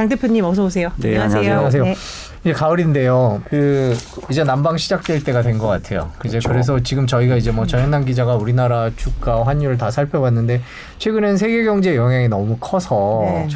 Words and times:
장 0.00 0.08
대표님 0.08 0.42
어서 0.46 0.64
오세요. 0.64 0.90
네, 0.96 1.08
안녕하세요. 1.18 1.52
안녕하세요. 1.52 1.84
네. 1.84 1.94
이제 2.40 2.54
가을인데요. 2.54 3.42
그 3.50 3.94
이제 4.30 4.42
난방 4.44 4.78
시작될 4.78 5.22
때가 5.24 5.42
된 5.42 5.58
것 5.58 5.66
같아요. 5.66 6.10
이제 6.24 6.38
그렇죠. 6.38 6.48
그래서 6.48 6.80
지금 6.82 7.06
저희가 7.06 7.36
이제 7.36 7.50
뭐 7.50 7.66
정현남 7.66 8.06
기자가 8.06 8.36
우리나라 8.36 8.88
주가 8.96 9.44
환율을 9.44 9.76
다 9.76 9.90
살펴봤는데 9.90 10.62
최근엔 10.96 11.36
세계 11.36 11.64
경제 11.64 11.96
영향이 11.96 12.28
너무 12.28 12.56
커서 12.58 13.20
네. 13.26 13.48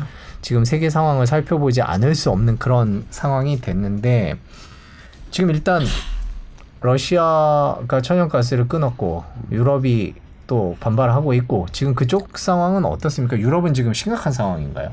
지금 0.42 0.66
세계 0.66 0.90
상황을 0.90 1.26
살펴보지 1.26 1.80
않을 1.80 2.14
수 2.14 2.28
없는 2.28 2.58
그런 2.58 3.06
상황이 3.08 3.58
됐는데 3.62 4.34
지금 5.30 5.48
일단 5.48 5.80
러시아가 6.82 8.02
천연가스를 8.02 8.68
끊었고 8.68 9.24
유럽이 9.50 10.12
또 10.46 10.76
반발하고 10.80 11.32
있고 11.32 11.68
지금 11.72 11.94
그쪽 11.94 12.36
상황은 12.38 12.84
어떻습니까? 12.84 13.38
유럽은 13.38 13.72
지금 13.72 13.94
심각한 13.94 14.30
상황인가요? 14.30 14.90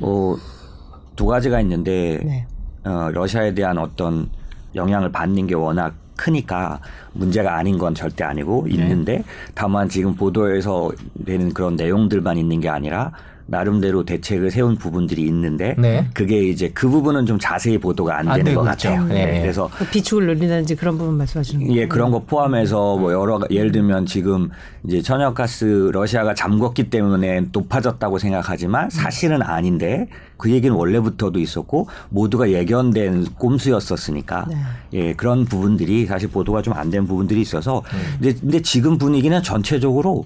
뭐두 0.00 1.26
가지가 1.26 1.60
있는데 1.60 2.20
네. 2.24 2.46
어, 2.84 3.10
러시아에 3.12 3.54
대한 3.54 3.78
어떤 3.78 4.28
영향을 4.74 5.12
받는 5.12 5.46
게 5.46 5.54
워낙 5.54 5.94
크니까 6.16 6.80
문제가 7.12 7.56
아닌 7.56 7.78
건 7.78 7.94
절대 7.94 8.24
아니고 8.24 8.66
네. 8.68 8.74
있는데 8.74 9.24
다만 9.54 9.88
지금 9.88 10.14
보도에서 10.14 10.90
되는 11.24 11.52
그런 11.52 11.76
내용들만 11.76 12.36
있는 12.36 12.60
게 12.60 12.68
아니라 12.68 13.12
나름대로 13.50 14.04
대책을 14.04 14.50
세운 14.50 14.76
부분들이 14.76 15.22
있는데 15.22 15.74
네. 15.78 16.08
그게 16.14 16.40
이제 16.48 16.70
그 16.72 16.88
부분은 16.88 17.26
좀 17.26 17.38
자세히 17.38 17.78
보도가 17.78 18.18
안, 18.18 18.28
안 18.28 18.38
되는 18.38 18.54
것 18.54 18.62
같아요. 18.62 19.04
네. 19.04 19.26
네. 19.26 19.40
그래서 19.42 19.68
그 19.76 19.84
비축을 19.86 20.26
늘리는지 20.26 20.76
그런 20.76 20.96
부분 20.96 21.16
말씀하시는 21.16 21.66
거예요. 21.66 21.80
예, 21.80 21.88
그런 21.88 22.10
거 22.12 22.20
포함해서 22.24 22.96
뭐 22.96 23.12
여러 23.12 23.40
예를 23.50 23.72
들면 23.72 24.06
지금 24.06 24.50
이제 24.86 25.02
천연가스 25.02 25.90
러시아가 25.92 26.34
잠궜기 26.34 26.90
때문에 26.90 27.46
높아졌다고 27.52 28.18
생각하지만 28.18 28.88
사실은 28.90 29.42
아닌데 29.42 30.06
그 30.36 30.50
얘기는 30.50 30.74
원래부터도 30.74 31.38
있었고 31.38 31.88
모두가 32.08 32.50
예견된 32.50 33.24
꼼수였었으니까 33.38 34.46
네. 34.48 34.56
예, 34.92 35.12
그런 35.14 35.44
부분들이 35.44 36.06
사실 36.06 36.28
보도가 36.30 36.62
좀 36.62 36.70
안 36.76 36.90
된 36.90 37.06
부분들이 37.06 37.40
있어서 37.42 37.82
음. 37.92 37.98
근데, 38.20 38.40
근데 38.40 38.62
지금 38.62 38.96
분위기는 38.98 39.40
전체적으로 39.42 40.24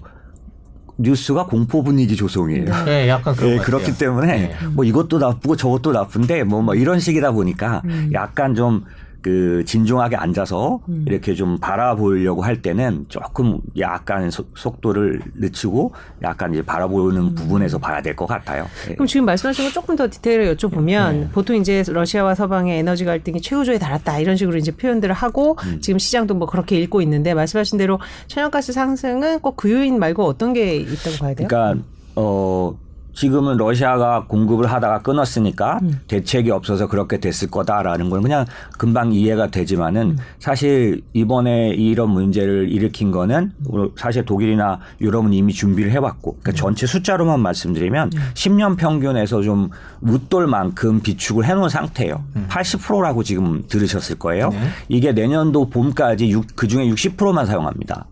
뉴스가 0.97 1.47
공포 1.47 1.83
분위기 1.83 2.17
조성이에요. 2.17 2.65
네, 2.65 2.85
네 2.85 3.09
약간 3.09 3.35
네, 3.35 3.59
그렇기 3.59 3.99
때문에 3.99 4.27
네. 4.27 4.57
뭐 4.73 4.85
이것도 4.85 5.19
나쁘고 5.19 5.57
저것도 5.57 5.93
나쁜데 5.93 6.45
뭐, 6.45 6.63
뭐 6.63 6.75
이런 6.75 7.01
식이다 7.01 7.33
보니까 7.33 7.83
음. 7.85 8.11
약간 8.13 8.55
좀 8.55 8.85
그 9.25 9.65
진중하게 9.65 10.17
앉아서 10.17 10.81
음. 10.87 11.07
이렇게 11.09 11.35
좀 11.35 11.57
바라보려고 11.59 12.43
할 12.43 12.61
때는 12.61 13.07
조금 13.09 13.59
약간 13.79 14.31
소, 14.31 14.45
속도를 14.55 15.23
늦추고 15.37 15.93
약간 16.23 16.53
이제 16.53 16.61
바라보는 16.63 17.21
음. 17.23 17.35
부분에서 17.35 17.79
봐야 17.79 18.03
될 18.03 18.15
것 18.15 18.27
같아요. 18.27 18.67
예. 18.91 18.95
그럼 18.95 19.07
지금 19.07 19.25
말씀하신 19.25 19.65
거 19.65 19.73
조금 19.73 19.97
더 19.97 20.09
디테일을 20.11 20.55
여쭤보면 20.55 21.13
네. 21.13 21.29
보통 21.33 21.57
이제 21.57 21.83
러시아와 21.89 22.35
서방의 22.35 22.79
에너지 22.79 23.07
갈등이 23.07 23.41
최고조에 23.41 23.79
달았다 23.79 24.19
이런 24.19 24.37
식으로 24.37 24.59
이제 24.59 24.71
표현들을 24.73 25.13
하고 25.15 25.57
음. 25.65 25.81
지금 25.81 25.99
시장도 25.99 26.35
뭐 26.35 26.47
그렇게 26.47 26.79
읽고 26.81 27.01
있는데 27.01 27.33
말씀하신 27.35 27.79
대로 27.79 27.99
천연가스 28.29 28.73
상승은 28.75 29.41
꼭 29.41 29.55
그 29.57 29.71
요인 29.73 29.99
말고 29.99 30.23
어떤 30.27 30.53
게 30.53 30.77
있다고 30.77 31.17
봐야 31.21 31.33
돼요? 31.35 31.49
그러니까 31.49 31.83
어 32.17 32.77
지금은 33.15 33.57
러시아가 33.57 34.25
공급을 34.27 34.71
하다가 34.71 35.03
끊었으니까 35.03 35.79
음. 35.83 36.01
대책이 36.09 36.51
없어서 36.51 36.89
그렇게 36.89 37.19
됐을 37.19 37.51
거다라는 37.51 38.11
건 38.11 38.23
그냥 38.23 38.45
금방 38.77 39.13
이해가 39.13 39.49
되지만은 39.49 40.03
음. 40.03 40.19
사실 40.39 41.03
이번에 41.13 41.71
이런 41.71 42.11
문제를 42.11 42.69
일으킨 42.71 43.11
거는 43.11 43.53
사실 43.97 44.25
독일이나 44.25 44.81
유럽은 45.01 45.33
이미 45.33 45.53
준비를 45.53 45.93
해왔고 45.93 46.39
그러니까 46.43 46.51
음. 46.51 46.55
전체 46.55 46.87
숫자로만 46.87 47.41
말씀드리면 47.41 48.11
음. 48.15 48.21
10년 48.35 48.77
평균에서 48.77 49.43
좀 49.43 49.71
웃돌 50.03 50.47
만큼 50.47 51.01
비축을 51.01 51.45
해놓은 51.45 51.69
상태예요. 51.69 52.25
음. 52.37 52.47
80%라고 52.51 53.23
지금 53.23 53.65
들으셨을 53.69 54.19
거예요. 54.19 54.51
네. 54.51 54.59
이게 54.89 55.13
내년도 55.13 55.71
봄까지 55.71 56.35
그 56.55 56.67
중에 56.67 56.87
60%만 56.89 57.47
사용합니다. 57.47 58.07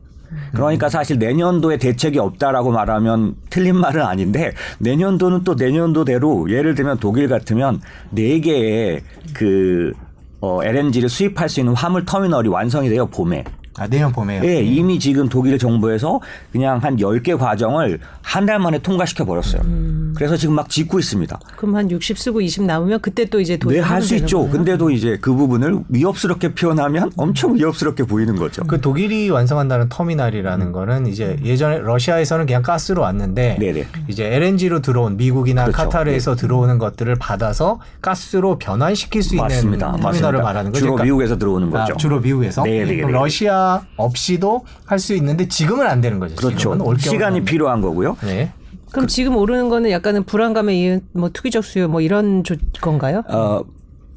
그러니까 0.53 0.89
사실 0.89 1.19
내년도에 1.19 1.79
대책이 1.79 2.19
없다라고 2.19 2.71
말하면 2.71 3.35
틀린 3.51 3.77
말은 3.77 4.03
아닌데 4.03 4.53
내년도는 4.79 5.45
또 5.45 5.55
내년도대로 5.55 6.51
예를 6.51 6.75
들면 6.75 6.99
독일 6.99 7.29
같으면 7.29 7.81
네 8.11 8.41
개의 8.41 9.03
그 9.35 9.93
어, 10.41 10.63
LNG를 10.63 11.09
수입할 11.09 11.49
수 11.49 11.61
있는 11.61 11.75
화물 11.75 12.05
터미널이 12.05 12.49
완성이 12.49 12.89
돼요 12.89 13.07
봄에. 13.07 13.45
아, 13.83 13.87
내년 13.89 14.13
봄에요? 14.13 14.43
네, 14.43 14.63
이미 14.63 14.99
지금 14.99 15.29
독일 15.29 15.59
정부에서 15.59 16.21
그냥 16.53 16.79
한 16.79 16.97
10개 16.97 17.37
과정을 17.39 17.99
한 18.23 18.43
달 18.47 18.59
만에 18.59 18.79
통과시켜 18.79 19.25
버렸어요. 19.25 19.63
음. 19.65 20.15
그래서 20.17 20.37
지금 20.37 20.55
막 20.57 20.69
짓고 20.69 20.99
있습니다. 20.99 21.39
그럼 21.57 21.77
한 21.77 21.89
60 21.91 22.19
쓰고 22.19 22.41
20 22.41 22.65
남으면 22.65 23.01
그때 23.01 23.25
또 23.27 23.41
이제 23.41 23.57
네, 23.57 23.79
할 23.79 24.03
수 24.03 24.17
있죠. 24.17 24.39
거예요? 24.41 24.53
근데도 24.53 24.91
이제 24.91 25.17
그 25.21 25.33
부분을 25.35 25.79
위협스럽게 25.89 26.55
표현하면 26.55 27.13
엄청 27.17 27.55
위협스럽게 27.55 28.03
보이는 28.05 28.35
거죠. 28.37 28.63
그 28.65 28.81
독일이 28.81 29.31
완성한다는 29.31 29.89
터미널이라는 29.91 30.67
음. 30.67 30.73
거는 30.73 31.07
이제 31.07 31.37
예전에 31.45 31.79
러시아에서는 31.79 32.47
그냥 32.47 32.63
가스로 32.63 33.03
왔는데 33.03 33.59
네네. 33.61 33.87
이제 34.09 34.27
LNG로 34.35 34.81
들어온 34.81 35.17
미국이나 35.17 35.65
그렇죠. 35.65 35.77
카타르에서 35.85 36.35
네. 36.35 36.41
들어오는 36.41 36.79
것들을 36.79 37.15
받아서 37.17 37.79
가스로 38.01 38.59
변환시킬 38.59 39.23
수 39.23 39.37
맞습니다. 39.37 39.87
있는 39.87 40.01
터미널을 40.01 40.03
맞습니다. 40.13 40.43
말하는 40.43 40.73
거죠. 40.73 40.81
주로 40.81 40.93
그러니까 40.95 41.05
미국에서 41.05 41.39
들어오는 41.39 41.71
거죠. 41.71 41.93
아, 41.93 41.97
주로 41.97 42.19
미국에서. 42.21 42.63
네 42.65 42.85
네. 42.85 42.97
러시아 43.03 43.72
없이도 43.97 44.65
할 44.85 44.99
수 44.99 45.15
있는데 45.15 45.49
지금은 45.49 45.87
안 45.87 46.01
되는 46.01 46.19
거죠. 46.21 46.37
그렇죠. 46.37 46.79
시간이 46.99 47.45
필요한 47.45 47.81
거고요. 47.81 48.17
네. 48.23 48.53
그럼 48.93 49.07
그, 49.07 49.13
지금 49.13 49.37
오르는 49.37 49.69
거는 49.69 49.91
약간은 49.91 50.25
불안감에 50.25 50.73
의한 50.75 51.01
뭐 51.13 51.31
투기적 51.31 51.65
수요 51.65 51.89
뭐 51.89 52.01
이런 52.01 52.45
조, 52.45 52.55
건가요? 52.81 53.23
어, 53.29 53.63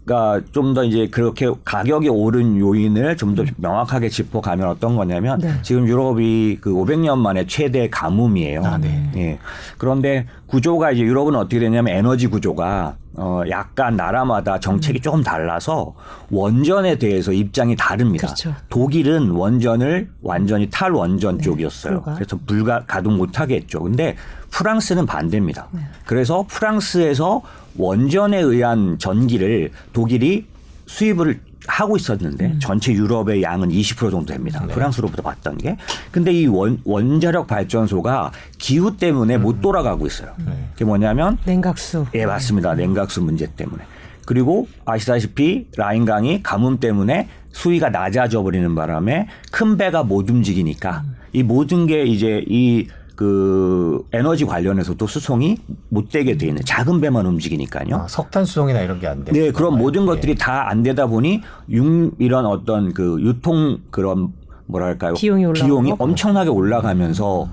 그러니까 0.05 0.45
좀더 0.51 0.83
이제 0.83 1.07
그렇게 1.07 1.49
가격이 1.66 2.09
오른 2.09 2.59
요인을 2.59 3.17
좀 3.17 3.35
더 3.35 3.43
명확하게 3.57 4.07
짚어가면 4.07 4.67
어떤 4.67 4.95
거냐면 4.95 5.39
네. 5.39 5.51
지금 5.61 5.88
유럽이 5.88 6.59
그 6.61 6.71
500년 6.71 7.17
만에 7.17 7.45
최대 7.47 7.89
가뭄이에요. 7.89 8.63
아, 8.63 8.77
네. 8.77 9.11
예. 9.17 9.39
그런데 9.77 10.25
구조가 10.45 10.91
이제 10.91 11.01
유럽은 11.01 11.35
어떻게 11.35 11.59
되냐면 11.59 11.93
에너지 11.93 12.27
구조가 12.27 12.95
어 13.17 13.41
약간 13.49 13.95
나라마다 13.97 14.59
정책이 14.59 14.99
음. 14.99 15.01
조금 15.01 15.23
달라서 15.23 15.95
원전에 16.29 16.97
대해서 16.97 17.33
입장이 17.33 17.75
다릅니다. 17.75 18.27
그렇죠. 18.27 18.53
독일은 18.69 19.31
원전을 19.31 20.09
완전히 20.22 20.69
탈원전 20.69 21.37
네. 21.37 21.43
쪽이었어요. 21.43 22.01
불가. 22.01 22.13
그래서 22.13 22.39
불가 22.45 22.83
가동 22.85 23.17
못 23.17 23.39
하게 23.39 23.55
했죠. 23.55 23.81
근데 23.81 24.16
프랑스는 24.51 25.05
반대입니다. 25.05 25.67
네. 25.72 25.81
그래서 26.05 26.45
프랑스에서 26.47 27.41
원전에 27.77 28.37
의한 28.39 28.97
전기를 28.99 29.71
독일이 29.93 30.45
수입을 30.85 31.39
하고 31.67 31.97
있었는데 31.97 32.45
음. 32.45 32.59
전체 32.61 32.93
유럽의 32.93 33.41
양은 33.41 33.69
20% 33.69 34.11
정도 34.11 34.25
됩니다. 34.25 34.63
네. 34.67 34.73
프랑스로부터 34.73 35.23
봤던 35.23 35.57
게. 35.57 35.77
근데 36.11 36.31
이 36.31 36.45
원, 36.45 36.79
원자력 36.83 37.47
발전소가 37.47 38.31
기후 38.57 38.95
때문에 38.97 39.35
음. 39.37 39.41
못 39.41 39.61
돌아가고 39.61 40.05
있어요. 40.05 40.33
네. 40.45 40.69
그게 40.73 40.85
뭐냐면 40.85 41.37
냉각수. 41.45 42.05
예, 42.13 42.25
맞습니다. 42.25 42.75
냉각수 42.75 43.21
문제 43.21 43.47
때문에. 43.55 43.83
그리고 44.25 44.67
아시다시피 44.85 45.67
라인강이 45.75 46.43
가뭄 46.43 46.79
때문에 46.79 47.29
수위가 47.51 47.89
낮아져 47.89 48.43
버리는 48.43 48.75
바람에 48.75 49.27
큰 49.51 49.77
배가 49.77 50.03
못 50.03 50.29
움직이니까 50.29 51.03
음. 51.05 51.15
이 51.33 51.43
모든 51.43 51.87
게 51.87 52.03
이제 52.03 52.43
이 52.47 52.87
그 53.15 54.05
에너지 54.11 54.45
관련해서도 54.45 55.07
수송이 55.07 55.57
못 55.89 56.09
되게 56.09 56.37
돼 56.37 56.47
있는 56.47 56.61
작은 56.65 56.99
배만 57.01 57.25
움직이니까요. 57.25 57.95
아, 57.95 58.07
석탄 58.07 58.45
수송이나 58.45 58.81
이런 58.81 58.99
게 58.99 59.07
안 59.07 59.23
돼. 59.23 59.31
네, 59.31 59.51
그런 59.51 59.77
모든 59.77 60.01
네. 60.01 60.07
것들이 60.07 60.35
다안 60.35 60.83
되다 60.83 61.07
보니 61.07 61.41
융 61.69 62.11
이런 62.19 62.45
어떤 62.45 62.93
그 62.93 63.17
유통 63.21 63.79
그런 63.89 64.33
뭐랄까요 64.65 65.13
비용이, 65.13 65.53
비용이 65.53 65.93
엄청나게 65.97 66.49
올라가면서 66.49 67.47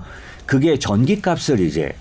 그게 0.45 0.77
전기값을 0.77 1.59
이제 1.59 1.93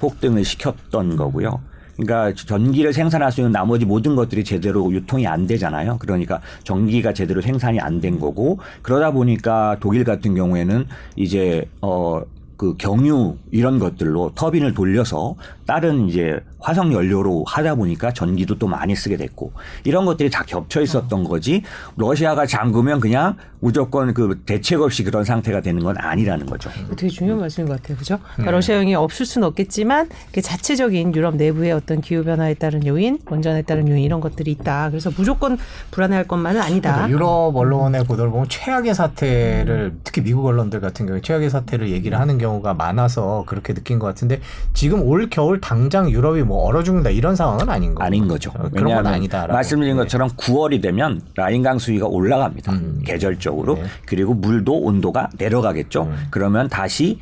폭등을 0.00 0.44
시켰던 0.44 1.16
거고요. 1.16 1.60
그러니까 1.96 2.32
전기를 2.46 2.92
생산할 2.92 3.32
수 3.32 3.40
있는 3.40 3.50
나머지 3.50 3.84
모든 3.84 4.14
것들이 4.14 4.44
제대로 4.44 4.92
유통이 4.92 5.26
안 5.26 5.46
되잖아요. 5.48 5.96
그러니까 5.98 6.40
전기가 6.62 7.12
제대로 7.12 7.40
생산이 7.40 7.80
안 7.80 8.00
된 8.00 8.20
거고 8.20 8.58
그러다 8.82 9.10
보니까 9.10 9.76
독일 9.80 10.04
같은 10.04 10.34
경우에는 10.36 10.86
이제 11.16 11.64
어 11.80 12.22
그 12.58 12.76
경유 12.76 13.36
이런 13.52 13.78
것들로 13.78 14.32
터빈을 14.34 14.74
돌려서 14.74 15.36
다른 15.64 16.08
이제 16.08 16.40
화석 16.58 16.92
연료로 16.92 17.44
하다 17.46 17.76
보니까 17.76 18.12
전기도 18.12 18.58
또 18.58 18.66
많이 18.66 18.96
쓰게 18.96 19.16
됐고 19.16 19.52
이런 19.84 20.04
것들이 20.04 20.28
다 20.28 20.42
겹쳐 20.44 20.80
있었던 20.80 21.22
거지 21.22 21.62
러시아가 21.96 22.46
잠그면 22.46 22.98
그냥 22.98 23.36
무조건 23.60 24.12
그 24.12 24.40
대책 24.44 24.80
없이 24.80 25.04
그런 25.04 25.24
상태가 25.24 25.60
되는 25.60 25.82
건 25.82 25.96
아니라는 25.98 26.46
거죠. 26.46 26.70
되게 26.96 27.08
중요한 27.08 27.40
말씀인 27.40 27.68
것 27.68 27.80
같아요. 27.80 27.96
그죠? 27.96 28.18
그러니까 28.34 28.52
러시아형이 28.52 28.94
없을 28.94 29.24
수는 29.24 29.46
없겠지만 29.48 30.08
그 30.32 30.40
자체적인 30.40 31.14
유럽 31.14 31.36
내부의 31.36 31.72
어떤 31.72 32.00
기후 32.00 32.24
변화에 32.24 32.54
따른 32.54 32.84
요인, 32.86 33.18
원전에 33.26 33.62
따른 33.62 33.88
요인 33.88 34.02
이런 34.02 34.20
것들이 34.20 34.50
있다. 34.52 34.90
그래서 34.90 35.10
무조건 35.16 35.58
불안해할 35.90 36.26
것만은 36.26 36.60
아니다. 36.60 36.92
그러니까 36.92 37.10
유럽 37.10 37.54
언론의 37.54 38.04
보도를 38.04 38.30
보면 38.30 38.48
최악의 38.48 38.94
사태를 38.94 39.96
특히 40.02 40.22
미국 40.22 40.46
언론들 40.46 40.80
같은 40.80 41.06
경우에 41.06 41.20
최악의 41.20 41.50
사태를 41.50 41.90
얘기를 41.90 42.18
하는 42.18 42.38
경우 42.38 42.47
경우가 42.48 42.74
많아서 42.74 43.44
그렇게 43.46 43.74
느낀 43.74 43.98
것 43.98 44.06
같은데 44.06 44.40
지금 44.74 45.02
올 45.02 45.28
겨울 45.30 45.60
당장 45.60 46.10
유럽이 46.10 46.42
뭐 46.42 46.64
얼어 46.64 46.82
죽는다 46.82 47.10
이런 47.10 47.36
상황은 47.36 47.68
아닌 47.68 47.94
거죠. 47.94 48.04
아닌 48.04 48.28
거죠. 48.28 48.50
어, 48.58 48.68
그런 48.74 48.94
건 48.94 49.06
아니다. 49.06 49.46
말씀드린 49.46 49.96
네. 49.96 50.02
것처럼 50.02 50.28
9월이 50.30 50.80
되면 50.82 51.20
라인강 51.36 51.78
수위가 51.78 52.06
올라갑니다. 52.06 52.72
음. 52.72 53.02
계절적으로 53.04 53.74
네. 53.76 53.84
그리고 54.06 54.34
물도 54.34 54.80
온도가 54.80 55.30
내려가겠죠. 55.38 56.02
음. 56.04 56.26
그러면 56.30 56.68
다시 56.68 57.20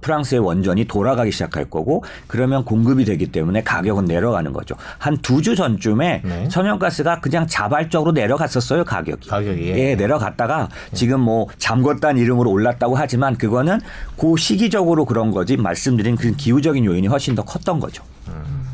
프랑스의 0.00 0.40
원전이 0.40 0.84
돌아가기 0.86 1.30
시작할 1.32 1.66
거고 1.66 2.04
그러면 2.26 2.64
공급이 2.64 3.04
되기 3.04 3.26
때문에 3.30 3.62
가격은 3.62 4.04
내려가는 4.06 4.52
거죠. 4.52 4.74
한 4.98 5.16
두 5.22 5.40
주 5.40 5.54
전쯤에 5.56 6.22
네. 6.24 6.48
천연가스가 6.48 7.20
그냥 7.20 7.46
자발적으로 7.46 8.12
내려갔었어요 8.12 8.84
가격이. 8.84 9.28
가격이 9.30 9.68
예, 9.70 9.94
내려갔다가 9.94 10.68
지금 10.92 11.20
뭐 11.20 11.46
잠궜다는 11.58 12.18
이름으로 12.18 12.50
올랐다고 12.50 12.96
하지만 12.96 13.36
그거는 13.36 13.80
그 14.18 14.34
시기적으로 14.40 15.04
그런 15.04 15.30
거지 15.30 15.56
말씀드린 15.56 16.16
그 16.16 16.32
기후적인 16.32 16.84
요인이 16.84 17.06
훨씬 17.06 17.34
더 17.34 17.44
컸던 17.44 17.78
거죠. 17.78 18.02
음. 18.28 18.64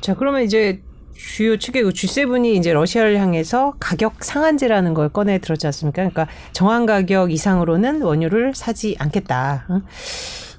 자 0.00 0.14
그러면 0.14 0.42
이제 0.42 0.80
주요 1.14 1.56
측의 1.56 1.84
G7이 1.84 2.56
이제 2.56 2.72
러시아를 2.72 3.18
향해서 3.18 3.74
가격 3.78 4.22
상한제라는 4.24 4.92
걸 4.92 5.08
꺼내 5.08 5.38
들었지 5.38 5.66
않습니까? 5.66 6.02
그러니까 6.02 6.26
정한 6.52 6.84
가격 6.84 7.32
이상으로는 7.32 8.02
원유를 8.02 8.54
사지 8.54 8.96
않겠다. 8.98 9.66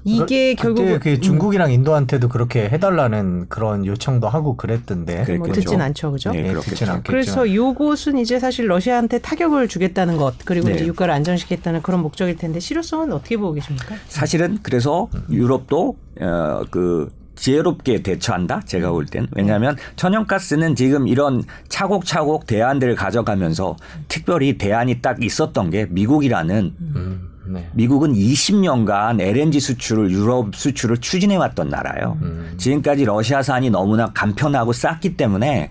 이게 0.04 0.54
결국 0.54 1.00
그 1.00 1.20
중국이랑 1.20 1.72
인도한테도 1.72 2.28
그렇게 2.28 2.68
해달라는 2.68 3.46
그런 3.48 3.86
요청도 3.86 4.28
하고 4.28 4.56
그랬던데 4.56 5.24
뭐 5.38 5.48
듣진 5.48 5.80
않죠, 5.80 6.12
그죠? 6.12 6.30
네, 6.30 6.42
네 6.42 6.54
듣진 6.54 6.88
않겠죠. 6.88 7.10
그래서 7.10 7.52
요것은 7.52 8.18
이제 8.18 8.38
사실 8.38 8.66
러시아한테 8.66 9.18
타격을 9.18 9.68
주겠다는 9.68 10.16
것 10.16 10.34
그리고 10.44 10.68
네. 10.68 10.74
이제 10.74 10.86
유가를 10.86 11.12
안정시키겠다는 11.14 11.82
그런 11.82 12.02
목적일 12.02 12.36
텐데 12.36 12.60
실효성은 12.60 13.12
어떻게 13.12 13.36
보고 13.36 13.54
계십니까? 13.54 13.96
사실은 14.08 14.58
그래서 14.62 15.08
유럽도 15.30 15.96
어, 16.20 16.62
그 16.70 17.10
지혜롭게 17.36 18.02
대처한다. 18.02 18.60
제가 18.64 18.90
볼 18.90 19.06
땐. 19.06 19.26
왜냐하면 19.32 19.76
천연가스는 19.96 20.74
지금 20.76 21.08
이런 21.08 21.42
차곡차곡 21.68 22.46
대안들을 22.46 22.94
가져가면서 22.94 23.76
특별히 24.08 24.56
대안이 24.58 25.00
딱 25.00 25.22
있었던 25.22 25.70
게 25.70 25.86
미국이라는 25.90 26.74
음. 26.80 27.13
네. 27.54 27.68
미국은 27.72 28.12
20년간 28.14 29.20
LNG 29.20 29.60
수출을 29.60 30.10
유럽 30.10 30.54
수출을 30.54 30.98
추진해 30.98 31.36
왔던 31.36 31.68
나라예요. 31.68 32.18
음. 32.22 32.54
지금까지 32.58 33.04
러시아산이 33.04 33.70
너무나 33.70 34.12
간편하고 34.12 34.72
쌌기 34.72 35.16
때문에 35.16 35.70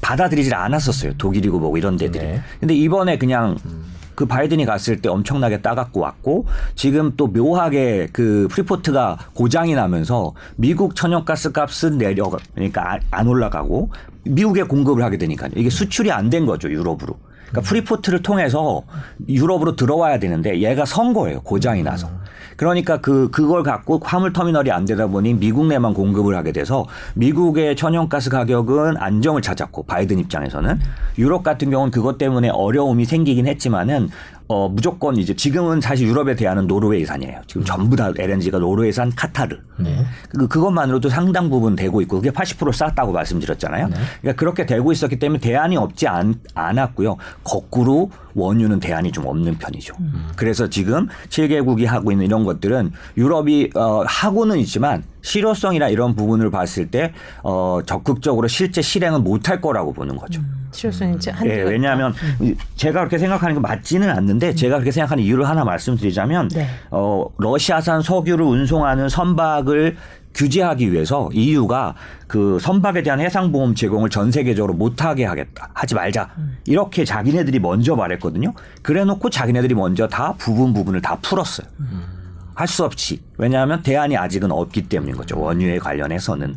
받아들이질 0.00 0.54
않았었어요. 0.54 1.14
독일이고 1.16 1.58
뭐 1.58 1.76
이런 1.78 1.96
데들이. 1.96 2.24
네. 2.24 2.42
근데 2.60 2.74
이번에 2.74 3.16
그냥 3.18 3.56
음. 3.64 3.84
그 4.14 4.26
바이든이 4.26 4.64
갔을 4.64 5.00
때 5.00 5.08
엄청나게 5.08 5.60
따갖고 5.60 6.00
왔고 6.00 6.46
지금 6.76 7.12
또 7.16 7.26
묘하게 7.26 8.08
그 8.12 8.46
프리포트가 8.50 9.18
고장이 9.34 9.74
나면서 9.74 10.34
미국 10.56 10.94
천연가스 10.94 11.50
값은 11.52 11.98
내려 11.98 12.30
그러니까 12.54 13.00
안 13.10 13.26
올라가고 13.26 13.90
미국에 14.24 14.62
공급을 14.62 15.02
하게 15.02 15.18
되니까요. 15.18 15.50
이게 15.56 15.68
수출이 15.68 16.12
안 16.12 16.30
된 16.30 16.46
거죠 16.46 16.70
유럽으로. 16.70 17.18
그러니까 17.48 17.60
프리포트를 17.68 18.22
통해서 18.22 18.82
유럽으로 19.28 19.76
들어와야 19.76 20.18
되는데 20.18 20.60
얘가 20.60 20.84
선 20.84 21.12
거예요. 21.12 21.40
고장이 21.42 21.82
나서. 21.82 22.08
그러니까 22.56 23.00
그 23.00 23.30
그걸 23.30 23.62
갖고 23.62 24.00
화물 24.02 24.32
터미널이 24.32 24.70
안 24.70 24.84
되다 24.84 25.06
보니 25.06 25.34
미국 25.34 25.66
내만 25.66 25.94
공급을 25.94 26.36
하게 26.36 26.52
돼서 26.52 26.86
미국의 27.14 27.76
천연가스 27.76 28.30
가격은 28.30 28.96
안정을 28.96 29.42
찾았고 29.42 29.84
바이든 29.84 30.18
입장에서는 30.20 30.80
유럽 31.18 31.42
같은 31.42 31.70
경우는 31.70 31.90
그것 31.90 32.18
때문에 32.18 32.50
어려움이 32.50 33.04
생기긴 33.04 33.46
했지만은 33.46 34.08
어, 34.46 34.68
무조건 34.68 35.16
이제 35.16 35.34
지금은 35.34 35.80
사실 35.80 36.06
유럽에 36.06 36.34
대한 36.36 36.66
노르웨이산이에요. 36.66 37.40
지금 37.46 37.62
음. 37.62 37.64
전부 37.64 37.96
다 37.96 38.12
LNG가 38.16 38.58
노르웨이산 38.58 39.10
카타르. 39.14 39.56
네. 39.78 40.04
그, 40.30 40.46
그것만으로도 40.48 41.08
상당 41.08 41.48
부분 41.48 41.74
되고 41.74 42.00
있고 42.02 42.16
그게 42.16 42.30
80% 42.30 42.72
쌓았다고 42.72 43.12
말씀드렸잖아요. 43.12 43.88
네. 43.88 43.96
그러니까 44.20 44.38
그렇게 44.38 44.66
되고 44.66 44.92
있었기 44.92 45.18
때문에 45.18 45.40
대안이 45.40 45.76
없지 45.76 46.08
않, 46.08 46.34
않았고요. 46.54 47.16
거꾸로 47.42 48.10
원유는 48.34 48.80
대안이 48.80 49.12
좀 49.12 49.26
없는 49.26 49.56
편이죠. 49.58 49.94
음. 50.00 50.28
그래서 50.36 50.68
지금 50.68 51.08
7개국이 51.30 51.86
하고 51.86 52.12
있는 52.12 52.26
이런 52.26 52.44
것들은 52.44 52.92
유럽이 53.16 53.70
어, 53.74 54.04
하고는 54.06 54.58
있지만 54.58 55.04
실효성이나 55.24 55.88
이런 55.88 56.14
부분을 56.14 56.50
봤을 56.50 56.90
때 56.90 57.12
어, 57.42 57.80
적극적으로 57.84 58.46
실제 58.46 58.82
실행은 58.82 59.24
못할 59.24 59.60
거라고 59.60 59.92
보는 59.92 60.16
거죠. 60.16 60.40
음, 60.40 60.68
실효성이 60.70 61.16
이제 61.16 61.30
한 61.30 61.48
네, 61.48 61.62
왜냐하면 61.62 62.14
음. 62.42 62.54
제가 62.76 63.00
그렇게 63.00 63.18
생각하는 63.18 63.54
건 63.54 63.62
맞지는 63.62 64.10
않는데 64.10 64.50
음. 64.50 64.54
제가 64.54 64.76
그렇게 64.76 64.90
생각하는 64.90 65.24
이유를 65.24 65.48
하나 65.48 65.64
말씀드리자면 65.64 66.48
네. 66.48 66.68
어, 66.90 67.26
러시아산 67.38 68.02
석유를 68.02 68.44
운송하는 68.44 69.08
선박을 69.08 69.96
규제하기 70.34 70.92
위해서 70.92 71.30
EU가 71.32 71.94
그 72.26 72.58
선박에 72.60 73.02
대한 73.02 73.20
해상보험 73.20 73.76
제공을 73.76 74.10
전 74.10 74.30
세계적으로 74.30 74.74
못하게 74.74 75.24
하겠다. 75.24 75.70
하지 75.72 75.94
말자. 75.94 76.30
음. 76.36 76.58
이렇게 76.66 77.04
자기네들이 77.04 77.60
먼저 77.60 77.96
말했거든요. 77.96 78.52
그래 78.82 79.04
놓고 79.04 79.30
자기네들이 79.30 79.74
먼저 79.74 80.06
다 80.06 80.34
부분 80.36 80.74
부분을 80.74 81.00
다 81.00 81.18
풀었어요. 81.22 81.66
음. 81.80 82.13
할 82.54 82.66
수 82.68 82.84
없이 82.84 83.20
왜냐하면 83.36 83.82
대안이 83.82 84.16
아직은 84.16 84.50
없기 84.52 84.82
때문인 84.88 85.16
거죠 85.16 85.38
원유에 85.38 85.78
관련해서는 85.78 86.54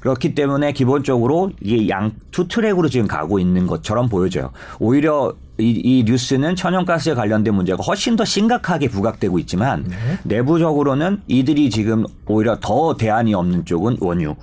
그렇기 0.00 0.34
때문에 0.34 0.72
기본적으로 0.72 1.50
이게 1.60 1.88
양 1.88 2.12
투 2.30 2.46
트랙으로 2.46 2.88
지금 2.88 3.06
가고 3.08 3.38
있는 3.38 3.66
것처럼 3.66 4.08
보여져요 4.08 4.52
오히려 4.78 5.34
이, 5.58 5.70
이 5.70 6.04
뉴스는 6.04 6.56
천연가스에 6.56 7.14
관련된 7.14 7.54
문제가 7.54 7.82
훨씬 7.82 8.16
더 8.16 8.24
심각하게 8.24 8.88
부각되고 8.88 9.38
있지만 9.40 9.84
네. 9.88 9.96
내부적으로는 10.24 11.20
이들이 11.26 11.68
지금 11.70 12.06
오히려 12.26 12.58
더 12.60 12.96
대안이 12.96 13.34
없는 13.34 13.64
쪽은 13.66 13.98
원유. 14.00 14.34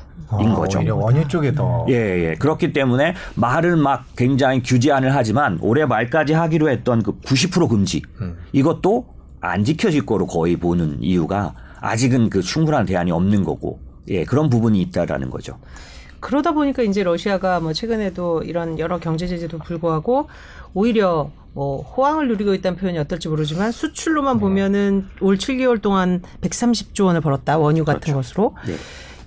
인 0.41 0.49
아, 0.51 0.55
거죠. 0.55 0.79
오히려 0.79 0.95
원유 0.95 1.27
쪽에 1.29 1.53
더. 1.53 1.85
예, 1.89 1.93
예. 1.93 2.35
그렇기 2.37 2.73
때문에 2.73 3.15
말을 3.35 3.77
막 3.77 4.05
굉장히 4.17 4.61
규제안을 4.61 5.15
하지만 5.15 5.57
올해 5.61 5.85
말까지 5.85 6.33
하기로 6.33 6.69
했던 6.69 7.01
그 7.01 7.19
90% 7.21 7.69
금지 7.69 8.01
음. 8.21 8.37
이것도 8.51 9.05
안 9.39 9.63
지켜질 9.63 10.05
거로 10.05 10.25
거의 10.27 10.55
보는 10.57 10.97
이유가 11.01 11.53
아직은 11.79 12.29
그 12.29 12.41
충분한 12.41 12.85
대안이 12.85 13.11
없는 13.11 13.43
거고 13.43 13.79
예 14.07 14.23
그런 14.25 14.49
부분이 14.49 14.81
있다라는 14.81 15.29
거죠. 15.29 15.57
그러다 16.19 16.53
보니까 16.53 16.81
이제 16.81 17.03
러시아가 17.03 17.59
뭐 17.59 17.73
최근에도 17.73 18.41
이런 18.43 18.79
여러 18.79 18.99
경제 18.99 19.27
제재도 19.27 19.59
불구하고 19.59 20.27
오히려 20.73 21.29
뭐 21.53 21.81
호황을 21.83 22.27
누리고 22.27 22.53
있다는 22.55 22.77
표현이 22.77 22.97
어떨지 22.99 23.29
모르지만 23.29 23.71
수출로만 23.71 24.37
네. 24.37 24.41
보면은 24.41 25.05
올 25.21 25.37
7개월 25.37 25.81
동안 25.81 26.21
130조 26.41 27.05
원을 27.05 27.21
벌었다 27.21 27.57
원유 27.57 27.85
같은 27.85 27.99
그렇죠. 27.99 28.15
것으로 28.17 28.55
네. 28.67 28.75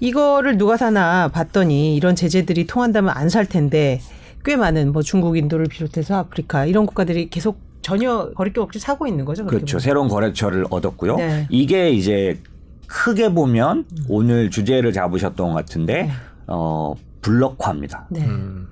이거를 0.00 0.56
누가 0.58 0.76
사나 0.76 1.28
봤더니 1.28 1.94
이런 1.94 2.16
제재들이 2.16 2.66
통한다면 2.66 3.12
안 3.16 3.28
살 3.28 3.46
텐데 3.46 4.00
꽤 4.44 4.56
많은 4.56 4.92
뭐 4.92 5.02
중국, 5.02 5.36
인도를 5.36 5.66
비롯해서 5.66 6.16
아프리카 6.16 6.64
이런 6.66 6.86
국가들이 6.86 7.28
계속 7.30 7.60
전혀 7.82 8.30
거릴 8.34 8.52
게 8.52 8.60
없이 8.60 8.78
사고 8.78 9.06
있는 9.06 9.24
거죠. 9.24 9.44
그렇죠. 9.46 9.76
보면. 9.76 9.78
새로운 9.78 10.08
거래처를 10.08 10.66
얻었고요. 10.70 11.16
네. 11.16 11.46
이게 11.50 11.90
이제 11.90 12.40
크게 12.86 13.32
보면 13.32 13.84
음. 13.90 14.04
오늘 14.08 14.50
주제를 14.50 14.92
잡으셨던 14.92 15.48
것 15.48 15.54
같은데 15.54 16.02
네. 16.04 16.10
어, 16.46 16.94
블록화입니다. 17.22 18.06
네. 18.10 18.24
음. 18.26 18.68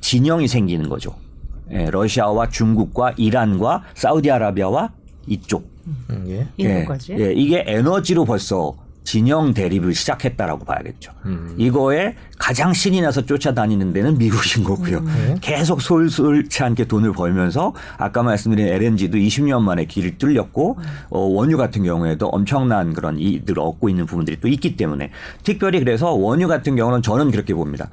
진영이 0.00 0.48
생기는 0.48 0.88
거죠. 0.88 1.14
예, 1.70 1.90
러시아와 1.90 2.48
중국과 2.48 3.12
이란과 3.16 3.82
사우디아라비아와 3.94 4.90
이쪽. 5.26 5.68
음, 5.86 6.24
예. 6.28 6.46
인도까지. 6.56 7.12
예, 7.14 7.26
예, 7.26 7.32
이게 7.32 7.62
에너지로 7.66 8.24
벌써 8.24 8.74
진영 9.08 9.54
대립을 9.54 9.94
시작했다라고 9.94 10.66
봐야겠죠. 10.66 11.12
음. 11.24 11.54
이거에 11.56 12.14
가장 12.38 12.74
신이 12.74 13.00
나서 13.00 13.24
쫓아다니는 13.24 13.94
데는 13.94 14.18
미국인 14.18 14.64
거고요. 14.64 14.98
음. 14.98 15.04
네. 15.06 15.36
계속 15.40 15.80
솔솔치 15.80 16.62
않게 16.62 16.84
돈을 16.84 17.12
벌면서 17.12 17.72
아까 17.96 18.22
말씀드린 18.22 18.68
LNG도 18.68 19.16
20년 19.16 19.62
만에 19.62 19.86
길을 19.86 20.18
뚫렸고 20.18 20.76
음. 20.78 20.82
어, 21.08 21.20
원유 21.20 21.56
같은 21.56 21.84
경우에도 21.84 22.28
엄청난 22.28 22.92
그런 22.92 23.18
이익을 23.18 23.58
얻고 23.58 23.88
있는 23.88 24.04
부분들이 24.04 24.38
또 24.42 24.46
있기 24.46 24.76
때문에 24.76 25.10
특별히 25.42 25.78
그래서 25.78 26.12
원유 26.12 26.46
같은 26.46 26.76
경우는 26.76 27.00
저는 27.00 27.30
그렇게 27.30 27.54
봅니다. 27.54 27.88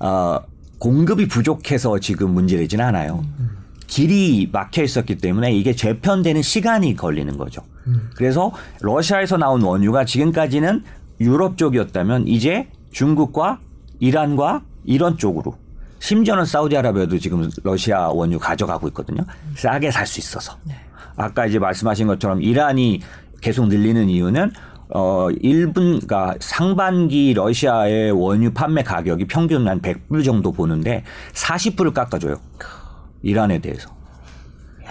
어, 0.00 0.40
공급이 0.80 1.28
부족해서 1.28 2.00
지금 2.00 2.30
문제되지는 2.30 2.84
않아요. 2.86 3.24
음. 3.38 3.65
길이 3.86 4.48
막혀 4.50 4.82
있었기 4.82 5.18
때문에 5.18 5.52
이게 5.52 5.74
재편되는 5.74 6.42
시간이 6.42 6.96
걸리는 6.96 7.36
거죠. 7.36 7.62
음. 7.86 8.10
그래서 8.16 8.52
러시아에서 8.80 9.36
나온 9.36 9.62
원유가 9.62 10.04
지금까지는 10.04 10.82
유럽 11.20 11.56
쪽이었다면 11.56 12.26
이제 12.28 12.68
중국과 12.92 13.60
이란과 14.00 14.62
이런 14.84 15.16
쪽으로 15.18 15.56
심지어는 15.98 16.44
사우디아라비아도 16.44 17.18
지금 17.18 17.48
러시아 17.62 18.08
원유 18.08 18.38
가져가고 18.38 18.88
있거든요. 18.88 19.24
싸게 19.56 19.90
살 19.90 20.06
수 20.06 20.20
있어서. 20.20 20.56
네. 20.64 20.74
아까 21.16 21.46
이제 21.46 21.58
말씀하신 21.58 22.06
것처럼 22.08 22.42
이란이 22.42 23.00
계속 23.40 23.68
늘리는 23.68 24.08
이유는 24.10 24.52
어 24.90 25.28
1분 25.42 26.06
가 26.06 26.34
상반기 26.40 27.32
러시아의 27.34 28.12
원유 28.12 28.52
판매 28.52 28.82
가격이 28.82 29.26
평균 29.26 29.66
한 29.66 29.80
100불 29.80 30.24
정도 30.24 30.52
보는데 30.52 31.02
40불을 31.32 31.92
깎아줘요. 31.94 32.36
이란에 33.22 33.60
대해서. 33.60 33.94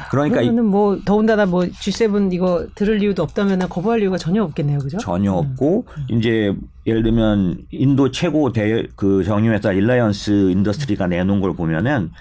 그러니까 0.10 0.42
그러면은 0.42 0.66
뭐 0.66 1.00
더군다나 1.06 1.46
뭐 1.46 1.62
G7 1.62 2.34
이거 2.34 2.68
들을 2.76 3.02
이유도 3.02 3.24
없다면 3.24 3.70
거부할 3.70 4.02
이유가 4.02 4.18
전혀 4.18 4.44
없겠네요, 4.44 4.80
그죠? 4.80 4.98
전혀 4.98 5.32
없고 5.32 5.86
음. 5.98 6.18
이제 6.18 6.54
예를 6.86 7.04
들면 7.04 7.66
인도 7.72 8.12
최고 8.12 8.52
대그 8.52 9.24
정유회사 9.24 9.72
릴라이언스 9.72 10.52
인더스트리가 10.52 11.08
내놓은 11.08 11.40
걸 11.40 11.54
보면은 11.54 12.12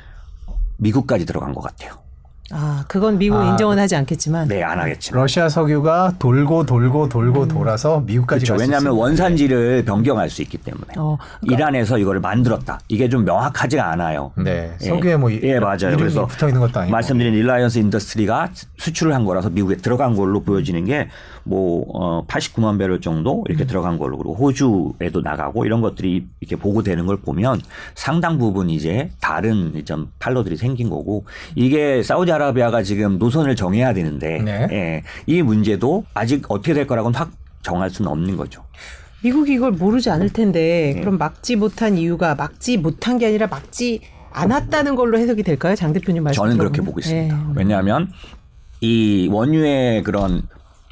미국까지 0.79 1.27
들어간 1.27 1.53
것 1.53 1.63
같아요. 1.63 2.04
아, 2.51 2.85
그건 2.89 3.19
미국 3.19 3.39
아, 3.39 3.51
인정은 3.51 3.79
하지 3.79 3.97
않겠지만. 3.97 4.49
네, 4.49 4.63
안 4.63 4.79
하겠지만. 4.79 5.23
러시아 5.23 5.49
석유가 5.49 6.13
돌고 6.19 6.67
돌고 6.67 7.09
돌고 7.09 7.43
음. 7.45 7.49
돌아서 7.49 8.01
미국까지 8.01 8.45
그렇죠. 8.45 8.61
왜냐하면 8.61 8.93
원산지를 8.93 9.85
변경할 9.87 10.29
수 10.29 10.43
있기 10.43 10.59
때문에. 10.59 10.89
어, 10.99 11.17
그러니까. 11.41 11.55
이란에서 11.55 11.97
이거를 11.99 12.21
만들었다. 12.21 12.81
이게 12.89 13.09
좀 13.09 13.25
명확하지가 13.25 13.91
않아요. 13.93 14.33
네. 14.37 14.77
예. 14.81 14.85
석유에 14.85 15.17
뭐 15.17 15.33
예, 15.33 15.59
맞아요. 15.59 15.97
그래서 15.97 16.27
붙어 16.27 16.49
있는 16.49 16.61
것도 16.61 16.81
아니고. 16.81 16.93
말씀드린 16.93 17.33
릴라이언스 17.33 17.79
인더스트리가 17.79 18.51
수출을 18.77 19.15
한 19.15 19.25
거라서 19.25 19.49
미국에 19.49 19.77
들어간 19.77 20.15
걸로 20.15 20.43
보여지는 20.43 20.85
게 20.85 21.09
뭐 21.45 21.85
어, 21.95 22.27
89만 22.27 22.79
배럴 22.79 23.01
정도 23.01 23.45
이렇게 23.49 23.65
음. 23.65 23.67
들어간 23.67 23.99
걸로 23.99 24.17
그리고 24.17 24.35
호주에도 24.35 25.21
나가고 25.21 25.67
이런 25.67 25.81
것들이 25.81 26.27
이렇게 26.41 26.57
보고되는 26.57 27.07
걸 27.07 27.19
보면 27.19 27.61
상당 27.95 28.39
부분 28.39 28.71
이제 28.71 29.11
다른 29.21 29.85
좀 29.85 30.11
팔로들이 30.19 30.57
생긴 30.57 30.89
거고 30.91 31.25
이게 31.55 32.03
사우디 32.03 32.33
아라비아가 32.35 32.83
지금 32.83 33.19
노선을 33.19 33.57
정해야 33.57 33.95
되는데 33.95 34.41
네. 34.43 34.69
예, 34.71 35.03
이 35.27 35.43
문제도 35.43 36.05
아직 36.15 36.45
어떻게 36.49 36.75
될 36.75 36.87
거라고는 36.87 37.19
확 37.19 37.33
정할 37.63 37.91
수는 37.91 38.11
없는 38.11 38.37
거죠. 38.37 38.65
미국이 39.23 39.55
이걸 39.55 39.73
모르지 39.73 40.11
않을 40.11 40.31
텐데 40.31 40.93
네. 40.95 41.01
그럼 41.01 41.17
막지 41.17 41.57
못한 41.57 41.97
이유가 41.97 42.35
막지 42.35 42.77
못한 42.77 43.19
게 43.19 43.27
아니라 43.27 43.47
막지 43.47 44.01
않았다는 44.33 44.97
걸로 44.97 45.19
해석이 45.19 45.43
될까요, 45.43 45.75
장 45.77 45.93
대표님 45.93 46.25
말씀? 46.25 46.43
저는 46.43 46.59
그렇게 46.59 46.83
보고 46.83 46.99
있습니다. 46.99 47.35
네. 47.35 47.43
왜냐하면 47.55 48.11
이 48.81 49.29
원유의 49.31 50.03
그런 50.03 50.43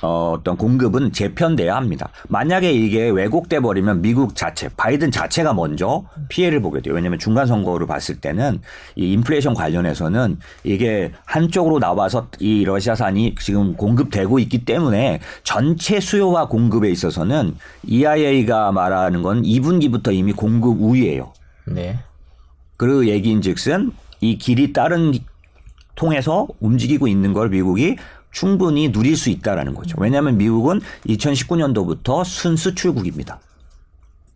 어, 0.03 0.35
어떤 0.37 0.57
공급은 0.57 1.13
재편돼야 1.13 1.77
합니다. 1.77 2.09
만약에 2.29 2.73
이게 2.73 3.09
왜곡돼 3.09 3.61
버리면 3.61 4.03
미국 4.03 4.35
자체, 4.35 4.69
바이든 4.77 5.13
자체가 5.13 5.55
먼저 5.55 6.05
피해를 6.29 6.61
보게 6.61 6.81
돼요. 6.81 6.95
왜냐하면 6.95 7.19
중간 7.21 7.47
선거를 7.47 7.87
봤을 7.87 8.17
때는 8.21 8.61
이 8.97 9.13
인플레이션 9.13 9.55
관련해서는 9.55 10.39
이게 10.65 11.13
한쪽으로 11.25 11.79
나와서 11.79 12.29
이 12.41 12.65
러시아산이 12.65 13.37
지금 13.39 13.77
공급되고 13.77 14.41
있기 14.41 14.65
때문에 14.65 15.21
전체 15.45 16.01
수요와 16.01 16.49
공급에 16.49 16.91
있어서는 16.91 17.55
EIA가 17.85 18.73
말하는 18.73 19.23
건 19.23 19.43
2분기부터 19.43 20.13
이미 20.13 20.33
공급 20.33 20.81
우위예요. 20.81 21.33
네. 21.67 21.99
그 22.77 23.09
얘기인즉슨 23.09 23.93
이 24.21 24.39
길이 24.39 24.73
다른 24.73 25.13
통해서 25.95 26.49
움직이고 26.59 27.07
있는 27.07 27.33
걸 27.33 27.51
미국이 27.51 27.97
충분히 28.33 28.91
누릴 28.91 29.17
수 29.17 29.31
있다라는 29.31 29.75
거죠. 29.75 29.97
왜냐하면 30.01 30.37
미국은 30.37 30.81
2019년도부터 31.07 32.25
순수출국입니다. 32.25 33.39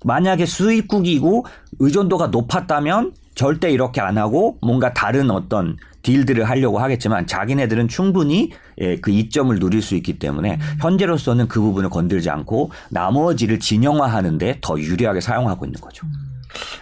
만약에 0.04 0.46
수입국이고 0.46 1.46
의존도가 1.80 2.28
높았다면 2.28 3.12
절대 3.34 3.70
이렇게 3.70 4.00
안 4.00 4.16
하고 4.18 4.58
뭔가 4.62 4.94
다른 4.94 5.30
어떤 5.30 5.76
딜들을 6.02 6.44
하려고 6.44 6.78
하겠지만 6.78 7.26
자기네들은 7.26 7.88
충분히 7.88 8.52
예, 8.78 8.96
그 8.98 9.10
이점을 9.10 9.58
누릴 9.58 9.82
수 9.82 9.96
있기 9.96 10.18
때문에 10.18 10.54
음. 10.54 10.76
현재로서는 10.80 11.48
그 11.48 11.60
부분을 11.60 11.90
건들지 11.90 12.30
않고 12.30 12.70
나머지를 12.90 13.58
진영화하는데 13.58 14.58
더 14.60 14.78
유리하게 14.78 15.20
사용하고 15.20 15.64
있는 15.66 15.80
거죠. 15.80 16.06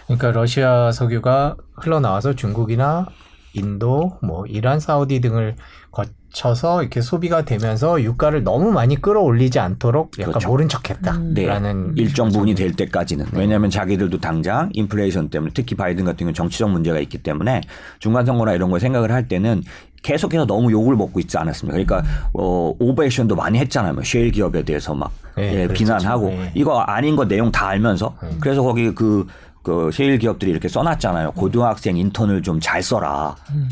그러니까 0.05 0.31
러시아 0.31 0.91
석유가 0.91 1.55
흘러나와서 1.73 2.35
중국이나 2.35 3.07
인도, 3.53 4.17
뭐 4.21 4.45
이란, 4.45 4.79
사우디 4.79 5.21
등을 5.21 5.55
거쳐서 5.95 6.81
이렇게 6.81 7.01
소비가 7.01 7.45
되면서 7.45 8.01
유가를 8.01 8.43
너무 8.43 8.71
많이 8.71 9.01
끌어올리지 9.01 9.59
않도록 9.59 10.11
약간 10.19 10.33
그렇죠. 10.33 10.49
모른 10.49 10.67
척했다라는 10.67 11.95
네. 11.95 12.01
일정 12.01 12.29
부분이 12.29 12.55
될 12.55 12.73
때까지는 12.73 13.25
네. 13.31 13.39
왜냐하면 13.39 13.69
자기들도 13.69 14.19
당장 14.19 14.69
인플레이션 14.73 15.29
때문에 15.29 15.51
특히 15.53 15.75
바이든 15.75 16.03
같은 16.03 16.25
경우 16.25 16.33
정치적 16.33 16.69
문제가 16.69 16.99
있기 16.99 17.19
때문에 17.19 17.61
중간 17.99 18.25
선거나 18.25 18.53
이런 18.53 18.69
걸 18.69 18.79
생각을 18.79 19.11
할 19.11 19.27
때는 19.27 19.63
계속해서 20.03 20.45
너무 20.45 20.71
욕을 20.71 20.95
먹고 20.95 21.19
있지 21.19 21.37
않았습니까? 21.37 21.73
그러니까 21.73 22.03
어, 22.33 22.75
오버액션도 22.77 23.35
많이 23.35 23.57
했잖아요. 23.57 23.93
뭐 23.93 24.03
셰일 24.03 24.31
기업에 24.31 24.63
대해서 24.63 24.93
막 24.93 25.11
네, 25.35 25.63
예, 25.63 25.67
비난하고 25.67 26.27
네. 26.29 26.51
이거 26.53 26.79
아닌 26.79 27.15
거 27.15 27.25
내용 27.27 27.51
다 27.51 27.69
알면서 27.69 28.15
네. 28.21 28.29
그래서 28.39 28.61
거기 28.61 28.93
그그 28.93 29.89
셰일 29.91 30.19
기업들이 30.19 30.51
이렇게 30.51 30.67
써놨잖아요. 30.67 31.31
고등학생 31.31 31.97
인턴을 31.97 32.43
좀 32.43 32.59
잘 32.59 32.83
써라. 32.83 33.35
음. 33.51 33.67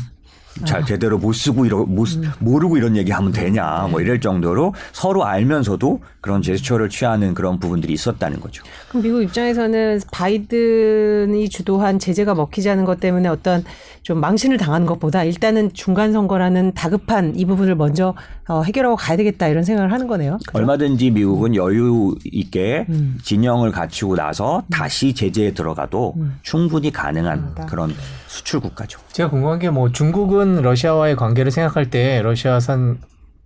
잘 0.64 0.82
아. 0.82 0.84
제대로 0.84 1.18
못 1.18 1.32
쓰고 1.32 1.66
이러 1.66 1.84
못 1.84 2.14
음. 2.16 2.30
모르고 2.38 2.76
이런 2.76 2.96
얘기하면 2.96 3.32
되냐 3.32 3.88
뭐 3.90 4.00
이럴 4.00 4.20
정도로 4.20 4.74
서로 4.92 5.24
알면서도 5.24 6.00
그런 6.20 6.42
제스처를 6.42 6.88
취하는 6.88 7.34
그런 7.34 7.58
부분들이 7.58 7.92
있었다는 7.92 8.40
거죠. 8.40 8.64
그럼 8.88 9.02
미국 9.02 9.22
입장에서는 9.22 10.00
바이든이 10.12 11.48
주도한 11.48 11.98
제재가 11.98 12.34
먹히지 12.34 12.70
않은 12.70 12.84
것 12.84 13.00
때문에 13.00 13.28
어떤 13.28 13.64
좀 14.02 14.20
망신을 14.20 14.56
당하는 14.56 14.86
것보다 14.86 15.24
일단은 15.24 15.72
중간 15.72 16.12
선거라는 16.12 16.72
다급한 16.74 17.34
이 17.36 17.44
부분을 17.44 17.74
먼저 17.74 18.14
어, 18.48 18.62
해결하고 18.62 18.96
가야 18.96 19.16
되겠다 19.16 19.48
이런 19.48 19.64
생각을 19.64 19.92
하는 19.92 20.06
거네요. 20.06 20.38
그렇죠? 20.46 20.58
얼마든지 20.58 21.10
미국은 21.10 21.54
여유 21.54 22.14
있게 22.24 22.86
음. 22.88 23.18
진영을 23.22 23.72
갖추고 23.72 24.16
나서 24.16 24.58
음. 24.58 24.62
다시 24.70 25.14
제재에 25.14 25.52
들어가도 25.52 26.14
음. 26.16 26.38
충분히 26.42 26.90
가능한 26.90 27.54
음. 27.58 27.66
그런 27.66 27.94
수출 28.34 28.60
국가죠. 28.60 28.98
제가 29.12 29.30
궁금한 29.30 29.58
게 29.58 29.70
뭐 29.70 29.90
중국은 29.90 30.62
러시아와의 30.62 31.16
관계를 31.16 31.50
생각할 31.50 31.90
때 31.90 32.20
러시아산 32.22 32.98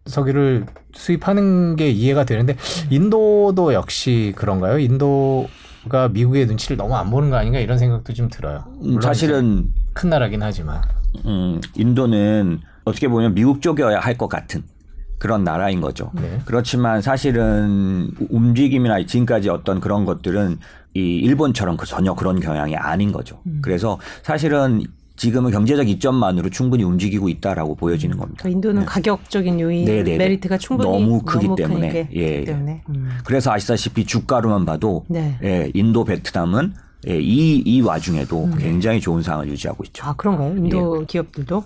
석유를 0.06 0.66
수입하는 0.94 1.76
게 1.76 1.90
이해가 1.90 2.24
되는데 2.24 2.56
인도도 2.90 3.74
역시 3.74 4.32
그런가요? 4.36 4.78
인도가 4.78 6.08
미국의 6.10 6.46
눈치를 6.46 6.76
너무 6.76 6.94
안 6.96 7.10
보는 7.10 7.30
거 7.30 7.36
아닌가 7.36 7.58
이런 7.58 7.78
생각도 7.78 8.12
좀 8.14 8.28
들어요. 8.28 8.64
음, 8.84 9.00
사실은 9.00 9.66
큰 9.92 10.10
나라긴 10.10 10.42
하지만. 10.42 10.80
음, 11.26 11.60
인도는 11.76 12.60
어떻게 12.84 13.08
보면 13.08 13.34
미국 13.34 13.60
쪽이어야 13.62 13.98
할 14.00 14.16
것 14.16 14.28
같은 14.28 14.62
그런 15.18 15.42
나라인 15.44 15.80
거죠. 15.80 16.10
네. 16.14 16.38
그렇지만 16.44 17.02
사실은 17.02 18.10
움직임이나 18.30 19.04
지금까지 19.04 19.48
어떤 19.50 19.80
그런 19.80 20.04
것들은 20.04 20.58
이 20.94 21.00
일본처럼 21.18 21.76
그 21.76 21.86
전혀 21.86 22.14
그런 22.14 22.40
경향이 22.40 22.76
아닌 22.76 23.12
거죠. 23.12 23.40
음. 23.46 23.60
그래서 23.62 23.98
사실은 24.22 24.84
지금은 25.16 25.50
경제적 25.50 25.88
이점만으로 25.88 26.48
충분히 26.48 26.84
움직이고 26.84 27.28
있다라고 27.28 27.74
보여지는 27.74 28.16
음. 28.16 28.20
겁니다. 28.20 28.38
그러니까 28.40 28.56
인도는 28.56 28.80
네. 28.82 28.86
가격적인 28.86 29.60
요인, 29.60 29.84
네네네. 29.84 30.02
네, 30.02 30.10
네. 30.12 30.16
메리트가 30.16 30.58
충분히 30.58 30.90
너무 30.90 31.22
크기 31.22 31.46
너무 31.46 31.56
때문에, 31.56 32.08
예. 32.12 32.44
때문에. 32.44 32.82
음. 32.88 33.10
그래서 33.24 33.52
아시다시피 33.52 34.04
주가로만 34.04 34.64
봐도 34.64 35.04
네. 35.08 35.38
예, 35.42 35.70
인도, 35.74 36.04
베트남은 36.04 36.74
예, 37.08 37.18
이, 37.20 37.62
이 37.64 37.80
와중에도 37.80 38.44
음. 38.44 38.56
굉장히 38.58 39.00
좋은 39.00 39.22
상황을 39.22 39.48
유지하고 39.48 39.84
있죠. 39.86 40.04
아 40.06 40.14
그런가요? 40.14 40.56
인도 40.56 41.00
예. 41.02 41.06
기업들도? 41.06 41.64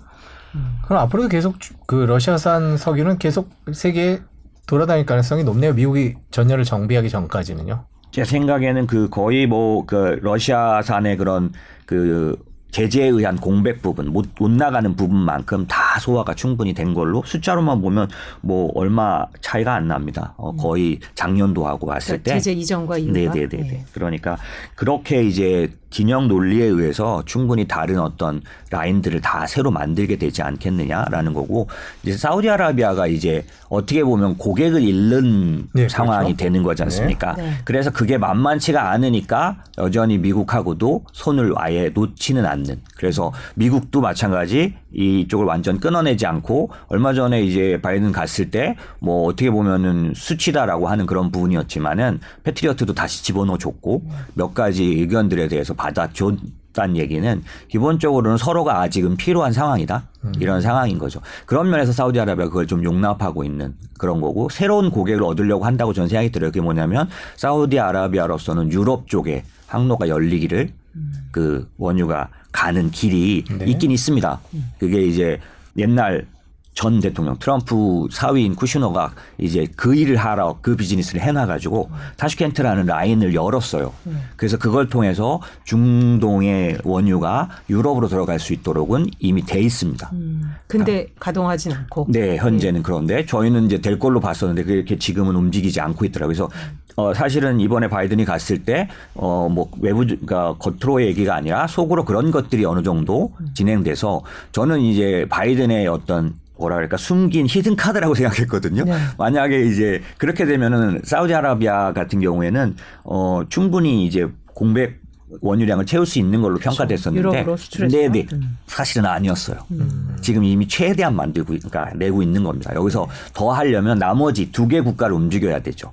음. 0.55 0.75
그럼 0.85 1.01
앞으로도 1.03 1.29
계속 1.29 1.55
그 1.85 1.95
러시아산 1.95 2.77
석유는 2.77 3.19
계속 3.19 3.49
세계에 3.71 4.21
돌아다닐 4.65 5.05
가능성이 5.05 5.43
높네요. 5.43 5.73
미국이 5.73 6.15
전열을 6.31 6.63
정비하기 6.63 7.09
전까지는요. 7.09 7.85
제 8.13 8.23
생각에는 8.23 8.85
그 8.85 9.09
거의 9.09 9.47
뭐 9.47 9.85
그 9.87 10.19
러시아산의 10.21 11.17
그런 11.17 11.51
그 11.85 12.37
제재에 12.71 13.07
의한 13.07 13.35
공백 13.37 13.81
부분 13.81 14.11
못, 14.11 14.25
못 14.39 14.49
나가는 14.49 14.95
부분만큼 14.95 15.67
다 15.67 15.99
소화가 15.99 16.33
충분히 16.33 16.73
된 16.73 16.93
걸로 16.93 17.21
숫자로만 17.23 17.81
보면 17.81 18.09
뭐 18.41 18.71
얼마 18.75 19.25
차이가 19.41 19.75
안 19.75 19.87
납니다. 19.87 20.33
어, 20.37 20.51
음. 20.51 20.57
거의 20.57 20.99
작년도 21.13 21.67
하고 21.67 21.87
봤을 21.87 22.19
그러니까 22.19 22.23
때 22.23 22.39
제재 22.39 22.51
이전과 22.53 22.97
이후가 22.97 23.19
네네네. 23.19 23.47
네. 23.57 23.85
그러니까 23.93 24.37
그렇게 24.75 25.23
이제 25.23 25.71
진영 25.93 26.27
논리에 26.27 26.65
의해서 26.65 27.21
충분히 27.25 27.67
다른 27.67 27.99
어떤 27.99 28.41
라인들을 28.71 29.21
다 29.21 29.45
새로 29.45 29.69
만들게 29.69 30.17
되지 30.17 30.41
않겠느냐라는 30.41 31.33
거고 31.33 31.67
이제 32.01 32.17
사우디아라비아가 32.17 33.05
이제 33.07 33.45
어떻게 33.69 34.03
보면 34.03 34.37
고객을 34.37 34.81
잃는 34.81 35.67
네, 35.73 35.87
상황이 35.87 36.33
그렇죠. 36.33 36.37
되는 36.43 36.63
거지 36.63 36.81
않습니까? 36.83 37.33
네. 37.35 37.43
네. 37.43 37.53
그래서 37.63 37.91
그게 37.91 38.17
만만치가 38.17 38.89
않으니까 38.91 39.57
여전히 39.77 40.17
미국하고도 40.17 41.05
손을 41.13 41.53
아예 41.57 41.89
놓지는 41.93 42.45
않는. 42.45 42.81
그래서 42.97 43.31
미국도 43.55 44.01
마찬가지 44.01 44.73
이쪽을 44.93 45.45
완전 45.45 45.79
끊어내지 45.79 46.25
않고 46.25 46.71
얼마 46.87 47.13
전에 47.13 47.41
이제 47.43 47.79
바이든 47.81 48.11
갔을 48.11 48.49
때 48.49 48.75
뭐 48.99 49.27
어떻게 49.27 49.51
보면은 49.51 50.13
수치다라고 50.15 50.87
하는 50.87 51.05
그런 51.05 51.31
부분이었지만은 51.31 52.19
패트리어트도 52.43 52.93
다시 52.93 53.23
집어넣어 53.23 53.57
줬고 53.57 54.03
몇 54.33 54.53
가지 54.53 54.83
의견들에 54.83 55.47
대해서 55.49 55.73
받아줬다는 55.83 56.97
얘기는 56.97 57.43
기본적으로는 57.67 58.37
서로가 58.37 58.81
아직은 58.81 59.17
필요한 59.17 59.51
상황이다. 59.51 60.07
음. 60.23 60.33
이런 60.39 60.61
상황인 60.61 60.97
거죠. 60.97 61.21
그런 61.45 61.69
면에서 61.69 61.91
사우디아라비아 61.91 62.45
그걸 62.47 62.67
좀 62.67 62.83
용납하고 62.83 63.43
있는 63.43 63.75
그런 63.97 64.21
거고 64.21 64.49
새로운 64.49 64.89
고객을 64.89 65.23
얻으려고 65.23 65.65
한다고 65.65 65.93
저는 65.93 66.07
생각이 66.09 66.31
들어요. 66.31 66.51
그게 66.51 66.61
뭐냐면 66.61 67.09
사우디아라비아로서는 67.35 68.71
유럽 68.71 69.07
쪽에 69.07 69.43
항로가 69.67 70.07
열리기를 70.07 70.71
음. 70.95 71.13
그 71.31 71.67
원유가 71.77 72.29
가는 72.51 72.91
길이 72.91 73.43
네. 73.49 73.65
있긴 73.65 73.91
있습니다. 73.91 74.39
그게 74.79 75.01
이제 75.01 75.39
옛날 75.77 76.27
전 76.73 76.99
대통령 76.99 77.37
트럼프 77.37 78.07
사위인 78.11 78.55
쿠슈너가 78.55 79.13
이제 79.37 79.67
그 79.75 79.95
일을 79.95 80.17
하러 80.17 80.57
그 80.61 80.75
비즈니스를 80.75 81.21
해놔가지고 81.21 81.89
타슈켄트라는 82.17 82.85
라인을 82.87 83.33
열었어요. 83.33 83.93
그래서 84.35 84.57
그걸 84.57 84.89
통해서 84.89 85.39
중동의 85.65 86.79
원유가 86.83 87.49
유럽으로 87.69 88.07
들어갈 88.07 88.39
수 88.39 88.53
있도록은 88.53 89.07
이미 89.19 89.45
돼 89.45 89.61
있습니다. 89.61 90.09
음. 90.13 90.53
근데 90.67 91.07
가동하진 91.19 91.73
않고. 91.73 92.07
네, 92.09 92.37
현재는 92.37 92.83
그런데 92.83 93.25
저희는 93.25 93.65
이제 93.67 93.79
될 93.79 93.99
걸로 93.99 94.19
봤었는데 94.19 94.63
그렇게 94.63 94.97
지금은 94.97 95.35
움직이지 95.35 95.79
않고 95.79 96.05
있더라고요. 96.05 96.33
그래서 96.33 96.49
어, 96.95 97.13
사실은 97.13 97.59
이번에 97.59 97.87
바이든이 97.87 98.23
갔을 98.23 98.63
때, 98.63 98.87
어, 99.15 99.49
뭐, 99.49 99.69
외부, 99.79 100.05
그러니까 100.05 100.55
겉으로 100.59 101.01
얘기가 101.01 101.35
아니라 101.35 101.65
속으로 101.65 102.05
그런 102.05 102.29
것들이 102.29 102.65
어느 102.65 102.83
정도 102.83 103.33
진행돼서 103.55 104.21
저는 104.51 104.79
이제 104.81 105.25
바이든의 105.29 105.87
어떤 105.87 106.35
뭐라 106.57 106.75
그럴까 106.75 106.97
숨긴 106.97 107.47
히든 107.49 107.75
카드라고 107.75 108.13
생각했거든요. 108.15 108.83
네. 108.85 108.93
만약에 109.17 109.61
이제 109.65 110.01
그렇게 110.17 110.45
되면은 110.45 111.01
사우디아라비아 111.03 111.93
같은 111.93 112.19
경우에는 112.21 112.75
어 113.03 113.41
충분히 113.49 114.05
이제 114.05 114.27
공백 114.53 115.01
원유량을 115.41 115.87
채울 115.87 116.05
수 116.05 116.19
있는 116.19 116.41
걸로 116.43 116.59
그렇죠. 116.59 116.69
평가됐었는데 116.77 117.43
네, 117.87 118.09
네. 118.09 118.27
음. 118.33 118.57
사실은 118.67 119.07
아니었어요. 119.07 119.57
음. 119.71 120.15
지금 120.21 120.43
이미 120.43 120.67
최대한 120.67 121.15
만들고 121.15 121.55
그러니까 121.55 121.91
내고 121.95 122.21
있는 122.21 122.43
겁니다. 122.43 122.71
여기서 122.75 123.07
더 123.33 123.51
하려면 123.51 123.97
나머지 123.97 124.51
두 124.51 124.67
개 124.67 124.79
국가를 124.81 125.15
움직여야 125.15 125.59
되죠. 125.63 125.91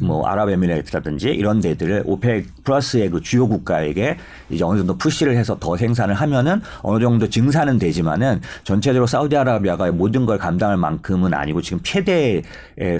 뭐 0.00 0.26
아랍에미레이트라든지 0.26 1.30
이런 1.30 1.60
데들을 1.60 2.04
OPEC 2.06 2.64
플러스의 2.64 3.10
그 3.10 3.20
주요 3.20 3.48
국가에게 3.48 4.16
이제 4.50 4.64
어느 4.64 4.78
정도 4.78 4.96
push를 4.96 5.36
해서 5.36 5.58
더 5.58 5.76
생산을 5.76 6.14
하면은 6.14 6.60
어느 6.82 7.02
정도 7.02 7.28
증산은 7.28 7.78
되지만은 7.78 8.40
전체적으로 8.64 9.06
사우디아라비아가 9.06 9.92
모든 9.92 10.26
걸 10.26 10.38
감당할 10.38 10.76
만큼은 10.76 11.34
아니고 11.34 11.62
지금 11.62 11.80
최대의 11.82 12.42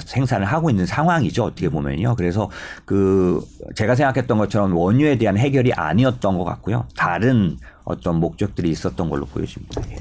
생산을 0.04 0.46
하고 0.46 0.70
있는 0.70 0.86
상황이죠 0.86 1.44
어떻게 1.44 1.68
보면요. 1.68 2.14
그래서 2.16 2.50
그 2.84 3.42
제가 3.74 3.94
생각했던 3.94 4.38
것처럼 4.38 4.76
원유에 4.76 5.16
대한 5.18 5.36
해결이 5.36 5.72
아니었던 5.72 6.38
것 6.38 6.44
같고요. 6.44 6.86
다른 6.96 7.56
어떤 7.84 8.20
목적들이 8.20 8.70
있었던 8.70 9.10
걸로 9.10 9.26
보여집니다. 9.26 9.82
네. 9.82 9.96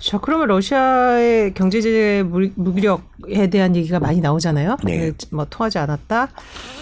자, 0.00 0.18
그러면 0.18 0.48
러시아의 0.48 1.54
경제 1.54 1.80
제재 1.80 2.22
무기력에 2.54 3.48
대한 3.50 3.74
얘기가 3.76 3.98
많이 4.00 4.20
나오잖아요. 4.20 4.76
네. 4.84 5.12
뭐 5.30 5.46
통하지 5.48 5.78
않았다. 5.78 6.28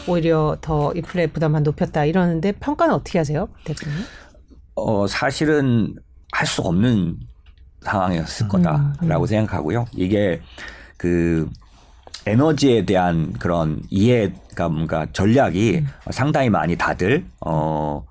오히려 0.08 0.56
더 0.60 0.92
인플레 0.94 1.28
부담만 1.28 1.62
높였다 1.62 2.04
이러는데 2.04 2.52
평가는 2.52 2.94
어떻게 2.94 3.18
하세요, 3.18 3.48
대표님? 3.64 3.98
어, 4.74 5.06
사실은 5.06 5.94
할 6.32 6.46
수 6.46 6.62
없는 6.62 7.18
상황이었을 7.82 8.48
거다라고 8.48 8.94
음, 9.02 9.12
음. 9.22 9.26
생각하고요. 9.26 9.86
이게 9.92 10.40
그 10.96 11.48
에너지에 12.26 12.84
대한 12.86 13.32
그런 13.34 13.82
이해가 13.90 14.68
뭔가 14.68 15.06
전략이 15.12 15.78
음. 15.78 15.86
상당히 16.10 16.48
많이 16.48 16.76
다들 16.76 17.24
어 17.44 18.04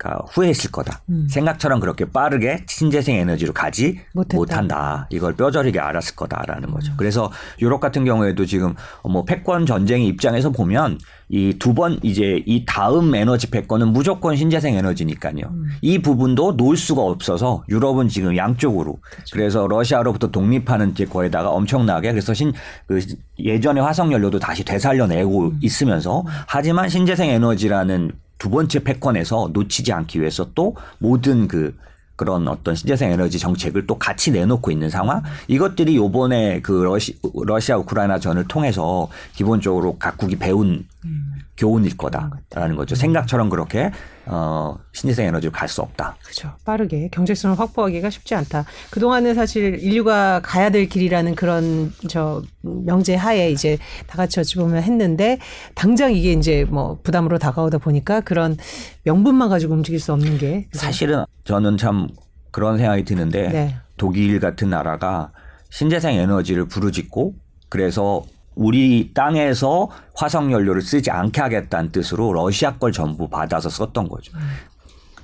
그러니까 0.00 0.24
후회했을 0.32 0.70
거다. 0.70 1.02
음. 1.10 1.26
생각처럼 1.28 1.78
그렇게 1.78 2.06
빠르게 2.06 2.64
신재생 2.66 3.16
에너지로 3.16 3.52
가지 3.52 4.00
못했다. 4.14 4.36
못한다. 4.36 5.06
이걸 5.10 5.34
뼈저리게 5.36 5.78
알았을 5.78 6.16
거다라는 6.16 6.70
거죠. 6.70 6.92
음. 6.92 6.94
그래서 6.96 7.30
유럽 7.60 7.80
같은 7.80 8.04
경우에도 8.06 8.46
지금 8.46 8.74
뭐 9.04 9.24
패권 9.24 9.66
전쟁의 9.66 10.06
입장에서 10.08 10.50
보면 10.50 10.98
이 11.28 11.54
두 11.60 11.74
번 11.74 12.00
이제 12.02 12.42
이 12.46 12.64
다음 12.66 13.14
에너지 13.14 13.50
패권은 13.50 13.88
무조건 13.92 14.34
신재생 14.36 14.74
에너지니까요. 14.74 15.42
음. 15.50 15.66
이 15.82 15.98
부분도 15.98 16.52
놓을 16.52 16.76
수가 16.76 17.02
없어서 17.02 17.62
유럽은 17.68 18.08
지금 18.08 18.36
양쪽으로 18.36 18.98
그렇죠. 19.02 19.36
그래서 19.36 19.66
러시아로부터 19.68 20.28
독립하는 20.30 20.94
거에다가 20.94 21.50
엄청나게 21.50 22.10
그래서 22.12 22.32
신 22.34 22.52
그 22.86 22.98
예전에 23.38 23.80
화석 23.80 24.10
연료도 24.12 24.38
다시 24.38 24.64
되살려내고 24.64 25.40
음. 25.50 25.58
있으면서 25.62 26.24
하지만 26.46 26.88
신재생 26.88 27.28
에너지라는 27.30 28.12
두 28.40 28.48
번째 28.50 28.82
패권에서 28.82 29.50
놓치지 29.52 29.92
않기 29.92 30.18
위해서 30.20 30.50
또 30.54 30.74
모든 30.98 31.46
그 31.46 31.76
그런 32.16 32.48
어떤 32.48 32.74
신재생 32.74 33.12
에너지 33.12 33.38
정책을 33.38 33.86
또 33.86 33.96
같이 33.96 34.30
내놓고 34.30 34.70
있는 34.70 34.90
상황 34.90 35.22
이것들이 35.48 35.96
요번에 35.96 36.60
그 36.60 36.72
러시, 36.82 37.18
러시아 37.46 37.76
우크라이나 37.78 38.18
전을 38.18 38.46
통해서 38.46 39.08
기본적으로 39.34 39.96
각국이 39.96 40.36
배운 40.36 40.86
음. 41.04 41.34
교훈일 41.56 41.96
거다라는 41.96 42.76
거죠. 42.76 42.94
생각처럼 42.94 43.48
그렇게 43.48 43.90
어, 44.32 44.76
신재생 44.92 45.26
에너지로 45.26 45.50
갈 45.52 45.68
수 45.68 45.82
없다. 45.82 46.16
그렇죠. 46.22 46.52
빠르게 46.64 47.08
경제성을 47.12 47.58
확보하기가 47.58 48.10
쉽지 48.10 48.34
않다. 48.34 48.64
그동안은 48.90 49.34
사실 49.34 49.78
인류가 49.82 50.40
가야 50.42 50.70
될 50.70 50.88
길이라는 50.88 51.34
그런 51.34 51.92
저 52.08 52.42
명제 52.62 53.14
하에 53.16 53.50
이제 53.50 53.78
다 54.06 54.16
같이 54.16 54.40
어찌 54.40 54.56
보면 54.56 54.82
했는데 54.82 55.38
당장 55.74 56.12
이게 56.12 56.32
이제 56.32 56.64
뭐 56.68 56.98
부담으로 57.02 57.38
다가오다 57.38 57.78
보니까 57.78 58.20
그런 58.20 58.56
명분만 59.04 59.48
가지고 59.48 59.74
움직일 59.74 60.00
수 60.00 60.12
없는 60.12 60.38
게 60.38 60.68
사실은 60.72 61.24
저는 61.44 61.76
참 61.76 62.08
그런 62.50 62.78
생각이 62.78 63.04
드는데 63.04 63.48
네. 63.48 63.76
독일 63.96 64.40
같은 64.40 64.70
나라가 64.70 65.32
신재생 65.70 66.14
에너지를 66.14 66.66
부르짖고 66.66 67.34
그래서 67.68 68.24
우리 68.54 69.12
땅에서 69.14 69.90
화석 70.14 70.50
연료를 70.50 70.82
쓰지 70.82 71.10
않게 71.10 71.40
하겠다는 71.40 71.92
뜻으로 71.92 72.32
러시아 72.32 72.76
걸 72.76 72.92
전부 72.92 73.28
받아서 73.28 73.68
썼던 73.68 74.08
거죠. 74.08 74.32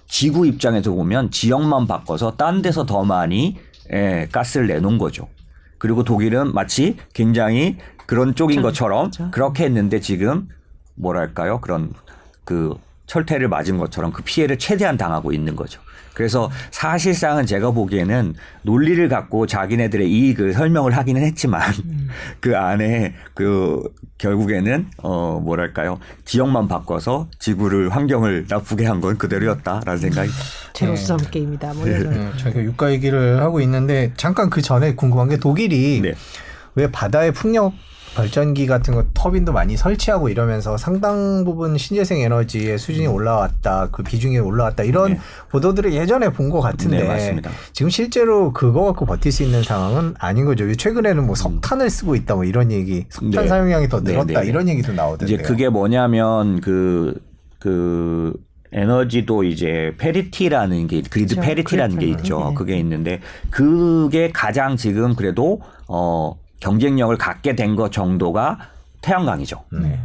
지구 0.09 0.47
입장에서 0.47 0.93
보면 0.93 1.31
지역만 1.31 1.87
바꿔서 1.87 2.37
딴 2.37 2.63
데서 2.63 2.87
더 2.87 3.05
많이 3.05 3.57
예, 3.93 4.29
가스를 4.31 4.67
내놓은 4.69 4.99
거죠. 4.99 5.29
그리고 5.79 6.05
독일은 6.05 6.55
마치 6.55 6.97
굉장히 7.13 7.77
그런 8.07 8.35
쪽인 8.35 8.63
것처럼 8.63 9.11
그렇게 9.31 9.65
했는데 9.65 10.01
지금 10.01 10.49
뭐랄까요? 10.95 11.61
그런 11.61 11.93
그 12.45 12.75
철퇴를 13.07 13.49
맞은 13.49 13.79
것처럼 13.79 14.13
그 14.13 14.23
피해를 14.23 14.59
최대한 14.59 14.97
당하고 14.97 15.33
있는 15.33 15.55
거죠. 15.57 15.81
그래서 16.17 16.51
사실상은 16.71 17.45
제가 17.45 17.73
보기에는 17.73 18.35
논리를 18.63 19.07
갖고 19.11 19.47
자기네들의 19.47 20.11
이익을 20.11 20.55
설명을 20.55 20.97
하기는 20.97 21.21
했지만 21.23 21.61
음. 21.85 22.09
그 22.41 22.57
안에 22.57 23.13
그 23.35 23.83
결국에는 24.17 24.87
어 25.03 25.39
뭐랄까요 25.45 26.01
지역만 26.25 26.69
바꿔서 26.69 27.29
지구를 27.39 27.91
환경을 27.91 28.47
나쁘게 28.49 28.87
한 28.87 28.97
건 28.97 29.19
그대로였다라는 29.19 30.01
생각이 30.01 30.31
제로섬 30.73 31.19
네. 31.19 31.31
게임이다. 31.33 31.75
뭐 31.75 31.85
네. 31.85 31.99
네. 31.99 32.31
저희가 32.39 32.63
유가 32.63 32.91
얘기를 32.91 33.43
하고 33.43 33.61
있는데 33.61 34.15
잠깐 34.17 34.49
그 34.49 34.63
전에 34.63 34.95
궁금한 34.95 35.29
게 35.29 35.37
독일이 35.37 36.01
네. 36.01 36.15
왜 36.77 36.91
바다의 36.91 37.33
풍력 37.33 37.75
발전기 38.17 38.67
같은 38.67 38.95
거 38.95 39.05
터빈도 39.13 39.53
많이 39.53 39.77
설치하고 39.77 40.31
이러면서 40.31 40.77
상당 40.79 41.45
부분 41.45 41.77
신재생 41.77 42.19
에너지의 42.21 42.79
수준이 42.79 43.07
음. 43.07 43.13
올라왔다, 43.13 43.91
그 43.93 44.03
비중이 44.03 44.39
올라왔다 44.39 44.85
이런 44.85 45.13
네. 45.13 45.21
보도들을 45.51 45.93
예전에 45.93 46.31
본 46.31 46.47
것 46.47 46.61
같은데 46.61 47.03
네, 47.03 47.43
지금 47.73 47.91
실제로 47.91 48.53
그거 48.53 48.85
갖고 48.85 49.05
버틸 49.05 49.33
수 49.33 49.43
있는 49.43 49.63
상황은 49.65 50.15
아닌 50.19 50.45
거죠. 50.47 50.73
최근에는 50.73 51.27
뭐 51.27 51.35
석탄을 51.35 51.91
쓰고 51.91 52.15
있다 52.15 52.37
뭐 52.37 52.45
이런 52.45 52.71
얘기, 52.71 53.05
석탄 53.09 53.43
네. 53.43 53.49
사용량이 53.49 53.89
더 53.89 54.01
네, 54.01 54.13
늘었다 54.13 54.41
네, 54.43 54.47
이런 54.47 54.69
얘기도 54.69 54.93
나오던데 54.93 55.35
이제 55.35 55.43
그게 55.43 55.69
뭐냐면 55.69 56.61
그그 56.61 57.21
그 57.59 58.33
에너지도 58.73 59.45
이제 59.45 59.95
parity라는 59.99 60.87
게 60.87 61.03
grid 61.03 61.35
그렇죠. 61.35 61.41
parity라는 61.49 61.99
게 61.99 62.07
있죠. 62.07 62.49
네. 62.51 62.55
그게 62.55 62.77
있는데 62.79 63.21
그게 63.51 64.31
가장 64.33 64.77
지금 64.77 65.15
그래도 65.15 65.61
어 65.89 66.37
경쟁력을 66.67 67.17
갖게 67.17 67.55
된 67.55 67.77
것 67.77 67.93
정도가 67.93 68.59
태양광이죠. 69.03 69.63
네. 69.71 70.01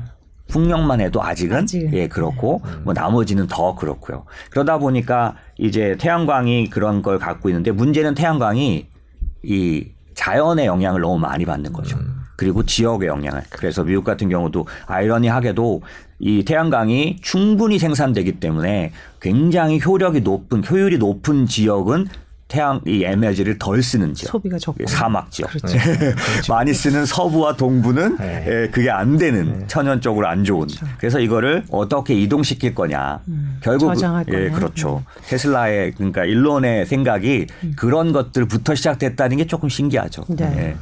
풍력만 0.48 1.00
해도 1.02 1.24
아직은 1.24 1.64
아직. 1.64 1.90
예 1.94 2.08
그렇고 2.08 2.62
네. 2.66 2.72
뭐 2.84 2.94
나머지는 2.94 3.48
더 3.48 3.74
그렇고요. 3.76 4.26
그러다 4.52 4.78
보니까 4.78 5.36
이제 5.58 5.96
태양광이 5.98 6.70
그런 6.70 7.02
걸 7.02 7.18
갖고 7.18 7.50
있는데 7.50 7.72
문제는 7.72 8.14
태양광이 8.14 8.88
이 9.44 9.88
자연의 10.14 10.66
영향을 10.68 11.02
너무 11.02 11.18
많이 11.18 11.46
받는 11.46 11.72
거죠. 11.74 11.98
음. 11.98 12.22
그리고 12.36 12.64
지역의 12.64 13.08
영향을. 13.08 13.44
그래서 13.50 13.84
미국 13.84 14.04
같은 14.04 14.28
경우도 14.30 14.68
아이러니하게도 14.88 15.82
이 16.20 16.44
태양광이 16.44 17.18
충분히 17.22 17.80
생산되기 17.80 18.40
때문에 18.40 18.92
굉장히 19.20 19.80
효력이 19.84 20.22
높은 20.22 20.64
효율이 20.68 20.98
높은 20.98 21.46
지역은 21.48 22.08
태양 22.52 22.82
이 22.86 23.06
에너지를 23.06 23.58
덜 23.58 23.82
쓰는 23.82 24.14
지역, 24.14 24.32
소비가 24.32 24.58
적고 24.58 24.86
사막 24.86 25.32
지역, 25.32 25.52
그렇죠. 25.52 25.68
네. 25.68 25.96
그렇죠. 25.96 26.52
많이 26.54 26.74
쓰는 26.74 27.06
서부와 27.06 27.56
동부는 27.56 28.18
네. 28.18 28.46
예, 28.46 28.70
그게 28.70 28.90
안 28.92 29.18
되는 29.18 29.60
네. 29.60 29.68
천연적으로 29.68 30.28
안 30.28 30.44
좋은. 30.44 30.68
그렇죠. 30.68 30.86
그래서 30.98 31.22
이거를 31.22 31.64
어떻게 31.72 32.14
이동시킬 32.14 32.76
거냐. 32.76 33.22
음, 33.30 33.58
결국 33.64 33.94
예, 34.34 34.50
그렇죠. 34.50 34.98
음. 34.98 35.22
테슬라의 35.28 35.94
그러니까 35.94 36.26
일론의 36.26 36.88
생각이 36.88 37.48
음. 37.64 37.74
그런 37.78 38.12
것들부터 38.12 38.76
시작됐다는 38.76 39.38
게 39.38 39.48
조금 39.48 39.70
신기하죠. 39.70 40.26
네. 40.28 40.50
네. 40.50 40.78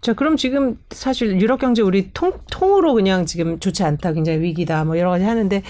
자, 0.00 0.14
그럼 0.14 0.36
지금 0.36 0.78
사실 0.90 1.40
유럽 1.40 1.60
경제 1.60 1.80
우리 1.80 2.10
통 2.12 2.32
통으로 2.50 2.94
그냥 2.94 3.24
지금 3.24 3.60
좋지 3.60 3.84
않다, 3.84 4.14
굉장히 4.14 4.40
위기다, 4.40 4.82
뭐 4.82 4.98
여러 4.98 5.10
가지 5.10 5.22
하는데 5.22 5.62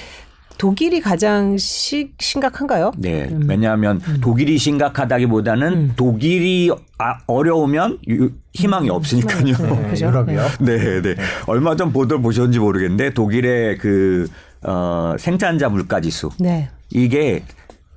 독일이 0.59 1.01
가장 1.01 1.57
시, 1.57 2.12
심각한가요? 2.18 2.92
네. 2.99 3.29
음. 3.31 3.47
왜냐하면 3.49 4.01
음. 4.09 4.18
독일이 4.21 4.59
심각하다기보다는 4.59 5.73
음. 5.73 5.92
독일이 5.97 6.71
아, 6.99 7.18
어려우면 7.29 7.99
유, 8.09 8.31
희망이 8.53 8.90
음. 8.90 8.94
없으니까요. 8.94 9.44
네, 9.44 9.94
네, 9.94 10.07
유럽이요? 10.07 10.47
네, 10.61 11.03
네. 11.03 11.14
얼마 11.47 11.77
전 11.77 11.92
보도를 11.92 12.21
보셨는지 12.21 12.59
모르겠는데 12.59 13.14
독일의 13.14 13.79
그 13.79 14.29
어, 14.62 15.14
생산자 15.16 15.68
물가 15.68 16.01
지수. 16.01 16.31
네. 16.40 16.68
이게 16.90 17.44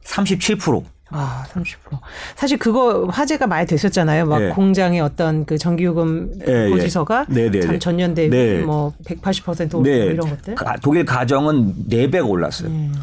37%. 0.05 0.83
아, 1.11 1.45
30%. 1.53 1.99
사실 2.35 2.57
그거 2.57 3.05
화제가 3.05 3.47
많이 3.47 3.67
됐었잖아요. 3.67 4.25
막 4.25 4.39
네. 4.39 4.49
공장의 4.49 5.01
어떤 5.01 5.45
그 5.45 5.57
전기요금 5.57 6.39
네, 6.39 6.69
고지서가 6.69 7.25
네, 7.29 7.49
네, 7.51 7.59
네. 7.59 7.79
전년 7.79 8.13
대비 8.13 8.35
네. 8.35 8.63
뭐180% 8.63 9.75
오르고 9.75 9.83
네. 9.83 9.97
이런 10.05 10.29
것들. 10.29 10.55
독일 10.81 11.05
가정은 11.05 11.73
4배가 11.89 12.27
올랐어요. 12.27 12.69
음. 12.69 12.93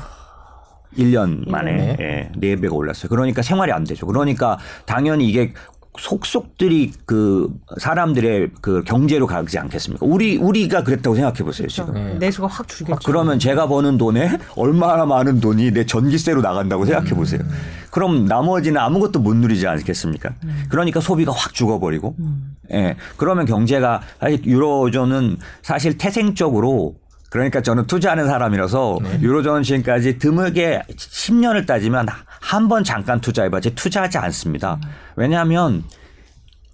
1년 0.96 1.48
만에 1.48 1.96
네. 1.96 1.96
예, 2.00 2.56
4배가 2.56 2.72
올랐어요. 2.72 3.08
그러니까 3.08 3.42
생활이 3.42 3.72
안 3.72 3.84
되죠. 3.84 4.06
그러니까 4.06 4.58
당연히 4.86 5.28
이게 5.28 5.52
속속들이 5.98 6.92
그 7.04 7.48
사람들의 7.78 8.50
그 8.60 8.82
경제로 8.84 9.26
가지 9.26 9.58
않겠습니까? 9.58 10.04
우리 10.06 10.36
우리가 10.36 10.84
그랬다고 10.84 11.16
생각해 11.16 11.38
보세요 11.38 11.66
그렇죠. 11.66 11.86
지금. 11.86 11.94
네. 11.94 12.14
내수가 12.14 12.46
확 12.46 12.68
줄겠죠. 12.68 12.96
아, 12.96 12.98
그러면 13.04 13.38
제가 13.38 13.68
버는 13.68 13.98
돈에 13.98 14.38
얼마나 14.56 15.04
많은 15.04 15.40
돈이 15.40 15.72
내 15.72 15.84
전기세로 15.86 16.40
나간다고 16.40 16.84
생각해 16.84 17.10
보세요. 17.10 17.40
음. 17.42 17.50
그럼 17.90 18.26
나머지는 18.26 18.80
아무것도 18.80 19.20
못 19.20 19.34
누리지 19.34 19.66
않겠습니까? 19.66 20.34
음. 20.44 20.64
그러니까 20.68 21.00
소비가 21.00 21.32
확 21.32 21.54
죽어버리고, 21.54 22.14
음. 22.18 22.56
예. 22.72 22.96
그러면 23.16 23.46
경제가 23.46 24.02
사실 24.20 24.44
유로존은 24.44 25.38
사실 25.62 25.98
태생적으로 25.98 26.94
그러니까 27.30 27.60
저는 27.60 27.86
투자하는 27.86 28.26
사람이라서 28.26 28.98
네. 29.02 29.18
유로존 29.20 29.62
지금까지 29.62 30.18
드물게 30.18 30.82
10년을 30.88 31.66
따지면 31.66 32.06
한 32.40 32.68
번 32.68 32.84
잠깐 32.84 33.20
투자해봐지 33.20 33.74
투자하지 33.74 34.18
않습니다. 34.18 34.78
왜냐하면 35.16 35.84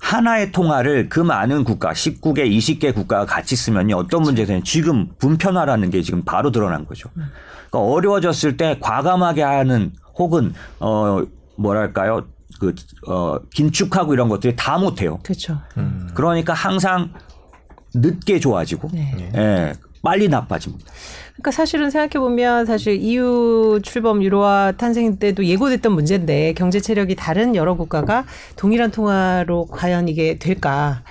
하나의 0.00 0.52
통화를 0.52 1.08
그 1.08 1.20
많은 1.20 1.64
국가, 1.64 1.92
19개, 1.92 2.46
20개 2.50 2.94
국가가 2.94 3.24
같이 3.24 3.56
쓰면 3.56 3.90
어떤 3.94 4.22
문제에서는 4.22 4.62
지금 4.64 5.08
분편화라는 5.18 5.90
게 5.90 6.02
지금 6.02 6.22
바로 6.22 6.50
드러난 6.50 6.84
거죠. 6.84 7.08
그러니까 7.14 7.78
어려워졌을 7.80 8.56
때 8.56 8.78
과감하게 8.80 9.42
하는 9.42 9.92
혹은 10.18 10.52
어 10.80 11.22
뭐랄까요 11.56 12.26
그 12.60 12.74
어 13.08 13.38
긴축하고 13.52 14.14
이런 14.14 14.28
것들이 14.28 14.54
다 14.56 14.78
못 14.78 15.00
해요. 15.00 15.18
그렇죠. 15.22 15.60
음. 15.78 16.10
그러니까 16.14 16.52
항상 16.52 17.12
늦게 17.94 18.40
좋아지고 18.40 18.90
네. 18.92 19.30
예, 19.36 19.72
빨리 20.02 20.28
나빠집니다. 20.28 20.92
그러니까 21.34 21.50
사실은 21.50 21.90
생각해 21.90 22.20
보면 22.24 22.64
사실 22.64 22.94
EU 22.94 23.80
출범 23.82 24.22
유로화 24.22 24.72
탄생 24.76 25.16
때도 25.18 25.44
예고됐던 25.44 25.92
문제인데 25.92 26.52
경제 26.54 26.78
체력이 26.80 27.16
다른 27.16 27.56
여러 27.56 27.74
국가가 27.76 28.24
동일한 28.56 28.90
통화로 28.92 29.66
과연 29.66 30.08
이게 30.08 30.38
될까? 30.38 31.02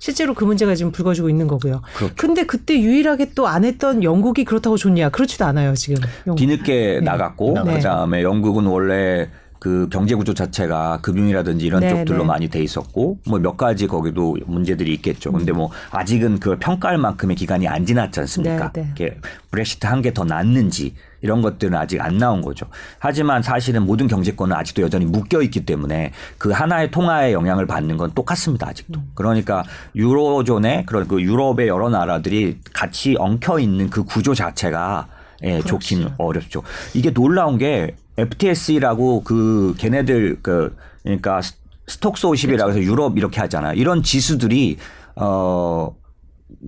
실제로 0.00 0.32
그 0.34 0.44
문제가 0.44 0.74
지금 0.76 0.92
불거지고 0.92 1.28
있는 1.28 1.48
거고요. 1.48 1.82
그렇죠. 1.96 2.14
근데 2.16 2.44
그때 2.44 2.78
유일하게 2.78 3.32
또 3.34 3.46
안 3.48 3.64
했던 3.64 4.04
영국이 4.04 4.44
그렇다고 4.44 4.76
좋냐? 4.76 5.08
그렇지도 5.08 5.44
않아요, 5.46 5.74
지금. 5.74 6.00
영국. 6.26 6.38
뒤늦게 6.38 6.98
네. 6.98 7.00
나갔고 7.00 7.54
네. 7.64 7.74
그다음에 7.74 8.22
영국은 8.22 8.66
원래 8.66 9.28
그 9.58 9.88
경제 9.90 10.14
구조 10.14 10.34
자체가 10.34 11.00
금융이라든지 11.02 11.66
이런 11.66 11.80
네, 11.80 11.90
쪽들로 11.90 12.18
네. 12.18 12.24
많이 12.24 12.48
돼 12.48 12.62
있었고 12.62 13.18
뭐 13.26 13.38
몇 13.38 13.56
가지 13.56 13.86
거기도 13.86 14.36
문제들이 14.46 14.92
있겠죠. 14.94 15.32
근데 15.32 15.52
뭐 15.52 15.70
아직은 15.90 16.38
그걸 16.38 16.58
평가할 16.58 16.98
만큼의 16.98 17.36
기간이 17.36 17.66
안 17.66 17.86
지났지 17.86 18.20
않습니까? 18.20 18.72
네, 18.72 18.92
네. 18.94 19.16
브렉시트 19.50 19.86
한개더 19.86 20.24
낫는지 20.24 20.94
이런 21.20 21.40
것들은 21.40 21.76
아직 21.76 22.00
안 22.00 22.18
나온 22.18 22.42
거죠. 22.42 22.66
하지만 22.98 23.42
사실은 23.42 23.86
모든 23.86 24.06
경제권은 24.06 24.54
아직도 24.54 24.82
여전히 24.82 25.06
묶여 25.06 25.40
있기 25.42 25.64
때문에 25.66 26.12
그 26.36 26.50
하나의 26.50 26.90
통화의 26.90 27.32
영향을 27.32 27.66
받는 27.66 27.96
건 27.96 28.12
똑같습니다. 28.14 28.68
아직도. 28.68 29.00
음. 29.00 29.10
그러니까 29.14 29.64
유로존의 29.96 30.84
그런 30.86 31.08
그 31.08 31.22
유럽의 31.22 31.68
여러 31.68 31.88
나라들이 31.88 32.58
같이 32.72 33.16
엉켜 33.18 33.58
있는 33.58 33.90
그 33.90 34.04
구조 34.04 34.34
자체가 34.34 35.08
예, 35.44 35.60
좋긴 35.60 36.08
어렵죠. 36.18 36.62
이게 36.94 37.12
놀라운 37.12 37.58
게 37.58 37.94
FTSE라고 38.18 39.22
그 39.22 39.74
걔네들 39.78 40.38
그 40.42 40.76
그러니까 41.02 41.40
스톡스 41.86 42.26
50이라고 42.26 42.70
해서 42.70 42.80
유럽 42.80 43.16
이렇게 43.16 43.40
하잖아요. 43.40 43.74
이런 43.74 44.02
지수들이 44.02 44.76
어 45.16 45.94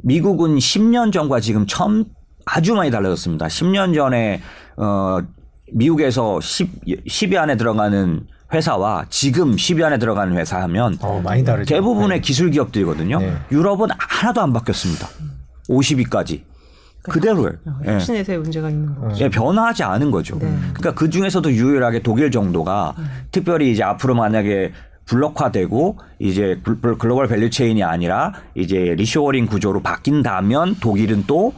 미국은 0.02 0.56
10년 0.56 1.12
전과 1.12 1.40
지금 1.40 1.66
처음 1.66 2.04
아주 2.46 2.74
많이 2.74 2.90
달라졌습니다. 2.90 3.46
10년 3.46 3.94
전에 3.94 4.40
어 4.76 5.18
미국에서 5.72 6.40
10, 6.40 6.84
10위 6.84 7.36
안에 7.36 7.56
들어가는 7.56 8.26
회사와 8.52 9.06
지금 9.10 9.54
10위 9.54 9.84
안에 9.84 9.98
들어가는 9.98 10.36
회사 10.36 10.60
하면 10.62 10.96
어, 11.00 11.20
많이 11.22 11.44
다르죠. 11.44 11.72
대부분의 11.72 12.18
네. 12.18 12.20
기술 12.20 12.50
기업들이거든요. 12.50 13.18
네. 13.20 13.36
유럽은 13.52 13.88
하나도 13.96 14.40
안 14.40 14.52
바뀌었습니다. 14.52 15.08
50위까지. 15.68 16.42
그대로예요. 17.02 17.52
혁신에서의 17.84 18.38
예. 18.38 18.42
문제가 18.42 18.68
있는 18.70 18.94
거죠. 18.94 19.24
예, 19.24 19.28
변화하지 19.28 19.82
않은 19.82 20.10
거죠. 20.10 20.38
네. 20.38 20.46
그러니까 20.74 20.94
그 20.94 21.08
중에서도 21.08 21.50
유일하게 21.50 22.00
독일 22.02 22.30
정도가 22.30 22.94
음. 22.98 23.06
특별히 23.30 23.72
이제 23.72 23.82
앞으로 23.82 24.14
만약에 24.14 24.72
블록화되고 25.06 25.98
이제 26.18 26.60
global 26.62 27.26
value 27.26 27.50
chain이 27.50 27.82
아니라 27.82 28.32
이제 28.54 28.76
리쇼어링 28.76 29.46
구조로 29.46 29.82
바뀐다면 29.82 30.76
독일은 30.80 31.24
또 31.26 31.52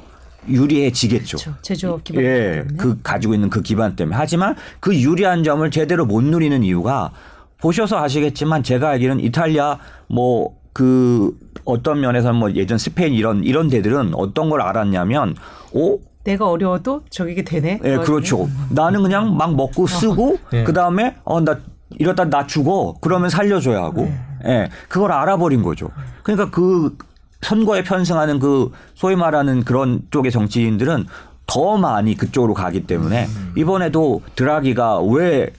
유리해지겠죠. 0.48 1.36
그렇죠. 1.36 1.58
제조업 1.62 2.04
기반 2.04 2.24
예, 2.24 2.50
때문에. 2.56 2.76
그 2.76 2.98
가지고 3.02 3.34
있는 3.34 3.50
그 3.50 3.62
기반 3.62 3.94
때문에. 3.94 4.16
하지만 4.16 4.56
그 4.80 4.96
유리한 4.98 5.44
점을 5.44 5.68
제대로 5.70 6.06
못 6.06 6.22
누리는 6.22 6.62
이유가 6.64 7.12
보셔서 7.58 7.98
아시겠지만 8.02 8.62
제가 8.62 8.90
알기로는 8.90 9.22
이탈리아 9.22 9.78
뭐 10.08 10.56
그 10.72 11.36
어떤 11.64 12.00
면에서는 12.00 12.36
뭐 12.38 12.52
예전 12.52 12.78
스페인 12.78 13.12
이런 13.14 13.44
이런 13.44 13.68
데들은 13.68 14.12
어떤 14.14 14.50
걸 14.50 14.62
알았냐면 14.62 15.36
오 15.72 16.00
내가 16.24 16.48
어려워도 16.48 17.02
저게 17.10 17.42
되네. 17.42 17.80
예, 17.84 17.96
네, 17.96 17.98
그렇죠. 17.98 18.48
나는 18.70 19.02
그냥 19.02 19.36
막 19.36 19.54
먹고 19.54 19.84
어. 19.84 19.86
쓰고 19.86 20.38
네. 20.52 20.64
그 20.64 20.72
다음에 20.72 21.16
어 21.24 21.40
나 21.40 21.58
이러다 21.98 22.24
나 22.30 22.46
죽어 22.46 22.96
그러면 23.02 23.28
살려줘야 23.28 23.82
하고, 23.82 24.04
네. 24.04 24.18
예, 24.46 24.68
그걸 24.88 25.12
알아버린 25.12 25.62
거죠. 25.62 25.90
그러니까 26.22 26.50
그 26.50 26.96
선거에 27.42 27.82
편승하는 27.82 28.38
그 28.38 28.70
소위 28.94 29.14
말하는 29.14 29.62
그런 29.62 30.00
쪽의 30.10 30.30
정치인들은 30.32 31.06
더 31.46 31.76
많이 31.76 32.16
그쪽으로 32.16 32.54
가기 32.54 32.86
때문에 32.86 33.26
음. 33.26 33.52
이번에도 33.58 34.22
드라기가 34.36 35.00
왜 35.00 35.50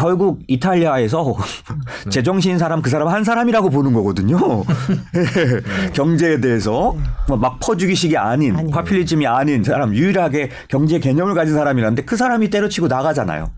결국 0.00 0.40
이탈리아에서 0.46 1.36
제정신 2.08 2.58
사람 2.58 2.80
그 2.80 2.88
사람 2.88 3.08
한 3.08 3.22
사람이라고 3.22 3.68
보는 3.68 3.92
거거든요. 3.92 4.38
경제에 5.92 6.40
대해서 6.40 6.96
뭐막 7.28 7.60
퍼주기식이 7.60 8.16
아닌 8.16 8.56
아니. 8.56 8.70
파퓰리즘이 8.70 9.26
아닌 9.26 9.62
사람 9.62 9.94
유일하게 9.94 10.50
경제 10.68 10.98
개념을 10.98 11.34
가진 11.34 11.54
사람이라는데 11.54 12.04
그 12.04 12.16
사람이 12.16 12.48
때려치고 12.48 12.88
나가잖아요. 12.88 13.50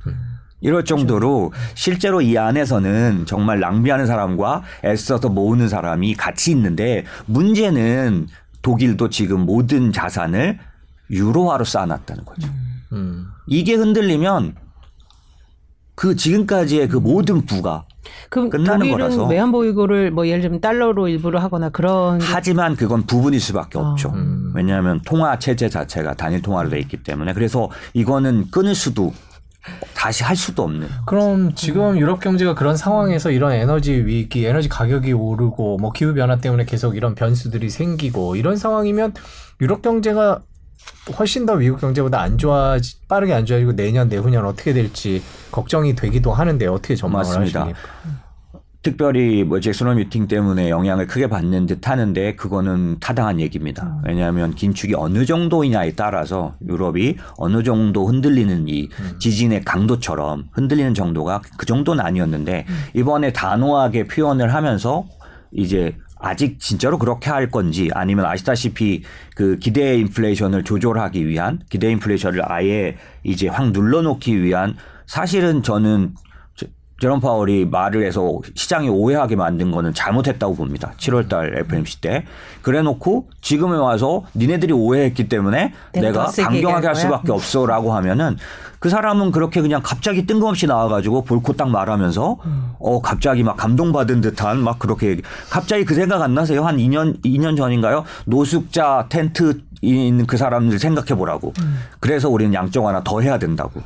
이럴 0.61 0.85
정도로 0.85 1.53
실제로 1.75 2.21
이 2.21 2.37
안에서는 2.37 3.25
정말 3.27 3.61
낭비하는 3.61 4.07
사람과 4.07 4.63
애써서 4.85 5.29
모으는 5.29 5.69
사람이 5.69 6.15
같이 6.15 6.51
있는데 6.51 7.05
문제는 7.27 8.27
독일도 8.63 9.11
지금 9.11 9.47
모든 9.47 9.93
자산을 9.93 10.59
유로화로 11.11 11.65
쌓아놨다는 11.65 12.25
거죠. 12.25 12.49
음. 12.93 13.27
이게 13.47 13.75
흔들리면 13.75 14.55
그 15.95 16.17
지금까지의 16.17 16.89
그 16.89 16.97
모든 16.97 17.45
부가 17.45 17.85
그럼 18.31 18.51
끝나는 18.51 18.91
거라서 18.91 19.27
외환 19.27 19.53
보유고를 19.53 20.11
뭐 20.11 20.27
예를 20.27 20.41
들면 20.41 20.61
달러로 20.61 21.09
일부러 21.09 21.39
하거나 21.39 21.69
그런 21.69 22.21
하지만 22.21 22.77
그건 22.77 23.07
부분일 23.07 23.41
수밖에 23.41 23.79
어. 23.79 23.83
없죠. 23.83 24.11
음. 24.11 24.53
왜냐하면 24.55 25.01
통화 25.05 25.39
체제 25.39 25.69
자체가 25.69 26.15
단일 26.15 26.43
통화로 26.43 26.71
돼 26.71 26.79
있기 26.81 27.03
때문에 27.03 27.33
그래서 27.35 27.71
이거는 27.95 28.51
끊을 28.51 28.75
수도 28.75 29.13
다시 29.95 30.25
할 30.25 30.35
수도 30.35 30.65
없는. 30.65 30.89
그럼 31.07 31.55
지금 31.55 31.97
유럽 31.97 32.21
경제가 32.21 32.55
그런 32.55 32.77
상황에서 32.77 33.31
이런 33.31 33.53
에너지 33.53 33.93
위기, 33.93 34.45
에너지 34.45 34.69
가격이 34.69 35.13
오르고 35.13 35.77
뭐 35.77 35.93
기후 35.93 36.15
변화 36.15 36.39
때문에 36.39 36.65
계속 36.65 36.97
이런 36.97 37.15
변수들이 37.15 37.71
생기고 37.71 38.35
이런 38.35 38.57
상황이면 38.57 39.15
유럽 39.61 39.83
경제가 39.83 40.41
훨씬 41.19 41.47
더 41.47 41.57
미국 41.57 41.81
경제보다 41.81 42.21
안 42.21 42.39
좋아 42.39 42.77
빠르게 43.09 43.33
안 43.33 43.45
좋아지고 43.45 43.75
내년 43.75 44.09
내후년 44.09 44.45
어떻게 44.45 44.73
될지 44.73 45.23
걱정이 45.51 45.95
되기도 45.95 46.33
하는데 46.33 46.67
어떻게 46.67 46.95
전망을 46.95 47.25
맞습니다. 47.25 47.61
하십니까? 47.61 48.23
특별히 48.83 49.45
뭐 49.45 49.61
잭슨홀 49.61 49.95
미팅 49.95 50.27
때문에 50.27 50.69
영향을 50.69 51.07
크게 51.07 51.29
받는 51.29 51.67
듯 51.67 51.89
하는데 51.89 52.35
그거는 52.35 52.99
타당한 52.99 53.39
얘기입니다. 53.41 53.85
음. 53.85 54.03
왜냐하면 54.05 54.55
긴축이 54.55 54.95
어느 54.97 55.25
정도이냐에 55.25 55.93
따라서 55.93 56.55
유럽이 56.67 57.17
어느 57.37 57.63
정도 57.63 58.07
흔들리는 58.07 58.69
이 58.69 58.89
음. 58.99 59.19
지진의 59.21 59.65
강도처럼 59.65 60.49
흔들리는 60.53 60.95
정도가 60.95 61.43
그 61.57 61.65
정도는 61.65 62.05
아니었는데 62.05 62.67
음. 62.69 62.75
이번에 62.95 63.33
단호하게 63.33 64.09
표현을 64.09 64.53
하면서 64.53 65.05
이제 65.53 65.97
아직 66.23 66.61
진짜로 66.61 66.99
그렇게 66.99 67.31
할 67.31 67.51
건지 67.51 67.91
아니면 67.93 68.25
아시다시피 68.27 69.03
그 69.35 69.59
기대 69.59 69.97
인플레이션을 69.97 70.63
조절하기 70.63 71.27
위한 71.27 71.61
기대 71.69 71.91
인플레이션을 71.91 72.41
아예 72.51 72.97
이제 73.25 73.49
확 73.49 73.73
눌러놓기 73.73 74.43
위한 74.43 74.77
사실은 75.07 75.63
저는 75.63 76.15
제롬 77.03 77.19
파월이 77.19 77.67
말을 77.67 78.07
해서 78.07 78.39
시장이 78.55 78.89
오해하게 78.89 79.35
만든 79.35 79.73
거는 79.73 79.93
잘못했다고 79.93 80.55
봅니다. 80.55 80.93
7월 80.99 81.29
달 81.29 81.59
FMC 81.59 82.01
때. 82.01 82.25
그래 82.63 82.81
놓고 82.81 83.27
지금에 83.41 83.77
와서 83.77 84.23
니네들이 84.37 84.73
오해했기 84.73 85.29
때문에 85.29 85.73
내가 85.95 86.27
강경하게 86.27 86.87
할 86.87 86.95
수밖에 86.95 87.33
없어 87.33 87.67
라고 87.67 87.93
하면은 87.95 88.37
그 88.79 88.89
사람은 88.89 89.33
그렇게 89.33 89.61
그냥 89.61 89.81
갑자기 89.83 90.27
뜬금없이 90.27 90.69
나와가지고 90.69 91.25
볼코 91.25 91.55
딱 91.55 91.71
말하면서 91.71 92.37
음. 92.45 92.73
어, 92.79 93.03
갑자기 93.03 93.43
막 93.43 93.57
감동받은 93.57 94.21
듯한 94.21 94.61
막 94.61 94.79
그렇게 94.79 95.21
갑자기 95.51 95.85
그 95.85 95.97
생각 95.97 96.23
안 96.23 96.35
나세요? 96.35 96.65
한 96.65 96.77
2년, 96.77 97.21
2년 97.25 97.57
전인가요? 97.57 98.05
노숙자 98.27 99.07
텐트 99.09 99.61
있는 99.81 100.25
그 100.27 100.37
사람들 100.37 100.79
생각해 100.79 101.17
보라고. 101.17 101.53
음. 101.63 101.81
그래서 101.99 102.29
우리는 102.29 102.55
양쪽 102.55 102.87
하나 102.87 103.03
더 103.03 103.21
해야 103.21 103.41
된다고. 103.41 103.83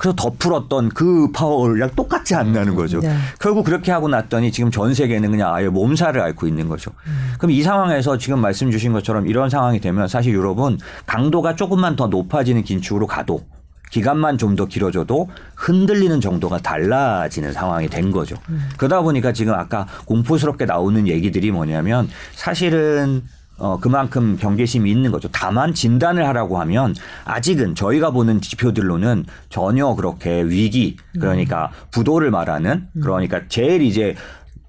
그래서 0.00 0.16
덧풀었던 0.16 0.88
그 0.88 1.30
파워랑 1.30 1.90
똑같지 1.94 2.34
않나는 2.34 2.74
거죠. 2.74 3.00
네. 3.00 3.14
결국 3.38 3.66
그렇게 3.66 3.92
하고 3.92 4.08
났더니 4.08 4.50
지금 4.50 4.70
전 4.70 4.94
세계는 4.94 5.30
그냥 5.30 5.54
아예 5.54 5.68
몸살을 5.68 6.22
앓고 6.22 6.46
있는 6.46 6.70
거죠. 6.70 6.90
음. 7.06 7.34
그럼 7.36 7.50
이 7.50 7.62
상황에서 7.62 8.16
지금 8.16 8.40
말씀 8.40 8.70
주신 8.70 8.94
것처럼 8.94 9.26
이런 9.26 9.50
상황이 9.50 9.78
되면 9.78 10.08
사실 10.08 10.32
유럽은 10.32 10.78
강도가 11.04 11.54
조금만 11.54 11.96
더 11.96 12.06
높아지는 12.06 12.64
긴축으로 12.64 13.06
가도 13.06 13.42
기간만 13.90 14.38
좀 14.38 14.56
더 14.56 14.64
길어져도 14.64 15.28
흔들리는 15.54 16.18
정도가 16.22 16.58
달라지는 16.58 17.52
상황이 17.52 17.86
된 17.88 18.10
거죠. 18.10 18.36
음. 18.48 18.70
그러다 18.78 19.02
보니까 19.02 19.34
지금 19.34 19.52
아까 19.52 19.86
공포스럽게 20.06 20.64
나오는 20.64 21.06
얘기들이 21.08 21.50
뭐냐면 21.50 22.08
사실은 22.34 23.22
어, 23.60 23.78
그만큼 23.78 24.36
경계심이 24.40 24.90
있는 24.90 25.10
거죠. 25.12 25.28
다만 25.30 25.74
진단을 25.74 26.26
하라고 26.28 26.58
하면 26.60 26.94
아직은 27.24 27.74
저희가 27.74 28.10
보는 28.10 28.40
지표들로는 28.40 29.26
전혀 29.50 29.94
그렇게 29.94 30.42
위기 30.42 30.96
그러니까 31.12 31.70
부도를 31.90 32.30
말하는 32.30 32.88
그러니까 33.00 33.42
제일 33.48 33.82
이제 33.82 34.16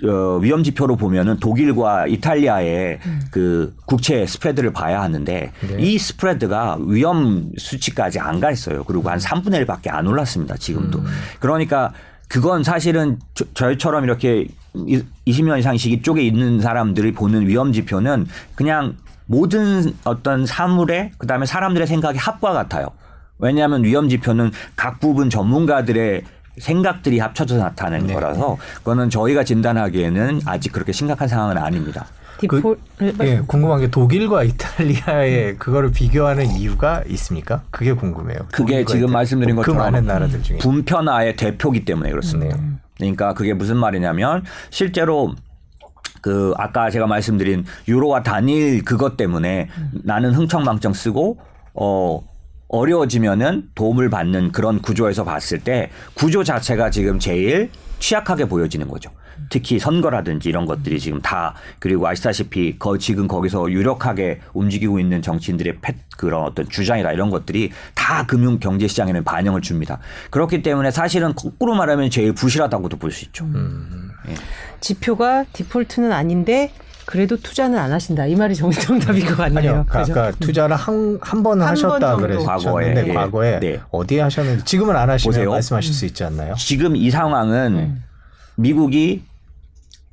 어, 0.04 0.40
위험 0.42 0.64
지표로 0.64 0.96
보면은 0.98 1.38
독일과 1.40 2.08
이탈리아의 2.08 3.00
음. 3.06 3.22
그 3.32 3.76
국채 3.86 4.26
스프레드를 4.26 4.74
봐야 4.74 5.02
하는데 5.02 5.52
네. 5.62 5.76
이 5.80 5.98
스프레드가 5.98 6.80
위험 6.88 7.52
수치까지 7.58 8.20
안 8.20 8.40
가 8.42 8.50
있어요. 8.52 8.84
그리고 8.84 9.08
한 9.10 9.20
3분의 9.20 9.64
1밖에 9.66 9.90
안 9.94 10.08
올랐습니다. 10.08 10.58
지금도. 10.58 11.00
음. 11.00 11.06
그러니까 11.40 11.94
그건 12.32 12.64
사실은 12.64 13.20
저, 13.34 13.44
저희처럼 13.54 14.06
이렇게 14.06 14.48
20년 14.74 15.60
이상 15.60 15.76
시기 15.76 16.02
쪽에 16.02 16.22
있는 16.22 16.62
사람들이 16.62 17.12
보는 17.12 17.46
위험 17.46 17.74
지표는 17.74 18.26
그냥 18.56 18.96
모든 19.26 19.94
어떤 20.06 20.46
사물의 20.46 21.12
그다음에 21.18 21.46
사람들의 21.46 21.86
생각이 21.88 22.18
합과 22.18 22.54
같아요. 22.54 22.88
왜냐하면 23.38 23.84
위험 23.84 24.08
지표는 24.08 24.52
각 24.78 25.02
부분 25.02 25.30
전문가들의 25.30 26.24
생각들이 26.58 27.20
합쳐져 27.20 27.58
나타나는 27.58 28.08
네. 28.08 28.14
거라서 28.14 28.58
그거는 28.78 29.10
저희가 29.10 29.44
진단하기에는 29.44 30.42
아직 30.46 30.72
그렇게 30.72 30.94
심각한 30.94 31.28
상황은 31.28 31.58
아닙니다. 31.58 32.06
그, 32.48 32.80
예, 33.22 33.42
궁금한 33.46 33.80
게 33.80 33.90
독일과 33.90 34.44
이탈리아의 34.44 35.58
그거를 35.58 35.92
비교하는 35.92 36.52
이유가 36.52 37.04
있습니까? 37.08 37.64
그게 37.72 37.94
궁금해요. 37.94 38.40
그게 38.52 38.86
지금 38.86 39.04
이탈... 39.04 39.14
말씀드린 39.14 39.56
그 39.56 39.62
것처럼 39.62 39.78
그 39.78 39.84
많은 39.84 40.06
나라들 40.06 40.44
중에 40.44 40.58
분편화의 40.60 41.36
대표기 41.36 41.86
때문에 41.86 42.10
그렇습니다. 42.10 42.58
음. 42.58 42.80
그러니까 42.98 43.34
그게 43.34 43.54
무슨 43.54 43.78
말이냐면 43.78 44.44
실제로 44.70 45.34
그 46.22 46.54
아까 46.58 46.90
제가 46.90 47.08
말씀드린 47.08 47.66
유로와 47.88 48.24
단일 48.24 48.84
그것 48.84 49.18
때문에 49.18 49.70
음. 49.78 49.92
나는 50.04 50.34
흥청망청 50.34 50.94
쓰고 50.94 51.40
어 51.74 52.31
어려워지면은 52.72 53.70
도움을 53.76 54.10
받는 54.10 54.52
그런 54.52 54.82
구조에서 54.82 55.24
봤을 55.24 55.60
때 55.60 55.90
구조 56.14 56.44
자체가 56.44 56.90
지금 56.90 57.20
제일 57.20 57.70
취약하게 58.00 58.46
보여지는 58.46 58.88
거죠. 58.88 59.12
특히 59.50 59.80
선거라든지 59.80 60.48
이런 60.50 60.66
것들이 60.66 61.00
지금 61.00 61.20
다 61.22 61.56
그리고 61.80 62.08
아시다시피 62.08 62.80
거 62.80 62.98
지금 62.98 63.28
거기서 63.28 63.70
유력하게 63.72 64.40
움직이고 64.54 65.00
있는 65.00 65.22
정치인들의 65.22 65.80
패, 65.82 65.96
그런 66.18 66.44
어떤 66.44 66.70
주장이나 66.70 67.12
이런 67.12 67.30
것들이 67.30 67.72
다 67.94 68.26
금융 68.26 68.60
경제 68.60 68.88
시장에는 68.88 69.24
반영을 69.24 69.62
줍니다. 69.62 70.00
그렇기 70.30 70.62
때문에 70.62 70.92
사실은 70.92 71.34
거꾸로 71.36 71.76
말하면 71.76 72.10
제일 72.10 72.34
부실하다고도 72.34 72.98
볼 72.98 73.12
수 73.12 73.26
있죠. 73.26 73.44
음. 73.46 74.12
예. 74.30 74.36
지표가 74.80 75.46
디폴트는 75.52 76.14
아닌데 76.14 76.72
그래도 77.06 77.38
투자는 77.38 77.78
안 77.78 77.92
하신다. 77.92 78.26
이 78.26 78.36
말이 78.36 78.56
정답인 78.56 79.26
것 79.26 79.38
같네요. 79.38 79.58
아니요. 79.60 79.86
아까 79.88 80.28
음. 80.28 80.34
투자를 80.40 80.76
한, 80.76 81.18
한 81.22 81.44
번은 81.44 81.66
하셨다 81.66 82.16
그래서 82.18 82.46
과거에. 82.46 82.94
네. 82.94 83.14
과거에 83.14 83.60
네. 83.60 83.80
어디에 83.92 84.22
하셨는지 84.22 84.66
지금은 84.66 84.96
안 84.96 85.10
하시면 85.10 85.34
보세요. 85.34 85.50
말씀하실 85.50 85.94
수 85.94 86.06
있지 86.06 86.24
않나요? 86.24 86.54
지금 86.56 86.96
이 86.96 87.10
상황은 87.10 87.74
음. 87.76 88.04
미국이 88.56 89.24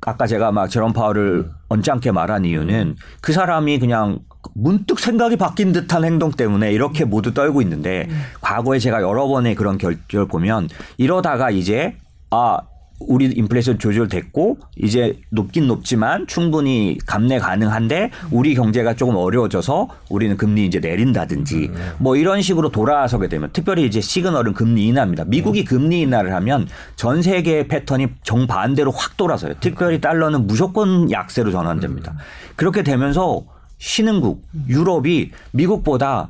아까 0.01 0.27
제가 0.27 0.51
막 0.51 0.69
제롬 0.69 0.93
파월을 0.93 1.45
음. 1.45 1.51
언짢게 1.69 2.11
말한 2.11 2.45
이유는 2.45 2.95
그 3.21 3.33
사람이 3.33 3.79
그냥 3.79 4.19
문득 4.55 4.99
생각이 4.99 5.35
바뀐 5.35 5.73
듯한 5.73 6.05
행동 6.05 6.31
때문에 6.31 6.71
이렇게 6.71 7.03
모두 7.05 7.33
떨고 7.33 7.61
있는데 7.61 8.07
음. 8.09 8.21
과거에 8.41 8.79
제가 8.79 9.01
여러 9.01 9.27
번의 9.27 9.55
그런 9.55 9.77
결정을 9.77 10.27
보면 10.27 10.69
이러다가 10.97 11.51
이제 11.51 11.97
아 12.31 12.59
우리 12.99 13.25
인플레이션 13.25 13.79
조절됐고 13.79 14.57
이제 14.75 15.19
높긴 15.29 15.67
높지만 15.67 16.27
충분히 16.27 16.97
감내 17.05 17.39
가능한데 17.39 18.11
우리 18.29 18.55
경제가 18.55 18.95
조금 18.95 19.15
어려워져서 19.15 19.87
우리는 20.09 20.35
금리 20.37 20.65
이제 20.65 20.79
내린다든지 20.79 21.69
음. 21.71 21.93
뭐 21.97 22.15
이런 22.17 22.41
식으로 22.41 22.69
돌아서게 22.69 23.29
되면 23.29 23.49
특별히 23.53 23.85
이제 23.85 24.01
시그널은 24.01 24.53
금리 24.53 24.87
인하입니다. 24.87 25.25
미국이 25.25 25.63
금리 25.63 26.01
인하를 26.01 26.33
하면 26.35 26.67
전 26.95 27.21
세계의 27.21 27.67
패턴이 27.69 28.07
정반대로 28.23 28.91
확 28.91 29.15
돌아서요. 29.15 29.53
특별히 29.59 30.01
달러는 30.01 30.45
무조건 30.45 31.09
약세로 31.09 31.51
전환됩니다. 31.51 32.15
그렇게 32.55 32.83
되면서 32.83 33.45
신흥국 33.77 34.43
유럽이 34.67 35.31
미국보다 35.51 36.29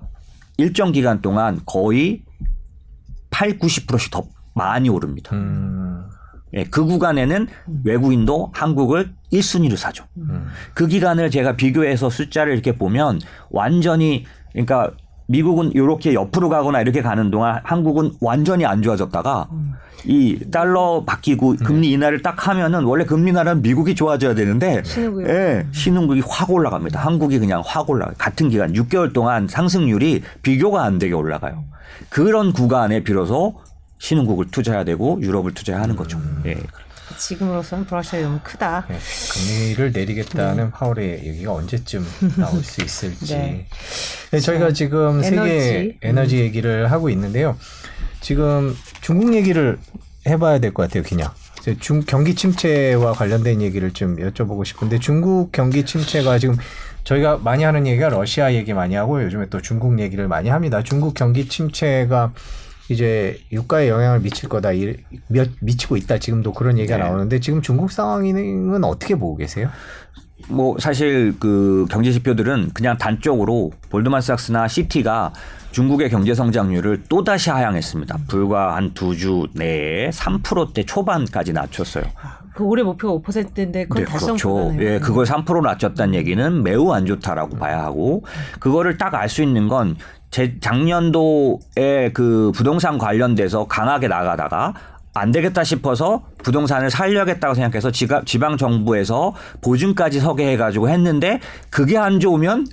일정 0.58 0.92
기간 0.92 1.22
동안 1.22 1.62
거의 1.66 2.22
8, 3.32 3.58
90%씩 3.58 4.12
더 4.12 4.24
많이 4.54 4.90
오릅니다. 4.90 5.36
음. 5.36 6.04
예, 6.54 6.64
그 6.64 6.86
구간에는 6.86 7.48
외국인도 7.84 8.52
한국을 8.54 9.12
1순위로 9.32 9.76
사죠. 9.76 10.06
음. 10.18 10.48
그 10.74 10.88
기간을 10.88 11.30
제가 11.30 11.56
비교해서 11.56 12.10
숫자를 12.10 12.54
이렇게 12.54 12.76
보면 12.76 13.20
완전히 13.50 14.26
그러니까 14.52 14.92
미국은 15.28 15.72
이렇게 15.74 16.16
옆으로 16.16 16.50
가거나 16.50 16.82
이렇게 16.82 17.04
가는 17.04 17.30
동안 17.30 17.62
한국은 17.64 18.14
완전히 18.20 18.66
안 18.66 18.82
좋아졌다가 18.82 19.48
음. 19.52 19.74
이 20.06 20.40
달러 20.50 21.04
바뀌고 21.06 21.58
금리 21.64 21.92
인하를 21.92 22.22
딱 22.22 22.48
하면은 22.48 22.84
원래 22.84 23.06
금리 23.06 23.30
인하는 23.30 23.62
미국이 23.62 23.96
좋아져야 23.96 24.34
되는데 24.34 24.82
신흥국이, 24.84 25.26
예, 25.28 25.68
신흥국이 25.72 26.24
확 26.28 26.50
올라갑니다. 26.50 27.00
한국이 27.00 27.38
그냥 27.38 27.62
확 27.66 27.90
올라가. 27.90 28.12
요 28.12 28.16
같은 28.18 28.50
기간 28.50 28.74
6개월 28.74 29.14
동안 29.14 29.48
상승률이 29.48 30.24
비교가 30.42 30.84
안 30.84 30.98
되게 31.00 31.14
올라가요. 31.14 31.66
그런 32.10 32.54
구간에 32.54 33.04
비로소 33.04 33.56
신흥국을 34.00 34.48
투자해야 34.52 34.84
되고 34.84 35.20
유럽을 35.22 35.54
투자해야 35.54 35.84
하는 35.84 35.96
거죠. 35.96 36.18
음. 36.18 36.42
예. 36.46 36.58
지금으로서는 37.18 37.86
브러시아 37.86 38.22
너무 38.22 38.40
크다. 38.44 38.86
네, 38.88 38.98
금리를 39.34 39.92
내리겠다는 39.92 40.66
네. 40.66 40.72
파월의 40.72 41.26
얘기가 41.28 41.54
언제쯤 41.54 42.06
나올 42.38 42.64
수 42.64 42.82
있을지. 42.82 43.34
네. 43.36 43.66
네, 44.32 44.40
저희가 44.40 44.72
지금 44.74 45.24
에너지. 45.24 45.50
세계 45.50 45.98
에너지 46.02 46.38
얘기를 46.40 46.92
하고 46.92 47.10
있는데요. 47.10 47.58
지금 48.22 48.76
중국 49.02 49.34
얘기를 49.34 49.80
해봐야 50.28 50.60
될 50.60 50.72
것 50.74 50.84
같아요, 50.84 51.04
그냥. 51.04 51.30
중 51.80 52.02
경기 52.08 52.36
침체와 52.36 53.14
관련된 53.14 53.62
얘기를 53.62 53.92
좀 53.92 54.16
여쭤보고 54.18 54.64
싶은데 54.64 55.00
중국 55.00 55.52
경기 55.52 55.86
침체가 55.86 56.38
지금 56.40 56.56
저희가 57.04 57.38
많이 57.38 57.64
하는 57.64 57.86
얘기가 57.88 58.10
러시아 58.10 58.54
얘기 58.54 58.74
많이 58.74 58.96
하고 58.96 59.22
요즘에 59.24 59.48
또 59.50 59.62
중국 59.62 60.00
얘기를 60.00 60.28
많이 60.28 60.50
합니다. 60.50 60.84
중국 60.84 61.16
경기 61.16 61.50
침체가 61.50 62.34
이제 62.90 63.40
유가에 63.52 63.88
영향을 63.90 64.20
미칠 64.22 64.50
거다 64.50 64.70
미치고 65.62 65.96
있다 65.98 66.18
지금도 66.18 66.54
그런 66.54 66.78
얘기가 66.78 66.98
네. 66.98 67.04
나오는데 67.04 67.40
지금 67.40 67.62
중국 67.62 67.92
상황은 67.92 68.84
어떻게 68.84 69.16
보고 69.16 69.36
계세요? 69.38 69.70
뭐 70.48 70.78
사실 70.80 71.36
그 71.40 71.86
경제 71.92 72.12
지표들은 72.12 72.72
그냥 72.74 72.98
단적으로 72.98 73.72
볼드만삭스나 73.90 74.68
시티가 74.68 75.34
중국의 75.72 76.10
경제 76.10 76.34
성장률을 76.34 77.04
또다시 77.10 77.50
하향했습니다. 77.52 78.18
불과 78.28 78.76
한 78.76 78.94
두 78.94 79.14
주 79.16 79.48
내에 79.54 80.10
3%대 80.10 80.84
초반까지 80.86 81.54
낮췄어요. 81.54 82.06
그 82.56 82.64
올해 82.64 82.82
목표가 82.84 83.22
5%인데 83.22 83.86
그건 83.86 84.06
네, 84.06 84.12
그렇죠. 84.12 84.74
예, 84.80 85.00
그걸 85.00 85.26
3% 85.26 85.62
낮췄다는 85.62 86.16
얘기는 86.16 86.64
매우 86.64 86.92
안 86.92 87.06
좋다라고 87.06 87.58
봐야 87.58 87.84
하고 87.84 88.24
그거를 88.60 88.98
딱 88.98 89.14
알 89.14 89.30
수 89.30 89.44
있는 89.44 89.68
건 89.68 89.96
제 90.32 90.60
작년도에 90.60 92.12
그 92.14 92.52
부동산 92.56 92.98
관련돼서 92.98 93.68
강하게 93.68 94.08
나가다가 94.08 94.74
안 95.14 95.32
되겠다 95.32 95.64
싶어서 95.64 96.24
부동산을 96.44 96.90
살려겠다고 96.90 97.56
생각해서 97.56 97.92
지가, 97.92 98.24
지방 98.26 98.58
정부에서 98.58 99.34
보증까지 99.62 100.20
서게 100.20 100.52
해가지고 100.52 100.90
했는데 100.90 101.40
그게 101.70 101.98
안 101.98 102.20
좋으면 102.20 102.68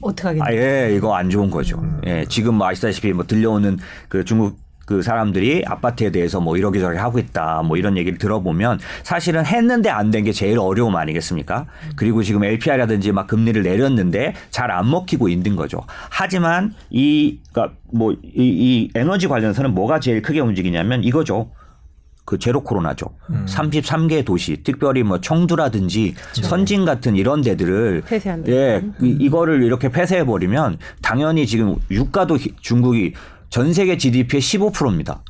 어떡하겠냐. 0.00 0.44
아, 0.44 0.52
예, 0.52 0.94
이거 0.94 1.14
안 1.14 1.30
좋은 1.30 1.50
거죠. 1.50 1.82
예, 2.06 2.24
지금 2.28 2.54
뭐 2.54 2.66
아시다시피 2.68 3.12
뭐 3.12 3.24
들려오는 3.24 3.78
그 4.08 4.24
중국 4.24 4.58
그 4.88 5.02
사람들이 5.02 5.64
아파트에 5.66 6.10
대해서 6.10 6.40
뭐 6.40 6.56
이러기 6.56 6.80
저러기 6.80 6.98
하고 6.98 7.18
있다 7.18 7.60
뭐 7.62 7.76
이런 7.76 7.98
얘기를 7.98 8.16
들어보면 8.16 8.78
사실은 9.02 9.44
했는데 9.44 9.90
안 9.90 10.10
된 10.10 10.24
게 10.24 10.32
제일 10.32 10.58
어려움 10.58 10.96
아니겠습니까? 10.96 11.66
그리고 11.94 12.22
지금 12.22 12.42
LPR이라든지 12.42 13.12
막 13.12 13.26
금리를 13.26 13.62
내렸는데 13.62 14.32
잘 14.50 14.70
안 14.70 14.88
먹히고 14.90 15.28
있는 15.28 15.56
거죠. 15.56 15.80
하지만 16.08 16.72
이, 16.88 17.38
그러니까 17.52 17.76
뭐 17.92 18.12
이, 18.12 18.18
이 18.34 18.90
에너지 18.94 19.28
관련해서는 19.28 19.74
뭐가 19.74 20.00
제일 20.00 20.22
크게 20.22 20.40
움직이냐면 20.40 21.04
이거죠. 21.04 21.50
그 22.24 22.38
제로 22.38 22.62
코로나죠. 22.62 23.06
음. 23.30 23.44
33개 23.46 24.24
도시, 24.24 24.62
특별히 24.62 25.02
뭐 25.02 25.20
청두라든지 25.20 26.14
그렇죠. 26.14 26.42
선진 26.42 26.84
같은 26.86 27.14
이런 27.16 27.42
데들을 27.42 28.02
폐쇄한다. 28.06 28.50
예, 28.50 28.76
음. 28.82 28.94
이거를 29.00 29.62
이렇게 29.62 29.90
폐쇄해 29.90 30.24
버리면 30.24 30.78
당연히 31.02 31.46
지금 31.46 31.76
유가도 31.90 32.38
중국이 32.60 33.12
전 33.50 33.72
세계 33.72 33.96
GDP의 33.96 34.40
15%입니다. 34.40 35.22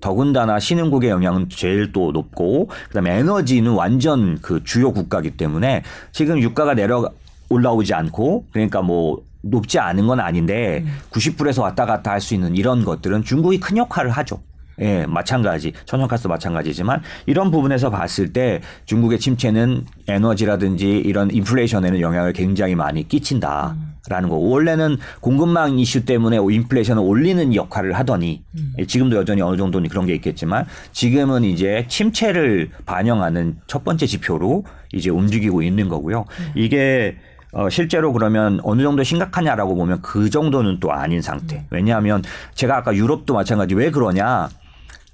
더군다나 0.00 0.60
신흥국의 0.60 1.10
영향은 1.10 1.48
제일 1.48 1.92
또 1.92 2.12
높고 2.12 2.70
그다음에 2.88 3.18
에너지는 3.18 3.72
완전 3.72 4.38
그 4.40 4.62
주요 4.62 4.92
국가기 4.92 5.32
때문에 5.32 5.82
지금 6.12 6.40
유가가 6.40 6.74
내려 6.74 7.10
올라오지 7.48 7.94
않고 7.94 8.46
그러니까 8.52 8.80
뭐 8.80 9.22
높지 9.42 9.78
않은 9.78 10.06
건 10.06 10.20
아닌데 10.20 10.82
음. 10.84 10.98
90불에서 11.10 11.62
왔다 11.62 11.84
갔다 11.84 12.12
할 12.12 12.20
수 12.20 12.34
있는 12.34 12.56
이런 12.56 12.84
것들은 12.84 13.24
중국이 13.24 13.58
큰 13.60 13.76
역할을 13.76 14.10
하죠. 14.10 14.40
예, 14.80 15.06
마찬가지. 15.06 15.72
천연가스 15.84 16.28
마찬가지지만 16.28 17.02
이런 17.26 17.50
부분에서 17.50 17.90
봤을 17.90 18.32
때 18.32 18.60
중국의 18.86 19.18
침체는 19.18 19.86
에너지라든지 20.06 20.98
이런 20.98 21.30
인플레이션에는 21.30 22.00
영향을 22.00 22.32
굉장히 22.32 22.74
많이 22.74 23.06
끼친다라는 23.06 24.28
거. 24.28 24.36
원래는 24.36 24.98
공급망 25.20 25.78
이슈 25.78 26.04
때문에 26.04 26.38
인플레이션을 26.38 27.02
올리는 27.02 27.54
역할을 27.54 27.92
하더니 27.92 28.42
음. 28.56 28.74
지금도 28.86 29.16
여전히 29.16 29.42
어느 29.42 29.56
정도는 29.56 29.88
그런 29.88 30.06
게 30.06 30.14
있겠지만 30.14 30.66
지금은 30.92 31.44
이제 31.44 31.86
침체를 31.88 32.70
반영하는 32.86 33.56
첫 33.66 33.84
번째 33.84 34.06
지표로 34.06 34.64
이제 34.92 35.10
움직이고 35.10 35.62
있는 35.62 35.88
거고요. 35.88 36.24
음. 36.40 36.52
이게 36.54 37.16
어, 37.52 37.70
실제로 37.70 38.12
그러면 38.12 38.60
어느 38.62 38.82
정도 38.82 39.02
심각하냐라고 39.02 39.74
보면 39.74 40.02
그 40.02 40.28
정도는 40.28 40.80
또 40.80 40.92
아닌 40.92 41.22
상태. 41.22 41.56
음. 41.56 41.62
왜냐하면 41.70 42.22
제가 42.54 42.76
아까 42.76 42.94
유럽도 42.94 43.34
마찬가지 43.34 43.74
왜 43.74 43.90
그러냐. 43.90 44.48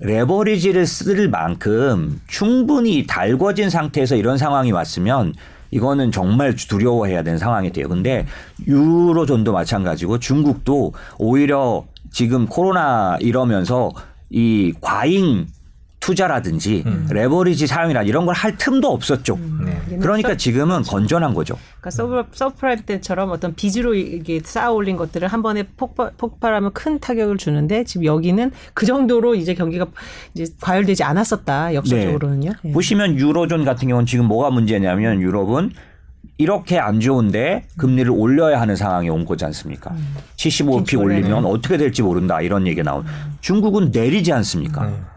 레버리지를 0.01 0.87
쓸 0.87 1.29
만큼 1.29 2.21
충분히 2.27 3.07
달궈진 3.07 3.71
상태에서 3.71 4.17
이런 4.17 4.39
상황이 4.39 4.73
왔으면 4.73 5.35
이거는 5.71 6.13
정말 6.13 6.55
두려워해야 6.55 7.23
되는 7.23 7.39
상황이 7.39 7.73
돼요. 7.73 7.89
근데 7.89 8.27
유로존도 8.67 9.53
마찬가지고 9.53 10.19
중국도 10.19 10.93
오히려 11.19 11.85
지금 12.11 12.47
코로나 12.47 13.17
이러면서 13.21 13.91
이 14.31 14.73
과잉 14.81 15.47
투자라든지 16.05 16.83
음. 16.85 17.07
레버리지 17.11 17.67
사용이나 17.67 18.03
이런 18.03 18.27
걸 18.27 18.35
할 18.35 18.57
틈도 18.59 18.89
없었죠. 18.93 19.35
음. 19.37 19.61
네. 19.65 19.97
그러니까 19.99 20.37
지금은 20.37 20.83
건전한 20.83 21.33
거죠. 21.35 21.57
그러니까 21.81 21.91
sub, 21.91 22.25
subprime 22.33 22.81
때처럼 22.85 23.31
어떤 23.31 23.55
빚으로 23.55 23.95
이게 23.95 24.41
쌓아 24.45 24.71
올린 24.73 24.97
것들을 24.97 25.27
한 25.29 25.41
번에 25.41 25.63
폭발, 25.77 26.11
폭발하면 26.19 26.73
큰 26.73 26.99
타격을 26.99 27.39
주는데 27.39 27.85
지금 27.85 28.05
여기는 28.05 28.51
그 28.75 28.85
정도로 28.87 29.35
이제 29.37 29.55
경기가 29.55 29.87
이제 30.35 30.53
과열되지 30.61 31.05
않았었다. 31.05 31.75
역사적으로는요. 31.75 32.51
네. 32.51 32.57
네. 32.65 32.73
보시면 32.73 33.15
유로존 33.19 33.65
같은 33.65 33.89
경우는 33.89 34.05
지금 34.05 34.27
뭐가 34.27 34.51
문제냐면 34.51 35.23
유럽은 35.23 35.71
이렇게 36.37 36.79
안 36.81 36.99
좋은데 37.01 37.65
금리를 37.79 38.11
올려야 38.11 38.61
하는 38.61 38.75
상황이 38.77 39.09
온 39.09 39.25
거지 39.25 39.45
않습니까? 39.47 39.93
음. 39.93 40.17
75p 40.37 41.01
올리면 41.01 41.47
어떻게 41.47 41.77
될지 41.79 42.03
모른다 42.03 42.43
이런 42.43 42.67
얘기가 42.67 42.83
나온. 42.83 43.07
음. 43.07 43.37
중국은 43.41 43.91
내리지 43.93 44.33
않습니까? 44.33 44.83
음. 44.89 45.14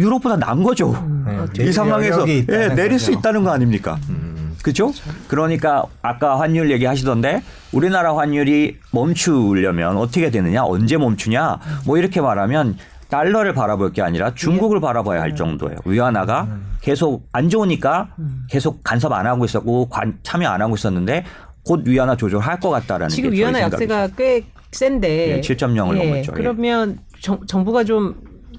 유럽보다 0.00 0.36
난 0.36 0.62
거죠. 0.62 0.92
음. 0.92 1.48
네. 1.56 1.64
이 1.64 1.72
상황에서 1.72 2.28
예, 2.28 2.44
내릴 2.44 2.92
거죠. 2.92 2.98
수 2.98 3.12
있다는 3.12 3.44
거 3.44 3.50
아닙니까? 3.50 3.98
음. 4.08 4.56
그죠? 4.62 4.92
그러니까 5.28 5.84
아까 6.02 6.38
환율 6.38 6.70
얘기하시던데 6.70 7.42
우리나라 7.72 8.16
환율이 8.16 8.78
멈추려면 8.92 9.96
어떻게 9.96 10.30
되느냐? 10.30 10.64
언제 10.64 10.96
멈추냐? 10.98 11.58
뭐 11.86 11.96
이렇게 11.96 12.20
말하면 12.20 12.76
달러를 13.08 13.54
바라볼 13.54 13.92
게 13.92 14.02
아니라 14.02 14.34
중국을 14.34 14.76
예. 14.76 14.80
바라봐야 14.80 15.20
할 15.20 15.34
정도예요. 15.34 15.78
위안화가 15.84 16.42
음. 16.42 16.76
계속 16.80 17.26
안 17.32 17.48
좋으니까 17.48 18.08
음. 18.18 18.44
계속 18.48 18.84
간섭 18.84 19.12
안 19.12 19.26
하고 19.26 19.44
있었고 19.44 19.88
관, 19.88 20.18
참여 20.22 20.48
안 20.48 20.62
하고 20.62 20.74
있었는데 20.74 21.24
곧 21.64 21.82
위안화 21.86 22.16
조절할 22.16 22.60
것 22.60 22.70
같다라는 22.70 23.08
지금 23.08 23.32
위안화 23.32 23.60
약세가 23.60 24.08
꽤 24.16 24.44
센데 24.72 25.38
예, 25.38 25.40
7.0을 25.40 25.98
예, 25.98 26.10
넘었죠. 26.10 26.32
그러면 26.32 26.98
예. 26.98 27.20
정, 27.20 27.44
정부가 27.46 27.84
좀 27.84 28.14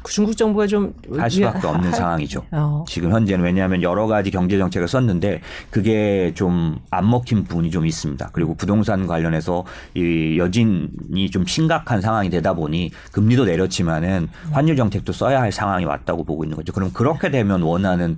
중국 0.09 0.35
정부가 0.35 0.67
좀 0.67 0.93
할 1.17 1.29
수밖에 1.29 1.67
없는 1.67 1.91
상황이죠. 1.91 2.43
어. 2.51 2.83
지금 2.87 3.11
현재는 3.11 3.43
왜냐하면 3.45 3.81
여러 3.83 4.07
가지 4.07 4.31
경제 4.31 4.57
정책을 4.57 4.87
썼는데 4.87 5.41
그게 5.69 6.31
좀 6.35 6.79
안 6.89 7.09
먹힌 7.09 7.43
부분이 7.43 7.71
좀 7.71 7.85
있습니다. 7.85 8.29
그리고 8.33 8.53
부동산 8.55 9.07
관련해서 9.07 9.63
이 9.95 10.37
여진이 10.37 11.29
좀 11.31 11.45
심각한 11.45 12.01
상황이 12.01 12.29
되다 12.29 12.53
보니 12.53 12.91
금리도 13.11 13.45
내렸지만은 13.45 14.27
환율 14.51 14.75
정책도 14.75 15.13
써야 15.13 15.41
할 15.41 15.51
상황이 15.51 15.85
왔다고 15.85 16.23
보고 16.23 16.43
있는 16.43 16.57
거죠. 16.57 16.73
그럼 16.73 16.91
그렇게 16.93 17.29
되면 17.31 17.61
원하는 17.61 18.17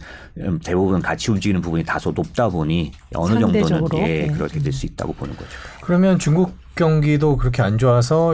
대부분 0.63 1.01
같이 1.01 1.29
움직이는 1.31 1.61
부분이 1.61 1.83
다소 1.83 2.11
높다 2.11 2.49
보니 2.49 2.91
어느 3.15 3.39
정도는 3.39 3.87
예, 3.95 4.25
네. 4.25 4.27
그렇게 4.27 4.59
될 4.59 4.73
수 4.73 4.85
있다고 4.87 5.13
보는 5.13 5.35
거죠. 5.35 5.49
그러면 5.81 6.17
중국 6.17 6.55
경기도 6.75 7.37
그렇게 7.37 7.61
안 7.61 7.77
좋아서 7.77 8.33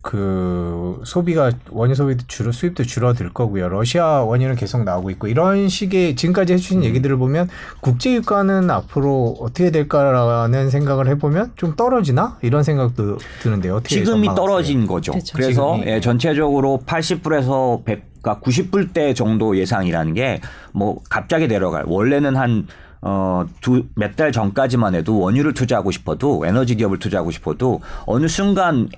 그 0.00 1.00
소비가 1.04 1.50
원유 1.70 1.94
소비도 1.94 2.24
줄어 2.28 2.52
수입도 2.52 2.84
줄어들 2.84 3.30
거고요. 3.32 3.68
러시아 3.68 4.22
원유는 4.22 4.56
계속 4.56 4.84
나오고 4.84 5.10
있고 5.10 5.26
이런 5.26 5.68
식의 5.68 6.16
지금까지 6.16 6.54
해주신 6.54 6.78
음. 6.80 6.84
얘기들을 6.84 7.16
보면 7.16 7.48
국제 7.80 8.14
유가는 8.14 8.70
앞으로 8.70 9.36
어떻게 9.40 9.70
될까라는 9.70 10.70
생각을 10.70 11.08
해보면 11.08 11.52
좀 11.56 11.74
떨어지나 11.76 12.38
이런 12.42 12.62
생각도 12.62 13.18
드는데요. 13.42 13.76
어떻게 13.76 13.96
지금이 13.96 14.28
떨어진 14.34 14.86
거죠. 14.86 15.12
그렇죠. 15.12 15.32
그래서 15.36 15.80
예, 15.84 16.00
전체적으로 16.00 16.80
80불에서 16.86 17.84
100, 17.84 18.02
그러니까 18.22 18.40
90불대 18.44 19.14
정도 19.14 19.56
예상이라는 19.56 20.14
게 20.14 20.40
뭐 20.72 21.00
갑자기 21.10 21.48
내려갈 21.48 21.84
원래는 21.86 22.36
한 22.36 22.66
어, 23.00 23.44
두, 23.60 23.84
몇 23.96 24.16
달 24.16 24.32
전까지만 24.32 24.94
해도 24.94 25.18
원유를 25.18 25.54
투자하고 25.54 25.90
싶어도 25.90 26.44
에너지 26.46 26.74
기업을 26.76 26.98
투자하고 26.98 27.30
싶어도 27.30 27.80
어느 28.06 28.26
순간 28.28 28.88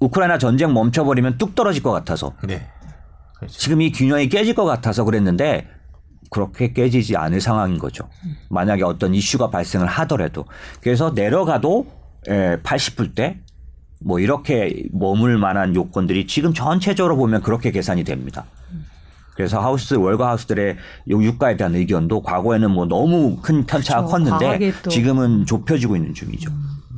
우크라이나 0.00 0.38
전쟁 0.38 0.72
멈춰버리면 0.72 1.38
뚝 1.38 1.54
떨어질 1.54 1.82
것 1.82 1.92
같아서 1.92 2.34
네. 2.42 2.66
그렇죠. 3.36 3.58
지금 3.58 3.80
이 3.80 3.92
균형이 3.92 4.28
깨질 4.28 4.54
것 4.54 4.64
같아서 4.64 5.04
그랬는데 5.04 5.68
그렇게 6.30 6.72
깨지지 6.72 7.16
않을 7.16 7.40
상황인 7.40 7.78
거죠. 7.78 8.08
만약에 8.50 8.82
어떤 8.84 9.14
이슈가 9.14 9.50
발생을 9.50 9.86
하더라도 9.86 10.46
그래서 10.80 11.10
내려가도 11.10 11.86
예, 12.28 12.58
80불 12.62 13.14
때 13.14 13.40
뭐 14.02 14.18
이렇게 14.18 14.84
머물 14.92 15.36
만한 15.38 15.74
요건들이 15.74 16.26
지금 16.26 16.52
전체적으로 16.54 17.16
보면 17.16 17.42
그렇게 17.42 17.70
계산이 17.70 18.04
됩니다. 18.04 18.46
그래서 19.34 19.60
하우스 19.60 19.94
월가 19.94 20.28
하우스들의 20.28 20.76
유가에 21.08 21.56
대한 21.56 21.74
의견도 21.74 22.22
과거에는 22.22 22.70
뭐 22.70 22.86
너무 22.86 23.36
큰 23.40 23.64
편차가 23.64 24.06
그렇죠. 24.06 24.30
컸는데 24.38 24.72
지금은 24.88 25.46
좁혀지고 25.46 25.96
있는 25.96 26.12
중이죠. 26.14 26.50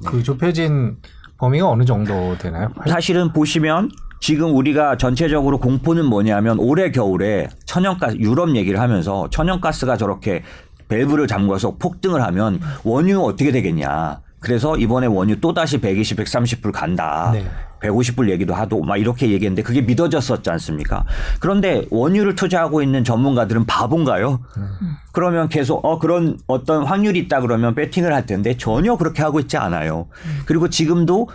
그 0.06 0.22
좁혀진 0.22 0.96
범위가 1.42 1.68
어느 1.68 1.84
정도 1.84 2.38
되나요? 2.38 2.68
사실은 2.86 3.32
보시면 3.32 3.90
지금 4.20 4.54
우리가 4.54 4.96
전체적으로 4.96 5.58
공포는 5.58 6.04
뭐냐면 6.04 6.56
올해 6.60 6.92
겨울에 6.92 7.48
천연가스 7.66 8.18
유럽 8.18 8.54
얘기를 8.54 8.78
하면서 8.78 9.28
천연가스가 9.28 9.96
저렇게 9.96 10.44
밸브를 10.86 11.26
잠궈서 11.26 11.78
폭등을 11.80 12.22
하면 12.22 12.60
원유 12.84 13.20
어떻게 13.20 13.50
되겠냐. 13.50 14.20
그래서 14.38 14.76
이번에 14.76 15.08
원유 15.08 15.40
또다시 15.40 15.80
120, 15.80 16.18
130불 16.18 16.70
간다. 16.72 17.30
네. 17.32 17.44
150불 17.82 18.30
얘기도 18.30 18.54
하도 18.54 18.80
막 18.80 18.96
이렇게 18.96 19.30
얘기했는데 19.30 19.62
그게 19.62 19.82
믿어졌었지 19.82 20.48
않습니까? 20.50 21.04
그런데 21.40 21.84
원유를 21.90 22.34
투자하고 22.34 22.82
있는 22.82 23.04
전문가들은 23.04 23.66
바본가요? 23.66 24.40
음. 24.56 24.96
그러면 25.12 25.48
계속 25.48 25.84
어 25.84 25.98
그런 25.98 26.38
어떤 26.46 26.84
확률이 26.84 27.18
있다 27.20 27.40
그러면 27.40 27.74
배팅을 27.74 28.12
할 28.12 28.26
텐데 28.26 28.56
전혀 28.56 28.96
그렇게 28.96 29.22
하고 29.22 29.40
있지 29.40 29.56
않아요. 29.56 30.06
음. 30.26 30.42
그리고 30.46 30.68
지금도 30.68 31.28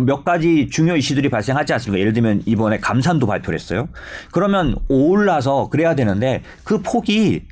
몇 0.00 0.24
가지 0.24 0.68
중요 0.70 0.96
이슈들이 0.96 1.28
발생하지 1.28 1.72
않습니까? 1.74 2.00
예를 2.00 2.12
들면 2.14 2.42
이번에 2.46 2.78
감산도 2.78 3.26
발표를 3.26 3.58
했어요. 3.58 3.88
그러면 4.30 4.76
올라서 4.88 5.68
그래야 5.68 5.94
되는데 5.94 6.42
그 6.64 6.80
폭이 6.80 7.42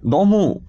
너무 0.00 0.60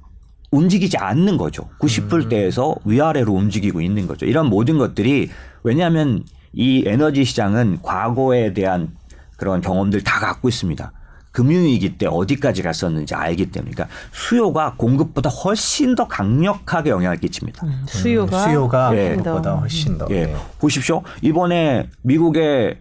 움직이지 0.51 0.97
않는 0.97 1.37
거죠. 1.37 1.69
90불대에서 1.79 2.77
음. 2.77 2.91
위아래로 2.91 3.31
움직이고 3.31 3.81
있는 3.81 4.07
거죠. 4.07 4.25
이런 4.25 4.47
모든 4.47 4.79
것들이 4.79 5.29
왜냐하면 5.63 6.23
이 6.53 6.83
에너지 6.85 7.23
시장은 7.23 7.79
과거에 7.81 8.53
대한 8.53 8.91
그런 9.37 9.61
경험들 9.61 10.03
다 10.03 10.19
갖고 10.19 10.49
있습니다. 10.49 10.91
금융위기 11.31 11.97
때 11.97 12.07
어디까지 12.07 12.63
갔었는지 12.63 13.13
알기 13.13 13.51
때문에 13.51 13.71
그러니까 13.71 13.95
수요가 14.11 14.73
공급보다 14.75 15.29
훨씬 15.29 15.95
더 15.95 16.07
강력하게 16.07 16.89
영향을 16.89 17.17
끼칩니다. 17.17 17.65
음, 17.65 17.83
수요가 17.87 18.43
수요가 18.43 18.97
예. 18.97 19.15
공급보다 19.15 19.55
훨씬 19.55 19.97
더. 19.97 20.07
예. 20.09 20.25
네. 20.25 20.35
보십시오. 20.59 21.03
이번에 21.21 21.87
미국의 22.01 22.79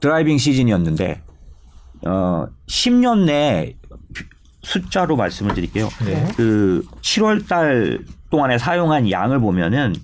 driving 0.00 0.38
season이었는데 0.38 1.22
어 2.06 2.46
10년 2.68 3.26
내 3.26 3.76
숫자로 4.62 5.16
말씀을 5.16 5.54
드릴게요. 5.54 5.88
네. 6.04 6.26
그 6.36 6.84
7월 7.02 7.46
달 7.46 8.00
동안에 8.30 8.56
사용한 8.58 9.10
양을 9.10 9.40
보면은 9.40 9.94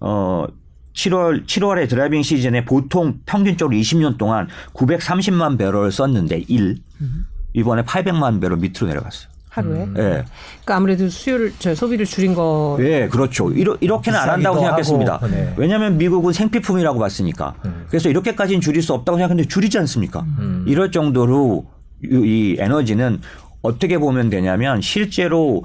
어 0.00 0.46
7월 0.94 1.46
7월에 1.46 1.88
driving 1.88 2.22
season에 2.22 2.64
보통 2.64 3.18
평균적으로 3.26 3.76
20년 3.76 4.16
동안 4.16 4.48
930만 4.74 5.58
배럴을 5.58 5.92
썼는데 5.92 6.44
1 6.48 6.78
이번에 7.54 7.82
800만 7.82 8.40
배럴 8.40 8.58
밑으로 8.58 8.86
내려갔어요. 8.88 9.34
하루에. 9.54 9.84
음. 9.84 9.94
네. 9.94 10.02
그러니까 10.02 10.76
아무래도 10.76 11.08
수요를 11.08 11.52
저 11.60 11.74
소비를 11.74 12.06
줄인 12.06 12.34
거. 12.34 12.76
네, 12.78 13.08
그렇죠. 13.08 13.50
이러, 13.52 13.76
이렇게는 13.80 14.18
안 14.18 14.28
한다고 14.28 14.58
생각했습니다. 14.58 15.20
네. 15.30 15.54
왜냐하면 15.56 15.96
미국은 15.96 16.32
생필품이라고 16.32 16.98
봤으니까. 16.98 17.54
음. 17.64 17.86
그래서 17.88 18.08
이렇게까지는 18.08 18.60
줄일 18.60 18.82
수 18.82 18.92
없다고 18.92 19.16
생각했는데 19.16 19.48
줄이지 19.48 19.78
않습니까? 19.78 20.20
음. 20.38 20.64
이럴 20.66 20.90
정도로 20.90 21.66
이 22.02 22.56
에너지는 22.58 23.20
어떻게 23.62 23.98
보면 23.98 24.28
되냐면 24.28 24.80
실제로 24.80 25.64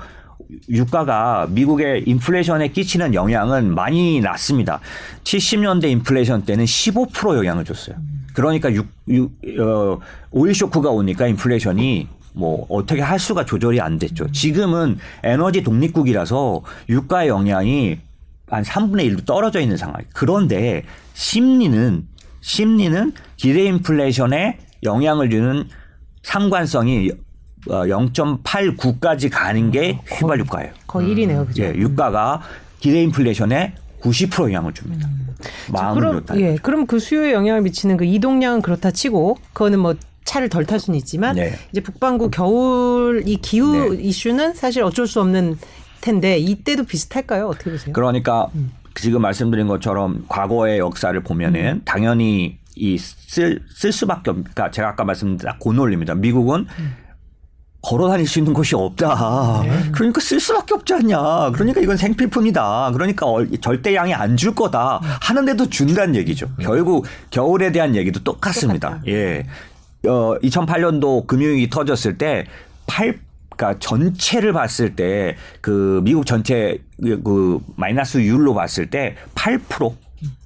유가가 0.70 1.48
미국의 1.50 2.04
인플레이션에 2.06 2.70
끼치는 2.70 3.14
영향은 3.14 3.74
많이 3.74 4.20
났습니다. 4.22 4.80
70년대 5.24 5.86
인플레이션 5.92 6.44
때는 6.44 6.66
15% 6.66 7.38
영향을 7.38 7.66
줬어요. 7.66 7.96
그러니까 8.34 8.72
유, 8.74 8.86
유, 9.10 9.30
어, 9.60 10.00
오일 10.32 10.56
쇼크가 10.56 10.90
오니까 10.90 11.28
인플레이션이 11.28 12.08
뭐 12.34 12.66
어떻게 12.70 13.02
할 13.02 13.20
수가 13.20 13.46
조절이 13.46 13.82
안 13.82 14.00
됐죠. 14.00 14.32
지금은 14.32 14.98
에너지 15.24 15.62
독립국이라서 15.62 16.62
유가의 16.88 17.30
영향이 17.30 18.00
한 18.48 18.64
3분의 18.64 19.12
1도 19.12 19.26
떨어져 19.26 19.60
있는 19.60 19.78
상황. 19.78 20.02
그런데 20.14 20.84
심리는 21.14 22.08
심리는 22.42 23.12
기대 23.36 23.66
인플레이션에 23.66 24.58
영향을 24.84 25.30
주는 25.30 25.66
상관성이 26.24 27.12
0.89까지 27.68 29.28
어, 29.28 29.30
가는 29.32 29.72
게 29.72 30.00
휘발 30.08 30.40
유가예요. 30.40 30.72
거의 30.88 31.16
1이네요. 31.16 31.48
그죠? 31.48 31.64
예, 31.64 31.74
유가가 31.76 32.42
기대 32.80 33.02
인플레이션에 33.04 33.74
90% 34.02 34.44
영향을 34.44 34.74
줍니다. 34.74 35.08
음. 35.08 35.36
그럼 35.94 36.24
예, 36.36 36.56
그럼 36.56 36.86
그 36.86 37.00
수요에 37.00 37.34
영향을 37.34 37.62
미치는 37.62 37.98
그 37.98 38.06
이동량은 38.06 38.62
그렇다 38.62 38.92
치고 38.92 39.38
그거는 39.54 39.80
뭐 39.80 39.96
차를 40.26 40.50
덜 40.50 40.66
탈 40.66 40.80
수는 40.80 40.98
있지만 41.00 41.36
네. 41.36 41.58
이제 41.72 41.82
북반구 41.82 42.30
겨울 42.30 43.24
이 43.26 43.38
기후 43.38 43.96
네. 43.96 44.04
이슈는 44.04 44.54
사실 44.54 44.84
어쩔 44.84 45.08
수 45.08 45.22
없는 45.22 45.58
텐데 46.02 46.38
이때도 46.38 46.86
비슷할까요? 46.86 47.48
어떻게 47.48 47.72
보세요? 47.72 47.94
그러니까 47.94 48.48
음. 48.56 48.72
지금 48.96 49.22
말씀드린 49.22 49.68
것처럼 49.68 50.26
과거의 50.28 50.80
역사를 50.80 51.18
보면은 51.22 51.78
음. 51.78 51.82
당연히 51.86 52.60
이쓸 52.76 53.62
쓸 53.70 53.92
수밖에 53.92 54.32
없. 54.32 54.38
그러니까 54.38 54.72
제가 54.72 54.90
아까 54.90 55.04
말씀드린 55.04 55.54
고논리입니다. 55.60 56.16
미국은 56.16 56.68
음. 56.80 56.96
걸어 57.82 58.10
다닐 58.10 58.28
수 58.28 58.40
있는 58.40 58.54
곳이 58.54 58.76
없다. 58.76 59.62
네. 59.64 59.92
그러니까 59.92 60.20
쓸 60.20 60.40
수밖에 60.40 60.74
없지 60.74 60.94
않냐. 60.96 61.52
그러니까 61.54 61.80
이건 61.82 61.96
생필품이다. 61.98 62.92
그러니까 62.94 63.26
절대 63.62 63.96
양이 63.96 64.14
안 64.14 64.36
줄 64.36 64.54
거다. 64.54 65.00
하는데도 65.22 65.70
준다는 65.70 66.16
얘기죠. 66.16 66.48
음. 66.48 66.64
결국 66.64 67.06
겨울에 67.30 67.72
대한 67.72 67.96
얘기도 67.96 68.22
똑같습니다. 68.24 68.90
똑같다. 68.90 69.08
예. 69.08 69.46
어, 70.08 70.38
2008년도 70.42 71.28
금융위기 71.28 71.70
터졌을 71.70 72.18
때 72.18 72.46
8, 72.88 73.20
그러니까 73.56 73.80
전체를 73.80 74.54
봤을 74.54 74.96
때 74.96 75.36
그 75.62 76.02
미국 76.04 76.26
전체 76.26 76.78
그 77.02 77.60
마이너스율로 77.76 78.54
봤을 78.54 78.90
때 78.90 79.16
8%. 79.36 79.94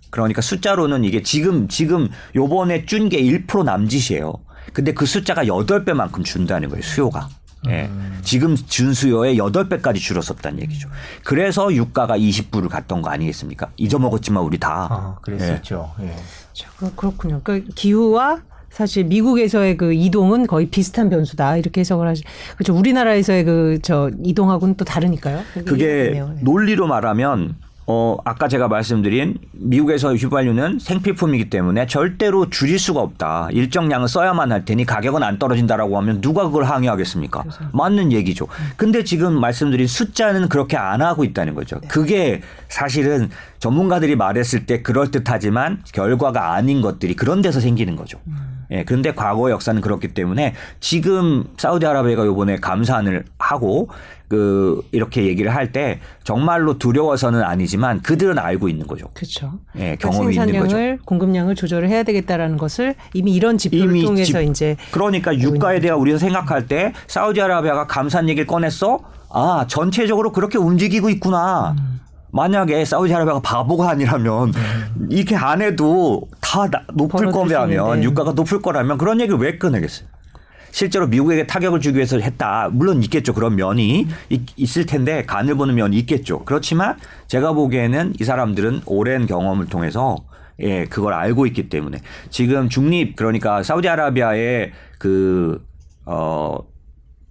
그러니까 0.09 0.41
숫자로는 0.41 1.03
이게 1.05 1.23
지금 1.23 1.67
지금 1.67 2.07
요번에 2.35 2.85
준 2.85 3.09
게 3.09 3.19
1% 3.21 3.63
남짓이에요. 3.63 4.33
근데 4.71 4.93
그 4.93 5.05
숫자가 5.05 5.45
8배만큼 5.45 6.23
준다는 6.23 6.69
거예요, 6.69 6.81
수요가. 6.81 7.29
예. 7.69 7.85
음. 7.85 8.19
지금 8.23 8.55
준 8.55 8.93
수요의 8.93 9.37
8배까지 9.37 9.97
줄었었다는 9.97 10.61
얘기죠. 10.63 10.89
그래서 11.23 11.73
유가가 11.73 12.17
20불을 12.17 12.67
갔던 12.69 13.01
거 13.01 13.09
아니겠습니까? 13.09 13.69
잊어먹었지만 13.77 14.43
우리 14.43 14.57
다. 14.57 14.87
아, 14.89 15.15
그랬었죠. 15.21 15.93
예. 16.01 16.07
예. 16.07 16.15
자, 16.53 16.67
그렇군요. 16.95 17.39
그러니까 17.43 17.71
기후와 17.75 18.41
사실 18.69 19.05
미국에서의 19.05 19.77
그 19.77 19.93
이동은 19.93 20.47
거의 20.47 20.65
비슷한 20.67 21.09
변수다 21.09 21.57
이렇게 21.57 21.81
해석을 21.81 22.07
하시. 22.07 22.23
그렇죠. 22.55 22.75
우리나라에서의 22.75 23.43
그 23.43 23.79
저 23.83 24.09
이동하고는 24.23 24.75
또 24.75 24.83
다르니까요. 24.85 25.41
그게 25.65 26.11
네. 26.13 26.21
논리로 26.41 26.87
말하면 26.87 27.55
어, 27.85 28.17
아까 28.23 28.47
제가 28.47 28.67
말씀드린 28.69 29.37
미국에서 29.51 30.15
휘발유는 30.15 30.79
생필품이기 30.79 31.49
때문에 31.49 31.85
절대로 31.87 32.49
줄일 32.49 32.79
수가 32.79 33.01
없다. 33.01 33.49
일정량을 33.51 34.07
써야만 34.07 34.51
할 34.51 34.63
테니 34.63 34.85
가격은 34.85 35.21
안 35.21 35.37
떨어진다라고 35.37 35.97
하면 35.97 36.21
누가 36.21 36.43
그걸 36.43 36.63
항의하겠습니까? 36.63 37.41
그렇죠. 37.41 37.65
맞는 37.73 38.11
얘기죠. 38.13 38.47
근데 38.77 39.03
지금 39.03 39.39
말씀드린 39.39 39.87
숫자는 39.87 40.47
그렇게 40.47 40.77
안 40.77 41.01
하고 41.01 41.23
있다는 41.23 41.55
거죠. 41.55 41.79
네. 41.81 41.87
그게 41.87 42.41
사실은 42.69 43.29
전문가들이 43.59 44.15
말했을 44.15 44.65
때 44.65 44.81
그럴듯하지만 44.81 45.81
결과가 45.91 46.53
아닌 46.53 46.81
것들이 46.81 47.15
그런 47.15 47.41
데서 47.41 47.59
생기는 47.59 47.95
거죠. 47.95 48.19
음. 48.27 48.52
예, 48.71 48.83
그런데 48.83 49.13
과거 49.13 49.51
역사는 49.51 49.81
그렇기 49.81 50.09
때문에 50.09 50.53
지금 50.79 51.45
사우디아라비아가 51.57 52.25
요번에 52.25 52.57
감산을 52.57 53.25
하고 53.37 53.89
그 54.27 54.81
이렇게 54.91 55.25
얘기를 55.25 55.53
할 55.53 55.71
때 55.73 55.99
정말로 56.23 56.77
두려워서는 56.77 57.41
아니지만 57.43 58.01
그들은 58.01 58.37
알고 58.37 58.67
있는 58.69 58.85
거죠. 58.85 59.07
그렇죠. 59.13 59.59
예, 59.77 59.95
경험이 59.95 60.35
그러니까 60.35 60.45
있는 60.45 60.59
거죠. 60.59 61.03
공급량을 61.05 61.55
조절을 61.55 61.89
해야 61.89 62.03
되겠다라는 62.03 62.57
것을 62.57 62.95
이미 63.13 63.33
이런 63.33 63.57
이미 63.71 64.03
통해서 64.03 64.39
집, 64.39 64.49
이제 64.49 64.75
그러니까 64.91 65.35
유가에 65.37 65.79
대해 65.79 65.93
우리가 65.93 66.17
생각할 66.17 66.67
때 66.67 66.93
사우디아라비아가 67.07 67.87
감산 67.87 68.29
얘기를 68.29 68.45
꺼냈어. 68.45 68.99
아 69.29 69.65
전체적으로 69.67 70.31
그렇게 70.31 70.57
움직이고 70.57 71.09
있구나. 71.09 71.75
음. 71.77 71.99
만약에 72.33 72.83
사우디아라비아가 72.83 73.39
바보가 73.41 73.91
아니라면 73.91 74.53
음. 74.55 75.07
이렇게 75.09 75.35
안 75.35 75.61
해도 75.61 76.27
다 76.41 76.67
높을 76.93 77.31
거라면 77.31 78.03
유가가 78.03 78.31
높을 78.31 78.61
거라면 78.61 78.97
그런 78.97 79.21
얘기를 79.21 79.37
왜 79.39 79.59
꺼내겠어요? 79.59 80.07
실제로 80.71 81.05
미국에게 81.05 81.45
타격을 81.45 81.79
주기 81.79 81.97
위해서 81.97 82.17
했다. 82.17 82.69
물론 82.71 83.03
있겠죠. 83.03 83.33
그런 83.33 83.55
면이 83.55 84.07
있, 84.29 84.77
을 84.77 84.85
텐데 84.87 85.23
간을 85.23 85.53
보는 85.53 85.75
면이 85.75 85.95
있겠죠. 85.99 86.43
그렇지만 86.45 86.97
제가 87.27 87.53
보기에는 87.53 88.13
이 88.19 88.23
사람들은 88.23 88.81
오랜 88.87 89.27
경험을 89.27 89.67
통해서 89.67 90.17
예, 90.59 90.85
그걸 90.85 91.13
알고 91.13 91.45
있기 91.45 91.69
때문에 91.69 91.99
지금 92.31 92.67
중립 92.67 93.15
그러니까 93.15 93.61
사우디아라비아의 93.61 94.71
그, 94.97 95.63
어, 96.05 96.57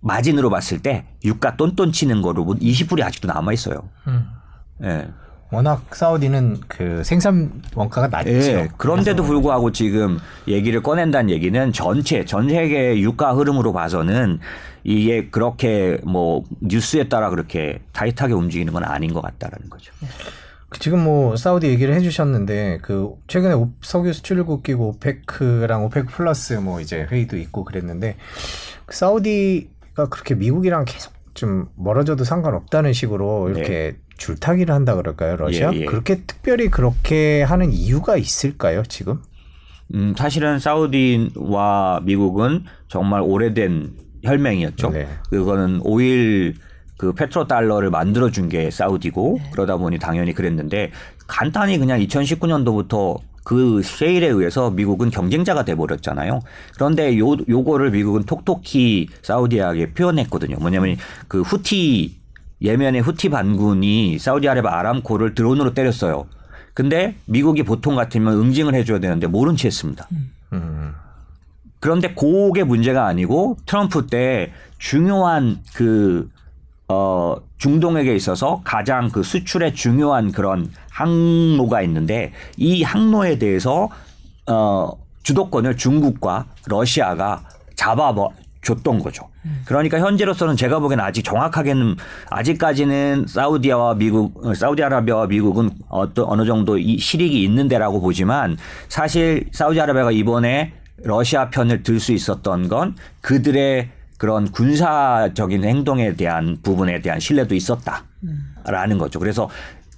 마진으로 0.00 0.48
봤을 0.48 0.78
때 0.80 1.06
유가 1.24 1.56
똔똔 1.56 1.92
치는 1.92 2.22
거로 2.22 2.44
20불이 2.44 3.02
아직도 3.02 3.26
남아 3.26 3.52
있어요. 3.52 3.88
음. 4.06 4.41
예. 4.82 5.08
워낙 5.52 5.94
사우디는 5.94 6.60
그 6.66 7.04
생산 7.04 7.52
원가가 7.74 8.08
낮죠. 8.08 8.30
예, 8.30 8.68
그런데도 8.78 9.22
불구하고 9.22 9.70
지금 9.70 10.18
얘기를 10.48 10.82
꺼낸다는 10.82 11.28
얘기는 11.28 11.72
전체 11.74 12.24
전 12.24 12.48
세계 12.48 12.98
유가 12.98 13.34
흐름으로 13.34 13.74
봐서는 13.74 14.40
이게 14.82 15.28
그렇게 15.28 15.98
뭐 16.04 16.42
뉴스에 16.60 17.08
따라 17.08 17.28
그렇게 17.28 17.80
타이트하게 17.92 18.32
움직이는 18.32 18.72
건 18.72 18.82
아닌 18.84 19.12
것 19.12 19.20
같다라는 19.20 19.68
거죠. 19.68 19.92
그 20.70 20.78
지금 20.78 21.04
뭐 21.04 21.36
사우디 21.36 21.66
얘기를 21.66 21.94
해주셨는데 21.94 22.78
그 22.80 23.10
최근에 23.26 23.54
석유 23.82 24.14
수출국 24.14 24.62
기구 24.62 24.86
오페크랑 24.86 25.84
오페크 25.84 26.06
플러스 26.06 26.54
뭐 26.54 26.80
이제 26.80 27.06
회의도 27.10 27.36
있고 27.36 27.64
그랬는데 27.64 28.16
그 28.86 28.96
사우디가 28.96 30.08
그렇게 30.08 30.34
미국이랑 30.34 30.86
계속 30.86 31.12
좀 31.34 31.68
멀어져도 31.76 32.24
상관없다는 32.24 32.94
식으로 32.94 33.50
이렇게 33.50 33.68
네. 33.68 33.96
줄타기를 34.26 34.72
한다 34.72 34.94
그럴까요, 34.94 35.34
러시아? 35.36 35.72
예, 35.74 35.80
예. 35.80 35.84
그렇게 35.84 36.22
특별히 36.26 36.68
그렇게 36.68 37.42
하는 37.42 37.72
이유가 37.72 38.16
있을까요, 38.16 38.84
지금? 38.88 39.18
음, 39.94 40.14
사실은 40.16 40.60
사우디와 40.60 42.02
미국은 42.04 42.64
정말 42.88 43.20
오래된 43.22 43.90
혈맹이었죠. 44.22 44.90
네. 44.90 45.08
그거는 45.30 45.80
오일 45.82 46.54
그 46.96 47.12
페트로 47.12 47.48
달러를 47.48 47.90
만들어 47.90 48.30
준 48.30 48.48
게 48.48 48.70
사우디고 48.70 49.38
네. 49.42 49.50
그러다 49.52 49.76
보니 49.76 49.98
당연히 49.98 50.32
그랬는데 50.32 50.92
간단히 51.26 51.78
그냥 51.78 51.98
2019년도부터 51.98 53.18
그 53.44 53.82
셰일에 53.82 54.28
의해서 54.28 54.70
미국은 54.70 55.10
경쟁자가 55.10 55.64
돼 55.64 55.74
버렸잖아요. 55.74 56.38
그런데 56.76 57.18
요 57.18 57.32
요거를 57.48 57.90
미국은 57.90 58.22
톡톡히 58.22 59.08
사우디에게 59.22 59.94
표현했거든요. 59.94 60.56
뭐냐면 60.60 60.96
그 61.26 61.42
후티 61.42 62.21
예멘의 62.62 63.02
후티 63.02 63.28
반군이 63.28 64.18
사우디아라비아 64.18 64.78
아람코를 64.78 65.34
드론으로 65.34 65.74
때렸어요. 65.74 66.26
근데 66.74 67.16
미국이 67.26 67.62
보통 67.62 67.96
같으면 67.96 68.34
응징을 68.34 68.74
해줘야 68.74 68.98
되는데 68.98 69.26
모른 69.26 69.56
채 69.56 69.68
했습니다. 69.68 70.08
음. 70.52 70.94
그런데 71.80 72.14
그게 72.14 72.62
문제가 72.62 73.06
아니고 73.06 73.56
트럼프 73.66 74.06
때 74.06 74.52
중요한 74.78 75.60
그, 75.74 76.30
어, 76.88 77.36
중동에게 77.58 78.14
있어서 78.14 78.60
가장 78.64 79.10
그 79.10 79.22
수출에 79.22 79.72
중요한 79.72 80.32
그런 80.32 80.70
항로가 80.90 81.82
있는데 81.82 82.32
이 82.56 82.82
항로에 82.82 83.38
대해서 83.38 83.88
어, 84.46 84.92
주도권을 85.22 85.76
중국과 85.76 86.46
러시아가 86.66 87.42
잡아 87.74 88.12
줬던 88.62 89.00
거죠. 89.00 89.28
그러니까 89.64 89.98
현재로서는 89.98 90.56
제가 90.56 90.78
보기에는 90.78 91.04
아직 91.04 91.24
정확하게는 91.24 91.96
아직까지는 92.30 93.26
사우디아와 93.28 93.94
미국, 93.96 94.46
어, 94.46 94.54
사우디아라비아와 94.54 95.26
미국은 95.26 95.70
어떤 95.88 96.26
어느 96.26 96.44
정도 96.46 96.78
이 96.78 96.96
실익이 96.98 97.42
있는데라고 97.42 98.00
보지만 98.00 98.56
사실 98.88 99.48
사우디아라비아가 99.52 100.12
이번에 100.12 100.72
러시아 101.04 101.50
편을 101.50 101.82
들 101.82 101.98
수 101.98 102.12
있었던 102.12 102.68
건 102.68 102.94
그들의 103.20 103.90
그런 104.18 104.48
군사적인 104.52 105.64
행동에 105.64 106.14
대한 106.14 106.58
부분에 106.62 107.00
대한 107.00 107.18
신뢰도 107.18 107.56
있었다라는 107.56 108.98
거죠. 108.98 109.18
그래서 109.18 109.48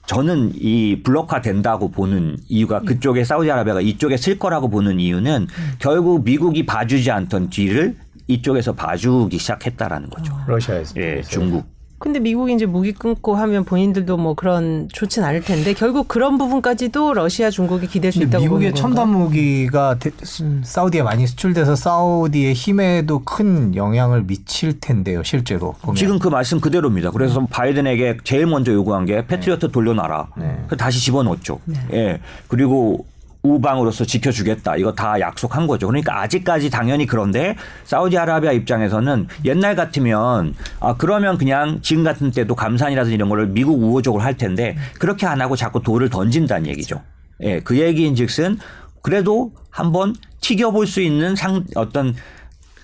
저는 0.07 0.53
이 0.55 1.03
블록화 1.03 1.41
된다고 1.43 1.91
보는 1.91 2.37
이유가 2.49 2.81
그쪽에 2.81 3.25
사우디아라비아가 3.25 3.81
이쪽에 3.83 4.17
쓸 4.17 4.39
거라고 4.39 4.69
보는 4.69 5.01
이유는 5.01 5.49
결국 5.79 6.25
미국이 6.25 6.65
봐주지 6.67 7.11
않던 7.11 7.51
뒤를 7.51 7.97
이쪽에서 8.27 8.73
봐주기 8.73 9.39
시작했다라는 9.39 10.11
거죠. 10.11 10.35
러시아에서. 10.47 10.95
예, 11.01 11.23
중국. 11.23 11.75
근데 11.99 12.19
미국이 12.19 12.53
이제 12.53 12.67
무기 12.67 12.93
끊고 12.93 13.35
하면 13.35 13.65
본인들도 13.65 14.19
뭐 14.19 14.35
그런 14.35 14.91
좋진 14.93 15.25
않을 15.25 15.41
텐데 15.41 15.73
결국 15.73 16.07
그런 16.07 16.37
부분까지도 16.37 17.15
러시아 17.15 17.49
중국이 17.49 17.87
기댈 17.87 18.13
수 18.13 18.23
있다고 18.23 18.45
미국의 18.45 18.75
첨단 18.75 19.09
무기가 19.09 19.97
음. 20.43 20.61
사우디에 20.63 21.03
많이 21.03 21.27
수출돼서 21.27 21.77
사우디의 21.77 22.53
힘에도 22.53 23.21
큰 23.21 23.75
영향을 23.75 24.25
미칠 24.25 24.79
텐데요, 24.81 25.23
실제로. 25.23 25.77
보면. 25.81 25.97
지금 25.97 26.19
그 26.19 26.29
말씀 26.29 26.61
그대로입니다. 26.61 27.11
그래서 27.11 27.41
음. 27.41 27.47
바이든에게 27.47 28.19
제일 28.23 28.47
먼저 28.47 28.73
요구한 28.75 29.07
게 29.07 29.27
패트리어트 29.27 29.67
네. 29.67 29.73
돌려놔라. 29.73 30.29
네. 30.37 30.67
다시 30.77 31.01
집어넣었죠. 31.01 31.61
네. 31.65 31.79
예. 31.95 32.21
그리고 32.49 33.07
우방으로서 33.45 34.05
지켜주겠다. 34.05 34.77
이거 34.77 34.93
다 34.93 35.21
약속한 35.21 35.67
거죠. 35.67 35.87
그러니까 35.87 36.21
아직까지 36.23 36.71
당연히 36.71 37.07
그런데 37.07 37.55
사우디아라비아 37.85 38.53
입장에서는 38.53 39.29
옛날 39.45 39.77
같으면 39.77 40.55
아 40.81 40.97
그러면 40.97 41.39
그냥 41.39 41.79
지금 41.83 42.03
같은 42.03 42.31
때도 42.31 42.55
감산이라든지 42.55 43.15
이런 43.15 43.29
거를 43.29 43.47
미국 43.47 43.81
우호적으로 43.81 44.23
할 44.23 44.37
텐데 44.37 44.77
그렇게 44.99 45.27
안 45.27 45.41
하고 45.41 45.55
자꾸 45.55 45.83
돌을 45.83 46.09
던진다는 46.09 46.67
얘기죠. 46.69 47.03
예, 47.43 47.61
그 47.61 47.79
얘기인즉슨 47.79 48.59
그래도 49.03 49.53
한번 49.71 50.15
튀겨볼 50.41 50.87
수 50.87 51.03
있는 51.03 51.37
상 51.37 51.65
어떤 51.75 52.15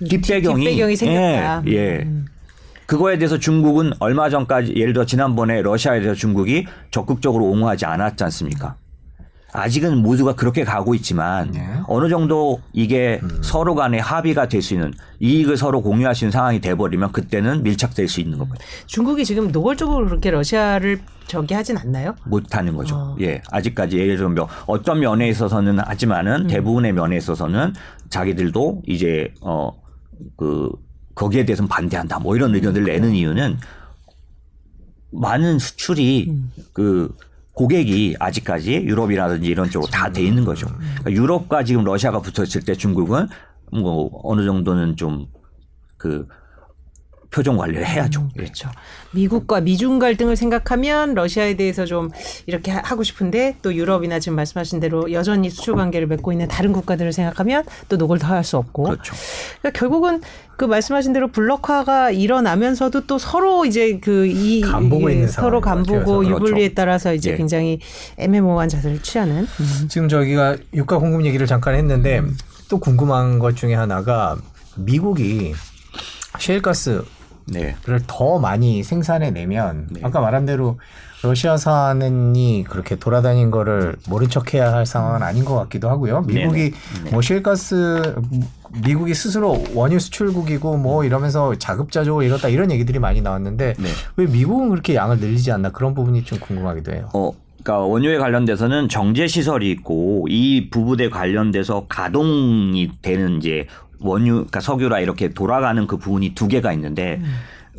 뒷배경이, 0.06 0.64
뒷배경이 0.64 0.96
생겼다. 0.96 1.62
예, 1.66 1.72
예. 1.72 2.02
음. 2.02 2.26
그거에 2.84 3.18
대해서 3.18 3.38
중국은 3.38 3.92
얼마 4.00 4.28
전까지 4.28 4.74
예를 4.74 4.92
들어 4.92 5.06
지난번에 5.06 5.62
러시아에 5.62 6.00
대해서 6.00 6.18
중국이 6.18 6.66
적극적으로 6.90 7.44
옹호하지 7.46 7.86
않았지 7.86 8.24
않습니까? 8.24 8.74
아직은 9.52 9.98
모두가 9.98 10.34
그렇게 10.34 10.64
가고 10.64 10.94
있지만 10.94 11.50
네. 11.50 11.66
어느 11.88 12.08
정도 12.08 12.60
이게 12.72 13.18
음. 13.22 13.40
서로 13.42 13.74
간에 13.74 13.98
합의가 13.98 14.48
될 14.48 14.60
수 14.62 14.74
있는 14.74 14.92
이익을 15.20 15.56
서로 15.56 15.82
공유할 15.82 16.14
수 16.14 16.24
있는 16.24 16.32
상황이 16.32 16.60
돼버리면 16.60 17.12
그때는 17.12 17.62
밀착될 17.62 18.08
수 18.08 18.20
있는 18.20 18.38
겁니다. 18.38 18.64
중국이 18.86 19.24
지금 19.24 19.50
노골적으로 19.50 20.06
그렇게 20.06 20.30
러시아를 20.30 21.00
저기 21.26 21.54
하진 21.54 21.76
않나요? 21.78 22.14
못하는 22.24 22.76
거죠. 22.76 22.94
어. 22.96 23.16
예, 23.20 23.40
아직까지 23.50 23.98
예를 23.98 24.16
들면 24.16 24.34
뭐 24.34 24.48
어떤 24.66 25.00
면에 25.00 25.28
있어서는 25.28 25.78
하지만은 25.78 26.42
음. 26.42 26.46
대부분의 26.46 26.92
면에 26.92 27.16
있어서는 27.16 27.72
자기들도 28.10 28.82
이제 28.86 29.32
어그 29.40 30.70
거기에 31.14 31.44
대해서는 31.44 31.68
반대한다. 31.68 32.18
뭐 32.18 32.36
이런 32.36 32.54
의견을 32.54 32.84
내는 32.84 33.14
이유는 33.14 33.58
많은 35.12 35.58
수출이 35.58 36.26
음. 36.30 36.52
그 36.72 37.14
고객이 37.54 38.16
아직까지 38.18 38.74
유럽이라든지 38.74 39.48
이런 39.48 39.68
쪽으로 39.70 39.90
다 39.90 40.10
돼 40.10 40.22
있는 40.22 40.44
거죠. 40.44 40.66
그러니까 41.00 41.10
유럽과 41.12 41.64
지금 41.64 41.84
러시아가 41.84 42.20
붙었을 42.20 42.62
때 42.64 42.74
중국은 42.74 43.28
뭐 43.72 44.10
어느 44.24 44.44
정도는 44.44 44.96
좀그 44.96 46.26
표정 47.30 47.56
관리를 47.56 47.86
해야죠. 47.86 48.22
음, 48.22 48.30
그렇죠. 48.36 48.68
미국과 49.12 49.60
미중 49.60 49.98
갈등을 50.00 50.34
생각하면 50.36 51.14
러시아에 51.14 51.54
대해서 51.54 51.84
좀 51.86 52.10
이렇게 52.46 52.72
하고 52.72 53.02
싶은데 53.04 53.56
또 53.62 53.74
유럽이나 53.74 54.18
지금 54.18 54.36
말씀하신 54.36 54.80
대로 54.80 55.12
여전히 55.12 55.48
수출 55.50 55.76
관계를 55.76 56.08
맺고 56.08 56.32
있는 56.32 56.48
다른 56.48 56.72
국가들을 56.72 57.12
생각하면 57.12 57.64
또 57.88 57.96
녹을 57.96 58.18
더 58.18 58.30
할 58.30 58.42
수 58.44 58.56
없고. 58.56 58.84
그렇죠. 58.84 59.14
그러니까 59.60 59.78
결국은 59.78 60.22
그 60.56 60.64
말씀하신 60.64 61.12
대로 61.12 61.28
블록화가 61.28 62.10
일어나면서도 62.10 63.06
또 63.06 63.18
서로 63.18 63.64
이제 63.64 63.98
그이 63.98 64.62
서로 65.28 65.60
간보고 65.60 66.26
유불리에 66.26 66.68
그렇죠. 66.68 66.74
따라서 66.74 67.14
이제 67.14 67.32
예. 67.32 67.36
굉장히 67.36 67.80
애매모호한 68.18 68.68
자세를 68.68 69.02
취하는. 69.02 69.46
음. 69.60 69.88
지금 69.88 70.08
저기가 70.08 70.56
유가 70.74 70.98
공급 70.98 71.24
얘기를 71.24 71.46
잠깐 71.46 71.74
했는데 71.74 72.18
음. 72.20 72.36
또 72.68 72.78
궁금한 72.78 73.38
것 73.38 73.56
중에 73.56 73.74
하나가 73.74 74.36
미국이 74.76 75.54
셰일가스 76.38 77.02
를 77.48 77.98
네. 77.98 78.04
더 78.06 78.38
많이 78.38 78.82
생산해 78.82 79.30
내면 79.30 79.88
네. 79.90 80.00
아까 80.02 80.20
말한 80.20 80.46
대로 80.46 80.78
러시아산이 81.22 82.64
그렇게 82.68 82.96
돌아다닌 82.96 83.50
거를 83.50 83.96
모른 84.08 84.28
척해야 84.28 84.72
할 84.72 84.86
상황은 84.86 85.22
아닌 85.22 85.44
것 85.44 85.54
같기도 85.56 85.90
하고요. 85.90 86.22
미국이 86.22 86.72
네. 87.04 87.10
뭐 87.10 87.20
셰일가스 87.20 88.14
미국이 88.82 89.14
스스로 89.14 89.62
원유 89.74 89.98
수출국이고 89.98 90.76
뭐 90.78 91.04
이러면서 91.04 91.54
자급자족을 91.56 92.24
이뤘다 92.24 92.48
이런 92.48 92.70
얘기들이 92.70 92.98
많이 92.98 93.20
나왔는데 93.20 93.74
네. 93.78 93.88
왜 94.16 94.26
미국은 94.26 94.70
그렇게 94.70 94.94
양을 94.94 95.18
늘리지 95.18 95.52
않나 95.52 95.70
그런 95.70 95.94
부분이 95.94 96.24
좀 96.24 96.38
궁금하기도 96.38 96.92
해요. 96.92 97.08
어. 97.12 97.32
그러니까 97.62 97.86
원유에 97.86 98.16
관련돼서는 98.16 98.88
정제 98.88 99.26
시설이 99.26 99.70
있고 99.70 100.26
이 100.30 100.70
부분에 100.70 101.10
관련돼서 101.10 101.84
가동이 101.90 102.90
되는 103.02 103.36
이제 103.36 103.66
원유, 104.00 104.32
그러니까 104.34 104.60
석유라 104.60 105.00
이렇게 105.00 105.28
돌아가는 105.28 105.86
그 105.86 105.96
부분이 105.96 106.34
두 106.34 106.48
개가 106.48 106.72
있는데 106.72 107.18
음. 107.22 107.34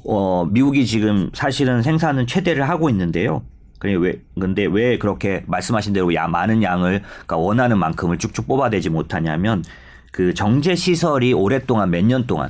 어 0.06 0.46
미국이 0.50 0.86
지금 0.86 1.30
사실은 1.34 1.82
생산은 1.82 2.28
최대를 2.28 2.68
하고 2.70 2.90
있는데요. 2.90 3.44
그래 3.80 3.94
왜 3.96 4.22
근데 4.40 4.66
왜 4.66 4.98
그렇게 4.98 5.44
말씀하신 5.48 5.94
대로 5.94 6.14
야 6.14 6.28
많은 6.28 6.62
양을 6.64 7.02
그러니까 7.14 7.38
원하는 7.38 7.78
만큼을 7.80 8.18
쭉쭉 8.20 8.48
뽑아내지 8.48 8.90
못하냐면 8.90 9.64
그 10.12 10.34
정제 10.34 10.76
시설이 10.76 11.34
오랫동안 11.34 11.90
몇 11.90 12.04
년 12.06 12.28
동안 12.28 12.50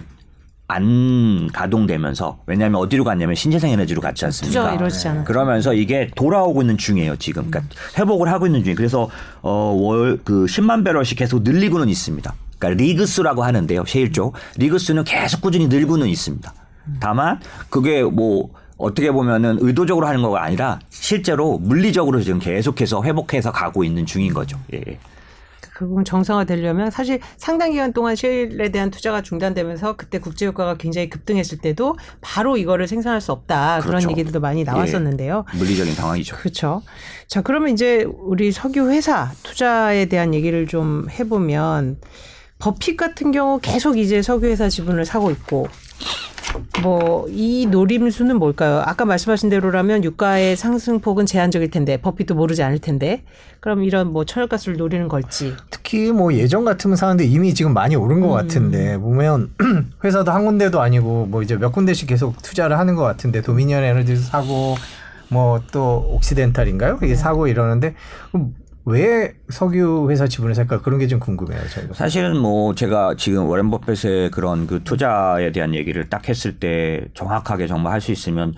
안 0.68 1.50
가동되면서 1.52 2.40
왜냐하면 2.48 2.80
어디로 2.80 3.04
갔냐면 3.04 3.36
신재생 3.36 3.72
에너지로 3.72 4.00
갔지 4.02 4.24
않습니까? 4.26 4.74
이러시잖아요. 4.74 5.26
그러면서 5.26 5.74
이게 5.74 6.10
돌아오고 6.16 6.62
있는 6.62 6.78
중이에요 6.78 7.18
지금. 7.18 7.50
그러니까 7.52 7.76
회복을 7.98 8.30
하고 8.30 8.46
있는 8.46 8.64
중이. 8.64 8.76
그래서 8.76 9.10
어 9.42 9.74
월 9.76 10.20
그 10.24 10.46
10만 10.46 10.86
배럴씩 10.86 11.18
계속 11.18 11.44
늘리고는 11.44 11.90
있습니다. 11.90 12.34
그러니까 12.62 12.82
리그스라고 12.82 13.44
하는데요, 13.44 13.84
셰일 13.88 14.14
쪽 14.14 14.36
리그스는 14.58 15.04
계속 15.04 15.42
꾸준히 15.42 15.68
늘고는 15.68 16.08
있습니다. 16.08 16.54
다만 17.00 17.40
그게 17.70 18.04
뭐 18.04 18.52
어떻게 18.78 19.12
보면은 19.12 19.58
의도적으로 19.60 20.08
하는 20.08 20.22
거가 20.22 20.44
아니라 20.44 20.80
실제로 20.90 21.58
물리적으로 21.58 22.22
지금 22.22 22.40
계속해서 22.40 23.04
회복해서 23.04 23.52
가고 23.52 23.84
있는 23.84 24.06
중인 24.06 24.34
거죠. 24.34 24.58
예. 24.74 24.98
그 25.74 25.88
부분 25.88 26.06
정상화되려면 26.06 26.92
사실 26.92 27.20
상당 27.38 27.72
기간 27.72 27.92
동안 27.92 28.16
셰일에 28.16 28.70
대한 28.70 28.92
투자가 28.92 29.24
중단되면서 29.24 29.96
그때 29.96 30.20
국제 30.20 30.46
유가가 30.46 30.76
굉장히 30.76 31.10
급등했을 31.10 31.58
때도 31.58 31.96
바로 32.22 32.58
이거를 32.58 32.88
생산할 32.88 33.20
수 33.20 33.32
없다 33.32 33.80
그렇죠. 33.82 33.88
그런 33.88 34.12
얘기들도 34.12 34.40
많이 34.40 34.60
예. 34.60 34.64
나왔었는데요. 34.64 35.46
예. 35.52 35.58
물리적인 35.58 35.96
상황이죠. 35.96 36.36
그렇죠. 36.38 36.84
자 37.28 37.42
그러면 37.42 37.70
이제 37.70 38.06
우리 38.08 38.52
석유 38.52 38.92
회사 38.92 39.32
투자에 39.42 40.06
대한 40.06 40.36
얘기를 40.36 40.68
좀 40.68 41.08
해보면 41.10 41.98
버핏 42.62 42.96
같은 42.96 43.32
경우 43.32 43.60
계속 43.62 43.98
이제 43.98 44.22
석유 44.22 44.48
회사 44.48 44.70
지분을 44.70 45.06
사고 45.06 45.32
있고 45.32 45.68
뭐 46.84 47.12
이 47.30 47.66
노림수는 47.70 48.38
뭘까요? 48.38 48.82
아까 48.86 49.06
말씀하신 49.06 49.50
대로라면 49.50 50.04
유가의 50.04 50.56
상승폭은 50.58 51.26
제한적일 51.26 51.72
텐데 51.72 51.98
버핏도 51.98 52.36
모르지 52.36 52.62
않을 52.64 52.80
텐데 52.80 53.24
그럼 53.60 53.84
이런 53.84 54.12
뭐 54.12 54.26
철가스를 54.26 54.78
노리는 54.78 55.08
걸지. 55.08 55.54
특히 55.70 56.12
뭐 56.12 56.34
예전 56.34 56.66
같으면 56.66 56.98
사는데 56.98 57.26
이미 57.26 57.54
지금 57.54 57.74
많이 57.74 57.96
오른 57.96 58.20
것 58.20 58.28
음. 58.28 58.34
같은데 58.34 58.98
보면 58.98 59.52
회사도 60.04 60.32
한 60.32 60.46
군데도 60.46 60.82
아니고 60.82 61.28
뭐 61.28 61.42
이제 61.42 61.56
몇 61.58 61.72
군데씩 61.72 62.10
계속 62.10 62.42
투자를 62.42 62.78
하는 62.78 62.96
것 62.96 63.04
같은데 63.04 63.42
도미니언 63.42 63.84
에너지도 63.84 64.20
사고 64.22 64.76
뭐 65.30 65.62
또 65.72 66.06
옥시덴탈인가요? 66.16 66.98
이게 66.98 67.08
네. 67.08 67.16
사고 67.16 67.48
이러는데 67.48 67.96
왜 68.86 69.34
석유 69.50 70.08
회사 70.10 70.28
지분을 70.28 70.56
살까 70.56 70.82
그런 70.82 71.00
게 71.00 71.08
좀 71.08 71.20
궁금해요. 71.20 71.60
저희가. 71.70 71.94
사실은 71.94 72.38
뭐 72.38 72.74
제가 72.74 73.16
지금 73.18 73.48
워렌 73.48 73.70
버핏의 73.70 74.32
그런 74.32 74.66
그 74.68 74.84
투자에 74.84 75.52
대한 75.52 75.76
얘기를 75.76 76.10
딱 76.10 76.28
했을 76.28 76.60
때 76.60 77.02
정확하게 77.14 77.68
정말 77.68 77.94
할 77.94 78.02
수 78.02 78.12
있으면 78.12 78.54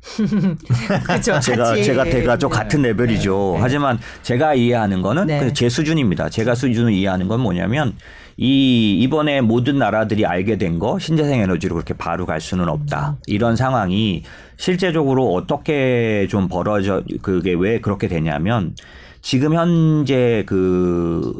그렇죠. 1.04 1.38
제가 1.40 1.74
제가 1.76 2.04
대가 2.04 2.36
좀 2.38 2.48
같은 2.50 2.82
레벨이죠. 2.82 3.52
네. 3.56 3.60
하지만 3.60 3.98
제가 4.22 4.54
이해하는 4.54 5.02
거는 5.02 5.26
네. 5.26 5.52
제 5.52 5.68
수준입니다. 5.68 6.28
제가 6.30 6.54
수준을 6.54 6.92
이해하는 6.92 7.28
건 7.28 7.40
뭐냐면 7.40 7.94
이 8.38 8.98
이번에 9.00 9.40
모든 9.40 9.78
나라들이 9.78 10.24
알게 10.26 10.58
된 10.58 10.78
거 10.78 10.98
신재생 10.98 11.40
에너지로 11.40 11.74
그렇게 11.74 11.94
바로 11.94 12.24
갈 12.26 12.40
수는 12.40 12.68
없다. 12.68 13.16
이런 13.26 13.56
상황이 13.56 14.22
실제적으로 14.56 15.32
어떻게 15.34 16.26
좀 16.30 16.46
벌어져 16.48 17.02
그게 17.22 17.54
왜 17.54 17.80
그렇게 17.80 18.08
되냐면 18.08 18.74
지금 19.26 19.54
현재 19.54 20.44
그 20.46 21.32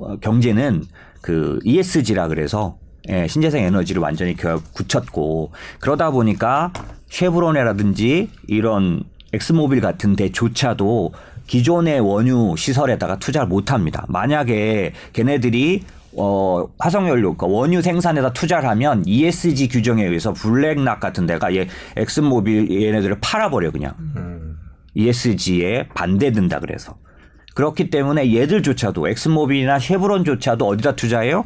어, 0.00 0.16
경제는 0.16 0.82
그 1.20 1.60
ESG라 1.62 2.26
그래서 2.26 2.76
예, 3.08 3.28
신재생 3.28 3.62
에너지를 3.62 4.02
완전히 4.02 4.34
굳혔고 4.34 5.52
그러다 5.78 6.10
보니까 6.10 6.72
쉐브론이라든지 7.08 8.30
이런 8.48 9.04
엑스모빌 9.32 9.80
같은 9.80 10.16
데조차도 10.16 11.12
기존의 11.46 12.00
원유 12.00 12.56
시설에다가 12.58 13.20
투자를 13.20 13.46
못 13.46 13.70
합니다. 13.70 14.04
만약에 14.08 14.92
걔네들이 15.12 15.84
어, 16.16 16.66
화석연료, 16.80 17.36
그러니까 17.36 17.46
원유 17.46 17.80
생산에다 17.80 18.32
투자를 18.32 18.68
하면 18.70 19.04
ESG 19.06 19.68
규정에 19.68 20.04
의해서 20.04 20.32
블랙락 20.32 20.98
같은 20.98 21.26
데가 21.26 21.54
얘 21.54 21.68
엑스모빌 21.94 22.82
얘네들을 22.82 23.18
팔아버려 23.20 23.70
그냥. 23.70 23.94
음. 24.00 24.37
ESG에 24.98 25.88
반대된다 25.94 26.58
그래서. 26.58 26.96
그렇기 27.54 27.90
때문에 27.90 28.34
얘들조차도 28.34 29.08
엑스모빌이나 29.08 29.78
쉐브론조차도 29.78 30.66
어디다 30.66 30.96
투자해요? 30.96 31.44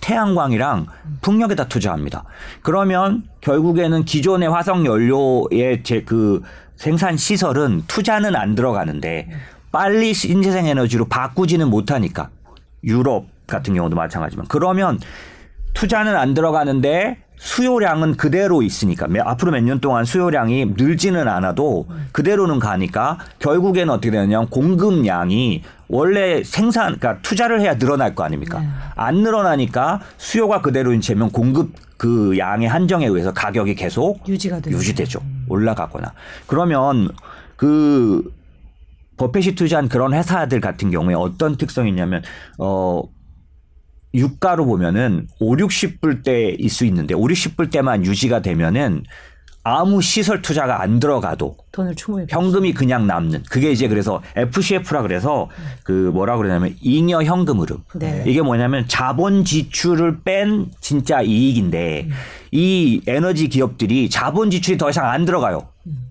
태양광이랑 0.00 0.86
풍력에다 1.22 1.68
투자합니다. 1.68 2.24
그러면 2.62 3.24
결국에는 3.40 4.04
기존의 4.04 4.48
화석 4.50 4.84
연료의 4.84 5.82
제 5.84 6.02
그 6.04 6.42
생산 6.76 7.16
시설은 7.16 7.82
투자는 7.88 8.36
안 8.36 8.54
들어가는데 8.54 9.28
빨리 9.72 10.14
신재생 10.14 10.66
에너지로 10.66 11.06
바꾸지는 11.06 11.68
못하니까 11.68 12.30
유럽 12.84 13.26
같은 13.48 13.74
경우도 13.74 13.96
마찬가지지만 13.96 14.46
그러면 14.48 15.00
투자는 15.74 16.16
안 16.16 16.34
들어가는데 16.34 17.18
수요량은 17.38 18.16
그대로 18.16 18.62
있으니까 18.62 19.06
앞으로 19.24 19.52
몇 19.52 19.62
년 19.62 19.80
동안 19.80 20.04
수요량이 20.04 20.74
늘지는 20.76 21.28
않아도 21.28 21.86
그대로는 22.12 22.58
가니까 22.58 23.18
결국에는 23.38 23.92
어떻게 23.92 24.10
되느냐 24.10 24.44
공급량이 24.46 25.62
원래 25.88 26.42
생산 26.44 26.98
그러니까 26.98 27.18
투자를 27.22 27.60
해야 27.60 27.78
늘어날 27.78 28.14
거 28.14 28.24
아닙니까? 28.24 28.60
네. 28.60 28.68
안 28.94 29.16
늘어나니까 29.16 30.00
수요가 30.18 30.60
그대로인 30.60 31.00
채면 31.00 31.30
공급 31.30 31.70
그 31.96 32.36
양의 32.38 32.68
한정에 32.68 33.06
의해서 33.06 33.32
가격이 33.32 33.74
계속 33.74 34.26
유지가 34.28 34.60
되죠. 34.60 34.76
유지되죠. 34.76 35.20
올라가거나 35.48 36.12
그러면 36.46 37.08
그 37.56 38.32
버핏이 39.16 39.54
투자한 39.56 39.88
그런 39.88 40.14
회사들 40.14 40.60
같은 40.60 40.90
경우에 40.90 41.14
어떤 41.14 41.56
특성이 41.56 41.90
있냐면 41.90 42.22
어 42.58 43.02
유가로 44.14 44.66
보면은 44.66 45.28
5, 45.38 45.56
60불 45.56 46.24
대일 46.24 46.68
수 46.70 46.84
있는데 46.86 47.14
5, 47.14 47.22
60불 47.22 47.70
대만 47.70 48.04
유지가 48.04 48.40
되면은 48.40 49.04
아무 49.64 50.00
시설 50.00 50.40
투자가 50.40 50.80
안 50.80 50.98
들어가도 50.98 51.56
돈을 51.72 51.94
충분히 51.94 52.26
현금이 52.30 52.72
그냥 52.72 53.06
남는 53.06 53.42
그게 53.50 53.70
이제 53.70 53.86
그래서 53.86 54.22
FCF라 54.34 55.02
그래서 55.02 55.50
그 55.82 56.10
뭐라 56.14 56.38
그러냐면 56.38 56.74
잉여 56.80 57.24
현금 57.24 57.60
흐름 57.60 57.78
네. 57.96 58.24
이게 58.26 58.40
뭐냐면 58.40 58.86
자본 58.88 59.44
지출을 59.44 60.20
뺀 60.24 60.70
진짜 60.80 61.20
이익인데 61.20 62.06
음. 62.08 62.12
이 62.50 63.02
에너지 63.06 63.48
기업들이 63.48 64.08
자본 64.08 64.50
지출이 64.50 64.78
더 64.78 64.88
이상 64.88 65.10
안 65.10 65.26
들어가요. 65.26 65.68
음. 65.86 66.08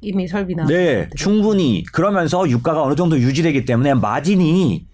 이미 0.00 0.26
설비나 0.26 0.66
네 0.66 1.08
충분히 1.16 1.82
그러면서 1.92 2.48
유가가 2.48 2.82
어느 2.82 2.94
정도 2.94 3.18
유지되기 3.18 3.64
때문에 3.64 3.94
마진이 3.94 4.86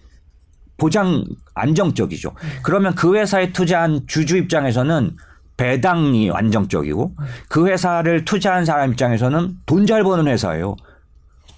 보장 0.83 1.23
안정적이죠. 1.55 2.33
그러면 2.61 2.93
그 2.93 3.15
회사에 3.15 3.53
투자한 3.53 4.01
주주 4.05 4.35
입장에서는 4.35 5.15
배당이 5.55 6.29
안정적이고 6.29 7.13
그 7.47 7.67
회사를 7.67 8.25
투자한 8.25 8.65
사람 8.65 8.91
입장에서는 8.91 9.59
돈 9.65 9.85
잘 9.85 10.03
버는 10.03 10.27
회사예요. 10.27 10.75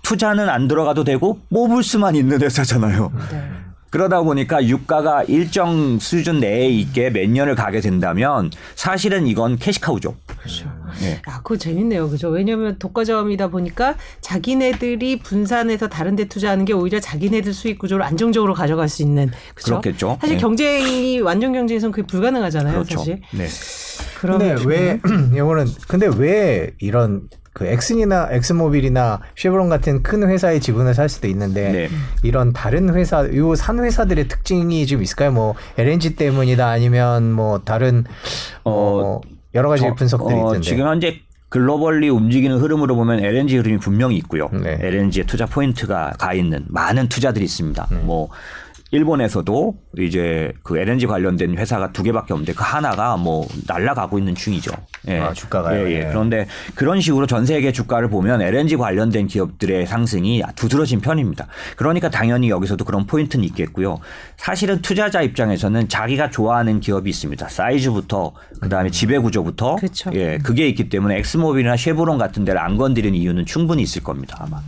투자는 0.03 0.47
안 0.47 0.67
들어가도 0.67 1.03
되고 1.03 1.39
뽑을 1.51 1.81
수만 1.81 2.15
있는 2.15 2.39
회사잖아요. 2.39 3.11
네. 3.31 3.49
그러다 3.95 4.23
보니까 4.23 4.67
유가가 4.67 5.23
일정 5.23 5.99
수준 5.99 6.41
내에 6.41 6.67
있게 6.67 7.11
몇 7.11 7.29
년을 7.29 7.55
가게 7.55 7.79
된다면 7.79 8.51
사실은 8.75 9.25
이건 9.25 9.55
캐시카우죠. 9.55 10.17
그렇죠. 10.37 10.69
네. 10.99 11.21
아, 11.25 11.37
그거 11.37 11.55
재밌네요. 11.55 12.09
그죠? 12.09 12.27
왜냐하면 12.27 12.77
독과점이다 12.77 13.47
보니까 13.47 13.95
자기네들이 14.19 15.19
분산해서 15.19 15.87
다른 15.87 16.17
데 16.17 16.25
투자하는 16.25 16.65
게 16.65 16.73
오히려 16.73 16.99
자기네들 16.99 17.53
수익 17.53 17.79
구조를 17.79 18.03
안정적으로 18.03 18.53
가져갈 18.53 18.89
수 18.89 19.01
있는. 19.01 19.31
그렇죠? 19.53 19.79
그렇겠죠. 19.79 20.17
사실 20.19 20.35
네. 20.35 20.41
경쟁이 20.41 21.21
완전 21.21 21.53
경쟁에서는 21.53 21.93
그게 21.93 22.05
불가능하잖아요. 22.05 22.73
그렇죠. 22.73 22.97
사실. 22.97 23.21
네. 23.31 23.47
그런데 24.19 24.57
왜 24.65 24.99
이거는 25.33 25.67
근데 25.87 26.07
왜 26.17 26.71
이런 26.79 27.29
그 27.55 27.65
엑슨이나 27.65 28.27
엑스모빌이나 28.31 29.21
쉐브론 29.37 29.69
같은 29.69 30.03
큰 30.03 30.29
회사의 30.29 30.59
지분을 30.59 30.93
살 30.93 31.07
수도 31.07 31.29
있는데 31.29 31.71
네. 31.71 31.89
이런 32.21 32.51
다른 32.51 32.93
회사 32.93 33.25
요 33.33 33.55
산 33.55 33.79
회사들의 33.79 34.27
특징이 34.27 34.85
좀 34.85 35.01
있을까요? 35.01 35.31
뭐 35.31 35.55
LNG 35.77 36.17
때문이다 36.17 36.67
아니면 36.67 37.31
뭐 37.31 37.59
다른 37.59 38.03
어, 38.65 38.71
어 38.71 39.21
여러 39.53 39.69
가지 39.69 39.83
저, 39.83 39.95
분석들이 39.95 40.35
어, 40.35 40.39
있는데 40.39 40.59
지금 40.61 40.85
현재 40.85 41.21
globally 41.47 42.09
움직이는 42.09 42.57
흐름으로 42.57 42.93
보면 42.97 43.23
LNG 43.23 43.55
흐름이 43.55 43.77
분명히 43.77 44.17
있고요. 44.17 44.49
네. 44.51 44.77
LNG에 44.81 45.23
투자 45.23 45.45
포인트가 45.45 46.11
가 46.19 46.33
있는 46.33 46.65
많은 46.67 47.07
투자들이 47.07 47.45
있습니다. 47.45 47.87
네. 47.89 47.97
뭐 47.99 48.27
일본에서도 48.95 49.75
이제 49.99 50.53
그 50.63 50.77
LNG 50.77 51.05
관련된 51.07 51.57
회사가 51.57 51.91
두 51.91 52.01
개밖에 52.01 52.33
없는데 52.33 52.53
그 52.53 52.63
하나가 52.63 53.17
뭐 53.17 53.45
날라가고 53.67 54.17
있는 54.17 54.35
중이죠. 54.35 54.71
예. 55.09 55.19
아, 55.19 55.33
주가가 55.33 55.77
예, 55.77 55.85
예. 55.85 55.91
예. 55.91 56.07
그런데 56.07 56.47
그런 56.75 57.01
식으로 57.01 57.27
전 57.27 57.45
세계 57.45 57.71
주가를 57.71 58.09
보면 58.09 58.41
LNG 58.41 58.77
관련된 58.77 59.27
기업들의 59.27 59.85
상승이 59.85 60.41
두드러진 60.55 61.01
편입니다. 61.01 61.47
그러니까 61.75 62.09
당연히 62.09 62.49
여기서도 62.49 62.85
그런 62.85 63.05
포인트는 63.05 63.43
있겠고요. 63.45 63.99
사실은 64.37 64.81
투자자 64.81 65.21
입장에서는 65.21 65.89
자기가 65.89 66.29
좋아하는 66.29 66.79
기업이 66.79 67.09
있습니다. 67.09 67.49
사이즈부터 67.49 68.33
그다음에 68.61 68.89
지배 68.89 69.17
구조부터 69.17 69.75
그쵸. 69.75 70.11
예, 70.13 70.37
그게 70.37 70.67
있기 70.67 70.89
때문에 70.89 71.17
엑스모빌이나 71.17 71.75
쉐보론 71.75 72.17
같은 72.17 72.45
데를 72.45 72.61
안 72.61 72.77
건드리는 72.77 73.17
이유는 73.17 73.45
충분히 73.45 73.83
있을 73.83 74.03
겁니다. 74.03 74.37
아마. 74.39 74.61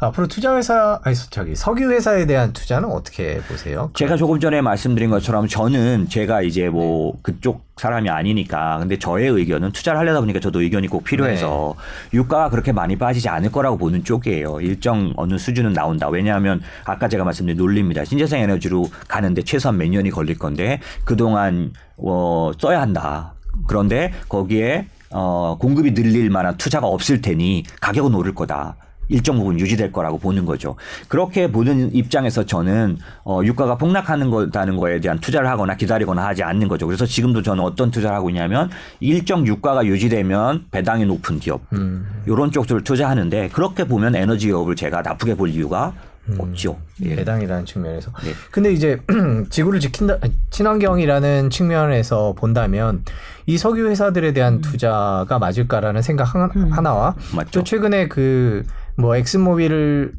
앞으로 0.00 0.26
투자 0.28 0.56
회사 0.56 0.98
아니 1.04 1.14
저기 1.14 1.54
석유 1.54 1.90
회사에 1.90 2.24
대한 2.26 2.52
투자는 2.52 2.90
어떻게 2.90 3.38
보세요? 3.42 3.90
제가 3.94 4.16
조금 4.16 4.40
전에 4.40 4.62
말씀드린 4.62 5.10
것처럼 5.10 5.46
저는 5.46 6.08
제가 6.08 6.40
이제 6.40 6.70
뭐 6.70 7.16
그쪽 7.22 7.66
사람이 7.76 8.08
아니니까 8.08 8.78
근데 8.78 8.98
저의 8.98 9.28
의견은 9.28 9.72
투자를 9.72 10.00
하려다 10.00 10.20
보니까 10.20 10.40
저도 10.40 10.62
의견이 10.62 10.88
꼭 10.88 11.04
필요해서 11.04 11.74
네. 11.76 12.16
유가가 12.18 12.48
그렇게 12.48 12.72
많이 12.72 12.96
빠지지 12.96 13.28
않을 13.28 13.52
거라고 13.52 13.76
보는 13.76 14.04
쪽이에요. 14.04 14.60
일정 14.60 15.12
어느 15.16 15.36
수준은 15.38 15.74
나온다. 15.74 16.08
왜냐하면 16.08 16.62
아까 16.84 17.08
제가 17.08 17.24
말씀드린 17.24 17.58
논리입니다. 17.58 18.04
신재생 18.04 18.40
에너지로 18.42 18.86
가는데 19.08 19.42
최소한 19.42 19.76
몇 19.76 19.88
년이 19.88 20.10
걸릴 20.10 20.38
건데 20.38 20.80
그동안 21.04 21.72
어 21.98 22.52
써야 22.58 22.80
한다. 22.80 23.34
그런데 23.66 24.12
거기에 24.28 24.86
어 25.10 25.56
공급이 25.58 25.92
늘릴 25.92 26.30
만한 26.30 26.56
투자가 26.56 26.86
없을 26.86 27.20
테니 27.20 27.64
가격은 27.80 28.14
오를 28.14 28.34
거다. 28.34 28.76
일정 29.10 29.36
부분 29.36 29.58
유지될 29.58 29.92
거라고 29.92 30.18
보는 30.18 30.46
거죠. 30.46 30.76
그렇게 31.08 31.50
보는 31.50 31.94
입장에서 31.94 32.46
저는 32.46 32.98
어, 33.24 33.40
유가가 33.44 33.76
폭락하는 33.76 34.30
거다는 34.30 34.76
거에 34.76 35.00
대한 35.00 35.18
투자를 35.20 35.48
하거나 35.48 35.76
기다리거나 35.76 36.24
하지 36.26 36.42
않는 36.42 36.68
거죠. 36.68 36.86
그래서 36.86 37.04
지금도 37.04 37.42
저는 37.42 37.62
어떤 37.62 37.90
투자를 37.90 38.16
하고 38.16 38.30
있냐면 38.30 38.70
일정 39.00 39.46
유가가 39.46 39.84
유지되면 39.84 40.66
배당이 40.70 41.04
높은 41.04 41.38
기업 41.38 41.60
음. 41.72 42.06
이런 42.26 42.50
쪽들을 42.50 42.84
투자하는데 42.84 43.48
그렇게 43.48 43.84
보면 43.84 44.14
에너지 44.14 44.46
기업을 44.46 44.76
제가 44.76 45.02
나쁘게 45.02 45.34
볼 45.34 45.50
이유가 45.50 45.92
음, 46.28 46.36
없죠. 46.38 46.78
예. 47.02 47.16
배당이라는 47.16 47.64
측면에서. 47.64 48.12
네. 48.22 48.32
근데 48.50 48.72
이제 48.72 49.00
지구를 49.50 49.80
지킨다 49.80 50.16
친환경이라는 50.50 51.50
측면에서 51.50 52.34
본다면 52.36 53.04
이 53.46 53.58
석유 53.58 53.88
회사들에 53.88 54.32
대한 54.32 54.54
음. 54.54 54.60
투자가 54.60 55.38
맞을까라는 55.38 56.02
생각 56.02 56.34
음. 56.56 56.72
하나와 56.72 57.14
맞죠. 57.34 57.50
또 57.50 57.64
최근에 57.64 58.08
그 58.08 58.64
뭐 58.96 59.16
엑스모빌은 59.16 60.12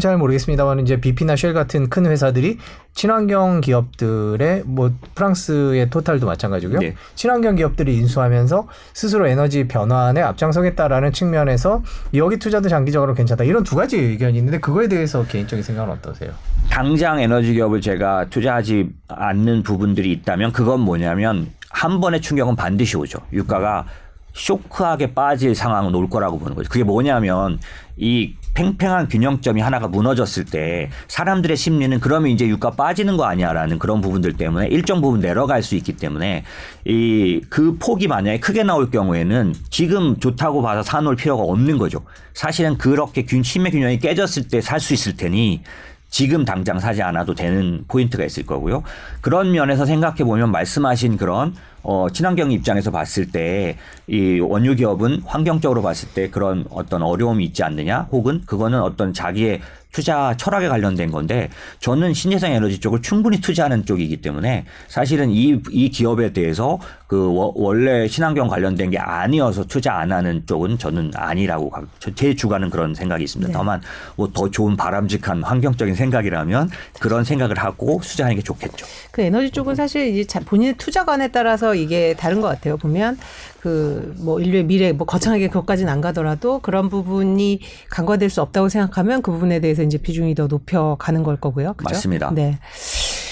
잘 0.00 0.18
모르겠습니다만 0.18 0.80
이제 0.80 1.00
BP나 1.00 1.36
쉘 1.36 1.54
같은 1.54 1.88
큰 1.88 2.04
회사들이 2.04 2.58
친환경 2.92 3.62
기업들의 3.62 4.64
뭐 4.66 4.92
프랑스의 5.14 5.88
토탈도 5.88 6.26
마찬가지고요. 6.26 6.80
네. 6.80 6.94
친환경 7.14 7.56
기업들이 7.56 7.96
인수하면서 7.96 8.68
스스로 8.92 9.26
에너지 9.26 9.68
변환에 9.68 10.20
앞장서겠다라는 10.20 11.12
측면에서 11.12 11.82
여기 12.14 12.36
투자도 12.36 12.68
장기적으로 12.68 13.14
괜찮다. 13.14 13.44
이런 13.44 13.62
두 13.62 13.74
가지 13.74 13.96
의견이 13.96 14.36
있는데 14.38 14.58
그거에 14.60 14.88
대해서 14.88 15.24
개인적인 15.24 15.62
생각은 15.62 15.94
어떠세요? 15.94 16.32
당장 16.68 17.20
에너지 17.20 17.54
기업을 17.54 17.80
제가 17.80 18.26
투자하지 18.28 18.90
않는 19.08 19.62
부분들이 19.62 20.12
있다면 20.12 20.52
그건 20.52 20.80
뭐냐면 20.80 21.48
한 21.70 22.00
번의 22.00 22.20
충격은 22.20 22.54
반드시 22.56 22.98
오죠. 22.98 23.20
유가가 23.32 23.86
쇼크하게 24.32 25.12
빠질 25.14 25.54
상황은 25.54 25.94
올 25.94 26.08
거라고 26.08 26.38
보는 26.38 26.54
거죠. 26.54 26.68
그게 26.68 26.84
뭐냐면 26.84 27.58
이 28.00 28.34
팽팽한 28.54 29.08
균형점이 29.08 29.60
하나가 29.60 29.86
무너졌을 29.86 30.44
때 30.44 30.90
사람들의 31.06 31.56
심리는 31.56 32.00
그러면 32.00 32.30
이제 32.32 32.46
유가 32.48 32.70
빠지는 32.70 33.16
거 33.16 33.24
아니야라는 33.24 33.78
그런 33.78 34.00
부분들 34.00 34.32
때문에 34.32 34.68
일정 34.68 35.00
부분 35.00 35.20
내려갈 35.20 35.62
수 35.62 35.76
있기 35.76 35.96
때문에 35.96 36.44
이 36.86 37.40
그 37.50 37.76
폭이 37.78 38.08
만약에 38.08 38.40
크게 38.40 38.62
나올 38.62 38.90
경우에는 38.90 39.54
지금 39.70 40.18
좋다고 40.18 40.62
봐서 40.62 40.82
사놓을 40.82 41.16
필요가 41.16 41.42
없는 41.42 41.78
거죠. 41.78 42.00
사실은 42.34 42.78
그렇게 42.78 43.24
균 43.24 43.42
심의 43.42 43.70
균형이 43.72 43.98
깨졌을 43.98 44.48
때 44.48 44.60
살 44.60 44.80
수 44.80 44.94
있을 44.94 45.16
테니 45.16 45.62
지금 46.10 46.44
당장 46.44 46.78
사지 46.78 47.02
않아도 47.02 47.34
되는 47.34 47.84
포인트가 47.88 48.24
있을 48.24 48.44
거고요. 48.44 48.82
그런 49.20 49.52
면에서 49.52 49.86
생각해 49.86 50.24
보면 50.24 50.50
말씀하신 50.50 51.16
그런 51.16 51.54
어, 51.82 52.08
친환경 52.12 52.52
입장에서 52.52 52.90
봤을 52.90 53.30
때 53.30 53.78
이 54.10 54.40
원유 54.40 54.74
기업은 54.74 55.22
환경적으로 55.24 55.82
봤을 55.82 56.08
때 56.08 56.28
그런 56.30 56.64
어떤 56.70 57.00
어려움이 57.02 57.44
있지 57.44 57.62
않느냐 57.62 58.08
혹은 58.10 58.42
그거는 58.44 58.82
어떤 58.82 59.12
자기의 59.12 59.60
투자 59.92 60.34
철학에 60.36 60.68
관련된 60.68 61.10
건데 61.10 61.50
저는 61.80 62.14
신재생 62.14 62.52
에너지 62.52 62.80
쪽을 62.80 63.02
충분히 63.02 63.40
투자하는 63.40 63.84
쪽이기 63.86 64.20
때문에 64.22 64.64
사실은 64.88 65.30
이, 65.30 65.60
이 65.70 65.90
기업에 65.90 66.32
대해서 66.32 66.78
그 67.06 67.30
원래 67.54 68.06
친환경 68.06 68.48
관련된 68.48 68.90
게 68.90 68.98
아니어서 68.98 69.64
투자 69.64 69.94
안 69.94 70.12
하는 70.12 70.44
쪽은 70.46 70.78
저는 70.78 71.10
아니라고 71.14 71.72
제 72.14 72.34
주관은 72.34 72.70
그런 72.70 72.94
생각이 72.94 73.24
있습니다. 73.24 73.48
네. 73.48 73.52
다만 73.52 73.80
뭐 74.16 74.30
더 74.32 74.50
좋은 74.50 74.76
바람직한 74.76 75.42
환경적인 75.42 75.94
생각이라면 75.94 76.70
그런 76.98 77.24
생각을 77.24 77.58
하고 77.58 78.00
투자하는 78.02 78.36
게 78.36 78.42
좋겠죠. 78.42 78.86
그 79.10 79.22
에너지 79.22 79.50
쪽은 79.50 79.74
사실 79.74 80.16
이제 80.16 80.40
본인의 80.40 80.74
투자관에 80.78 81.28
따라서 81.28 81.74
이게 81.74 82.14
다른 82.14 82.40
것 82.40 82.48
같아요. 82.48 82.76
보면 82.76 83.18
그 83.60 84.00
뭐 84.20 84.40
인류의 84.40 84.64
미래 84.64 84.92
뭐 84.92 85.06
거창하게 85.06 85.48
그것까지는 85.48 85.92
안 85.92 86.00
가더라도 86.00 86.60
그런 86.60 86.88
부분이 86.88 87.60
간과될 87.90 88.30
수 88.30 88.42
없다고 88.42 88.68
생각하면 88.68 89.22
그 89.22 89.32
부분에 89.32 89.60
대해서 89.60 89.82
이제 89.82 89.98
비중이 89.98 90.34
더 90.34 90.48
높여 90.48 90.96
가는 90.98 91.22
걸 91.22 91.36
거고요. 91.36 91.74
그죠? 91.74 91.90
맞습니다. 91.90 92.30
네. 92.34 92.58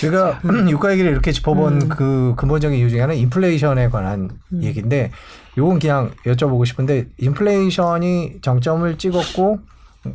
제가 0.01 0.41
음. 0.45 0.69
유가 0.71 0.93
얘기를 0.93 1.11
이렇게 1.11 1.33
짚어본 1.33 1.83
음. 1.83 1.89
그 1.89 2.35
근본적인 2.37 2.79
이유 2.79 2.91
중에 2.91 3.01
하나는 3.01 3.21
인플레이션에 3.21 3.89
관한 3.89 4.31
음. 4.53 4.63
얘기인데 4.63 5.11
요건 5.57 5.79
그냥 5.79 6.13
여쭤보고 6.25 6.65
싶은데 6.67 7.07
인플레이션이 7.19 8.39
정점을 8.43 8.97
찍었고 8.99 9.59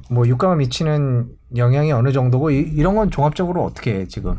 뭐 0.09 0.28
유가가 0.28 0.55
미치는 0.55 1.28
영향이 1.55 1.91
어느 1.91 2.11
정도고 2.11 2.51
이, 2.51 2.59
이런 2.59 2.95
건 2.95 3.11
종합적으로 3.11 3.64
어떻게 3.64 4.07
지금 4.07 4.38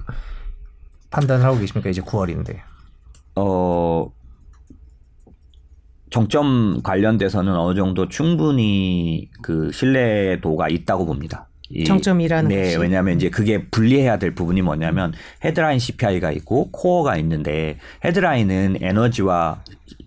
판단을 1.11 1.45
하고 1.45 1.59
계십니까? 1.59 1.91
이제 1.91 2.01
9월인데. 2.01 2.59
어 3.37 4.11
정점 6.15 6.81
관련돼서는 6.85 7.57
어느 7.57 7.75
정도 7.75 8.09
충분히 8.09 9.29
그 9.43 9.73
신뢰도가 9.73 10.69
있다고 10.69 11.07
봅니다. 11.07 11.49
정점이라는 11.89 12.51
네, 12.51 12.62
것이. 12.62 12.77
왜냐하면 12.77 13.17
이제 13.17 13.31
그게 13.31 13.67
분리해야 13.67 14.21
될 14.21 14.33
부분이 14.33 14.62
뭐냐면 14.62 15.12
헤드라인 15.45 15.81
CPI가 15.81 16.31
있고 16.31 16.71
코어가 16.71 17.17
있는데 17.17 17.79
헤드라인은 18.05 18.77
에너지와 18.81 19.65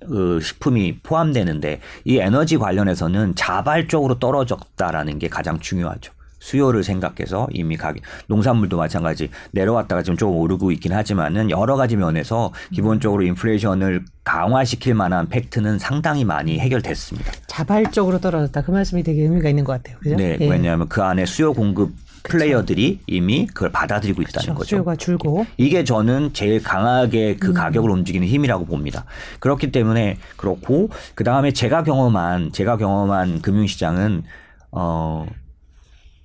그 0.08 0.40
식품이 0.42 1.00
포함되는데 1.04 1.82
이 2.06 2.20
에너지 2.20 2.58
관련해서는 2.58 3.36
자발적으로 3.36 4.18
떨어졌다라는 4.18 5.20
게 5.20 5.28
가장 5.28 5.60
중요하죠. 5.60 6.14
수요를 6.48 6.84
생각해서 6.84 7.48
이미 7.52 7.76
가게 7.76 8.00
농산물도 8.28 8.78
마찬가지 8.78 9.30
내려왔다가 9.52 10.02
지금 10.02 10.16
조금 10.16 10.38
오르고 10.38 10.72
있긴 10.72 10.94
하지만은 10.94 11.52
여러 11.52 11.76
가지 11.76 11.98
면에서 11.98 12.54
기본적으로 12.74 13.24
인플레이션을 13.24 14.06
강화시킬 14.24 14.94
만한 14.94 15.28
팩트는 15.28 15.78
상당히 15.78 16.24
많이 16.24 16.58
해결됐습니다. 16.60 17.34
자발적으로 17.48 18.20
떨어졌다. 18.20 18.62
그 18.62 18.72
말씀이 18.72 19.04
되게 19.04 19.24
의미가 19.24 19.50
있는 19.50 19.66
것 19.66 19.74
같아요. 19.74 19.98
그죠? 20.00 20.16
네, 20.16 20.38
예. 20.40 20.50
왜냐하면 20.50 20.88
그 20.88 21.04
안에 21.04 21.26
수요 21.26 21.54
공급 21.54 21.92
플레이어들이 22.24 23.00
이미 23.08 23.48
그걸 23.48 23.72
받아들이고 23.72 24.22
있다는 24.22 24.46
그렇죠. 24.46 24.54
거죠. 24.56 24.68
수요가 24.70 24.96
줄고 24.96 25.46
이게 25.58 25.84
저는 25.84 26.32
제일 26.34 26.62
강하게 26.64 27.36
그 27.38 27.50
음. 27.50 27.54
가격을 27.54 27.90
움직이는 27.90 28.28
힘이라고 28.28 28.66
봅니다. 28.66 29.06
그렇기 29.40 29.72
때문에 29.72 30.18
그렇고 30.36 30.90
그 31.16 31.24
다음에 31.24 31.52
제가 31.52 31.84
경험한 31.84 32.52
제가 32.52 32.78
경험한 32.78 33.42
금융시장은 33.42 34.24
어 34.72 35.26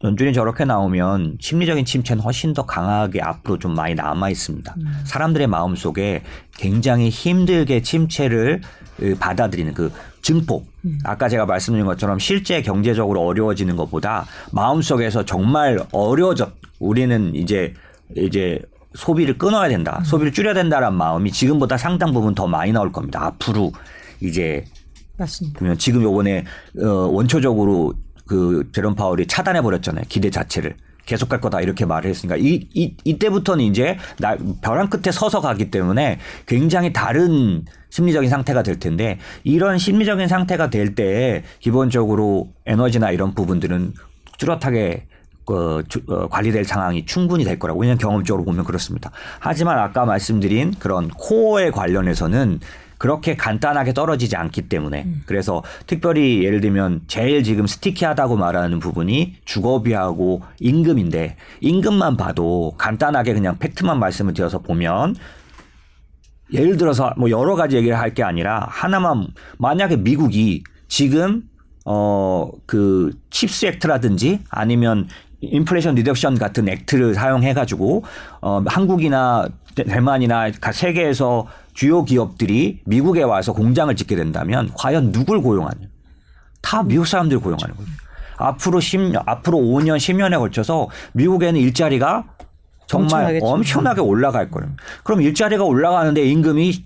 연준이 0.04 0.32
저렇게 0.32 0.64
나오면 0.64 1.38
심리적인 1.40 1.84
침체는 1.84 2.22
훨씬 2.22 2.52
더 2.54 2.66
강하게 2.66 3.20
앞으로 3.22 3.58
좀 3.58 3.74
많이 3.74 3.94
남아 3.94 4.30
있습니다. 4.30 4.74
음. 4.78 4.86
사람들의 5.04 5.46
마음 5.46 5.76
속에 5.76 6.22
굉장히 6.56 7.08
힘들게 7.08 7.82
침체를 7.82 8.60
받아들이는 9.18 9.74
그 9.74 9.92
증폭. 10.22 10.66
음. 10.84 10.98
아까 11.04 11.28
제가 11.28 11.46
말씀드린 11.46 11.86
것처럼 11.86 12.18
실제 12.18 12.62
경제적으로 12.62 13.20
어려워지는 13.22 13.76
것보다 13.76 14.26
마음 14.50 14.82
속에서 14.82 15.24
정말 15.24 15.78
어려워졌. 15.92 16.52
우리는 16.80 17.32
이제 17.34 17.74
이제 18.16 18.60
소비를 18.94 19.38
끊어야 19.38 19.68
된다. 19.68 19.98
음. 20.00 20.04
소비를 20.04 20.32
줄여야 20.32 20.54
된다라는 20.54 20.98
마음이 20.98 21.30
지금보다 21.30 21.76
상당 21.76 22.12
부분 22.12 22.34
더 22.34 22.46
많이 22.46 22.72
나올 22.72 22.90
겁니다. 22.90 23.24
앞으로 23.24 23.72
이제 24.20 24.64
맞습니다. 25.16 25.58
그러면 25.58 25.78
지금 25.78 26.02
요번에 26.02 26.44
어 26.80 26.86
원초적으로 26.86 27.94
그 28.26 28.68
제롬 28.72 28.94
파월이 28.94 29.26
차단해 29.26 29.62
버렸잖아요. 29.62 30.04
기대 30.08 30.30
자체를. 30.30 30.76
계속 31.04 31.28
갈 31.28 31.40
거다 31.40 31.60
이렇게 31.60 31.84
말을 31.84 32.08
했으니까 32.08 32.36
이, 32.36 32.68
이 32.74 32.94
이때부터는 33.04 33.64
이제 33.64 33.98
나 34.18 34.36
벼랑 34.62 34.88
끝에 34.88 35.10
서서 35.10 35.40
가기 35.40 35.70
때문에 35.70 36.20
굉장히 36.46 36.92
다른 36.92 37.64
심리적인 37.90 38.30
상태가 38.30 38.62
될 38.62 38.78
텐데 38.78 39.18
이런 39.42 39.78
심리적인 39.78 40.28
상태가 40.28 40.70
될 40.70 40.94
때 40.94 41.42
기본적으로 41.58 42.52
에너지나 42.66 43.10
이런 43.10 43.34
부분들은 43.34 43.94
뚜렷하게 44.38 45.06
그, 45.44 45.82
어, 46.08 46.28
관리될 46.28 46.64
상황이 46.64 47.04
충분히 47.04 47.44
될 47.44 47.58
거라고 47.58 47.80
왜냐하면 47.80 47.98
경험적으로 47.98 48.44
보면 48.44 48.64
그렇습니다. 48.64 49.10
하지만 49.40 49.78
아까 49.78 50.04
말씀드린 50.04 50.72
그런 50.78 51.08
코어에 51.08 51.70
관련해서는 51.72 52.60
그렇게 53.02 53.34
간단하게 53.34 53.94
떨어지지 53.94 54.36
않기 54.36 54.68
때문에 54.68 55.02
음. 55.02 55.22
그래서 55.26 55.64
특별히 55.88 56.44
예를 56.44 56.60
들면 56.60 57.00
제일 57.08 57.42
지금 57.42 57.66
sticky하다고 57.66 58.36
말하는 58.36 58.78
부분이 58.78 59.38
주거비하고 59.44 60.42
임금인데 60.60 61.34
임금만 61.62 62.16
봐도 62.16 62.74
간단하게 62.78 63.34
그냥 63.34 63.58
팩트만 63.58 63.98
말씀을 63.98 64.34
드려서 64.34 64.60
보면 64.60 65.16
예를 66.52 66.76
들어서 66.76 67.12
뭐 67.16 67.28
여러 67.28 67.56
가지 67.56 67.74
얘기를 67.76 67.98
할 67.98 68.14
게 68.14 68.22
아니라 68.22 68.68
하나만 68.70 69.26
만약에 69.58 69.96
미국이 69.96 70.62
지금 70.86 71.42
어 71.84 72.52
그 72.66 73.10
CHIPS 73.30 73.66
Act라든지 73.66 74.38
아니면 74.48 75.08
Inflation 75.40 75.96
Reduction 75.96 76.38
같은 76.38 76.68
Act를 76.68 77.14
사용해 77.14 77.52
가지고 77.52 78.04
어 78.40 78.62
한국이나 78.64 79.48
대만이나 79.74 80.52
세계에서 80.72 81.48
주요 81.74 82.04
기업들이 82.04 82.80
미국에 82.84 83.22
와서 83.22 83.52
공장을 83.52 83.94
짓게 83.96 84.16
된다면 84.16 84.70
과연 84.74 85.12
누굴 85.12 85.40
고용하냐? 85.40 85.86
다 86.60 86.82
미국 86.82 87.06
사람들 87.06 87.40
고용하는 87.40 87.76
거죠. 87.76 87.90
앞으로 88.36 88.78
10년, 88.80 89.22
앞으로 89.26 89.58
5년, 89.58 89.96
10년에 89.96 90.38
걸쳐서 90.38 90.88
미국에는 91.12 91.60
일자리가 91.60 92.24
정말 92.86 93.38
엄청나게 93.42 94.00
올라갈 94.02 94.50
거예요. 94.50 94.68
그럼 95.02 95.22
일자리가 95.22 95.64
올라가는데 95.64 96.22
임금이 96.24 96.84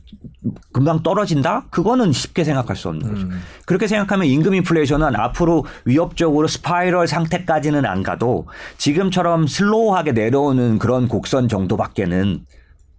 금방 0.73 1.03
떨어진다? 1.03 1.65
그거는 1.71 2.13
쉽게 2.13 2.45
생각할 2.45 2.77
수 2.77 2.89
없는 2.89 3.09
거죠. 3.13 3.27
음. 3.27 3.41
그렇게 3.65 3.89
생각하면 3.89 4.27
임금 4.27 4.55
인플레이션은 4.55 5.17
앞으로 5.17 5.67
위협적으로 5.85 6.47
spiral 6.47 7.09
상태까지는 7.09 7.85
안 7.87 8.05
가도 8.05 8.47
지금처럼 8.79 9.49
슬로우하게 9.49 10.13
내려오는 10.13 10.79
그런 10.79 11.09
곡선 11.09 11.49
정도밖에는 11.49 12.47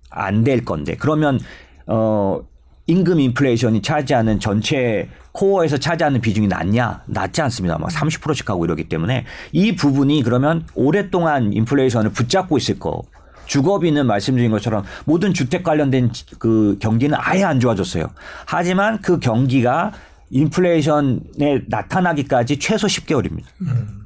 안 0.09 0.43
될 0.43 0.65
건데 0.65 0.95
그러면 0.97 1.39
어 1.88 2.41
임금 2.88 3.19
인플레이션이 3.19 3.81
차지하는 3.81 4.39
전체 4.39 5.09
코어에서 5.33 5.77
차지하는 5.77 6.21
비중이 6.21 6.47
낮냐? 6.47 7.03
낮지 7.05 7.41
않습니다. 7.43 7.77
막 7.77 7.89
30%씩 7.89 8.49
하고 8.49 8.65
이러기 8.65 8.89
때문에 8.89 9.25
이 9.51 9.75
부분이 9.75 10.23
그러면 10.23 10.65
오랫동안 10.73 11.53
인플레이션을 11.53 12.11
붙잡고 12.11 12.57
있을 12.57 12.79
거. 12.79 13.03
주거비는 13.45 14.07
말씀드린 14.07 14.51
것처럼 14.51 14.83
모든 15.05 15.33
주택 15.33 15.63
관련된 15.63 16.11
그 16.38 16.77
경기는 16.79 17.17
아예 17.19 17.43
안 17.43 17.59
좋아졌어요. 17.59 18.09
하지만 18.45 19.01
그 19.01 19.19
경기가 19.19 19.93
인플레이션에 20.29 21.61
나타나기까지 21.67 22.59
최소 22.59 22.88
10개월입니다. 22.88 23.45
음. 23.61 23.97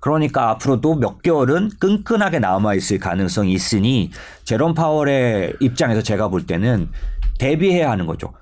그러니까 0.00 0.50
앞으로도 0.50 0.96
몇 0.96 1.22
개월은 1.22 1.70
끈끈하게 1.78 2.38
남아 2.38 2.74
있을 2.74 2.98
가능성이 2.98 3.52
있으니 3.52 4.10
제롬 4.44 4.74
파월의 4.74 5.54
입장에서 5.60 6.02
제가 6.02 6.28
볼 6.28 6.46
때는 6.46 6.88
대비해야 7.38 7.90
하는 7.90 8.06
거죠. 8.06 8.32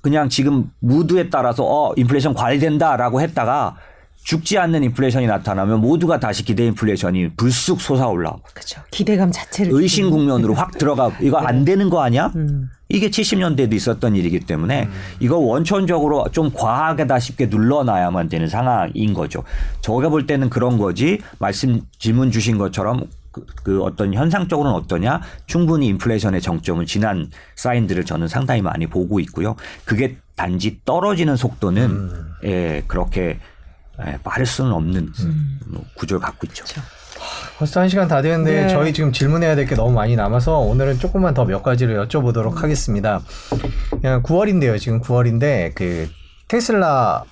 그냥 0.00 0.28
지금 0.28 0.70
무드에 0.80 1.30
따라서 1.30 1.64
어 1.64 1.92
인플레이션 1.96 2.34
관리된다라고 2.34 3.20
했다가 3.20 3.76
죽지 4.24 4.56
않는 4.58 4.84
인플레이션이 4.84 5.26
나타나면 5.26 5.80
모두가 5.80 6.20
다시 6.20 6.44
기대 6.44 6.64
인플레이션이 6.66 7.30
불쑥 7.36 7.80
솟아올라. 7.80 8.36
그렇죠. 8.54 8.80
기대감 8.90 9.32
자체를 9.32 9.72
의심 9.74 10.10
국면으로 10.10 10.54
확 10.54 10.78
들어가 10.78 11.10
이거 11.20 11.38
안 11.38 11.64
되는 11.64 11.90
거 11.90 12.02
아니야? 12.02 12.32
음. 12.36 12.68
이게 12.88 13.08
70년대에도 13.08 13.72
있었던 13.72 14.14
일이기 14.14 14.40
때문에 14.40 14.84
음. 14.84 14.92
이거 15.18 15.38
원천적으로 15.38 16.26
좀 16.30 16.52
과하게다 16.52 17.18
쉽게 17.18 17.46
눌러놔야만 17.46 18.28
되는 18.28 18.46
상황인 18.46 19.12
거죠. 19.12 19.42
저가 19.80 20.08
볼 20.08 20.26
때는 20.26 20.50
그런 20.50 20.78
거지 20.78 21.18
말씀 21.38 21.80
질문 21.98 22.30
주신 22.30 22.58
것처럼 22.58 23.06
그, 23.32 23.46
그 23.64 23.82
어떤 23.82 24.14
현상적으로는 24.14 24.76
어떠냐 24.78 25.22
충분히 25.46 25.86
인플레이션의 25.88 26.42
정점은 26.42 26.86
지난 26.86 27.28
사인들을 27.56 28.04
저는 28.04 28.28
상당히 28.28 28.62
많이 28.62 28.86
보고 28.86 29.18
있고요. 29.20 29.56
그게 29.84 30.16
단지 30.36 30.78
떨어지는 30.84 31.36
속도는 31.36 31.82
음. 31.90 32.26
예, 32.44 32.82
그렇게 32.86 33.38
예, 34.06 34.18
빠를 34.22 34.46
수는 34.46 34.72
없는 34.72 35.12
음. 35.20 35.58
구조를 35.94 36.20
갖고 36.20 36.46
있죠. 36.46 36.64
그렇죠. 36.64 36.82
벌써 37.58 37.80
한 37.80 37.88
시간 37.88 38.08
다 38.08 38.20
되는데 38.22 38.62
네. 38.62 38.68
저희 38.68 38.92
지금 38.92 39.12
질문해야 39.12 39.54
될 39.54 39.66
게 39.66 39.74
너무 39.76 39.92
많이 39.92 40.16
남아서 40.16 40.58
오늘은 40.58 40.98
조금만 40.98 41.34
더 41.34 41.44
몇 41.44 41.62
가지를 41.62 42.04
여쭤보도록 42.08 42.56
하겠습니다. 42.56 43.20
그냥 44.00 44.22
9월인데요. 44.22 44.78
지금 44.80 45.00
9월인데 45.00 45.74
그 45.74 46.10
테슬라 46.48 47.22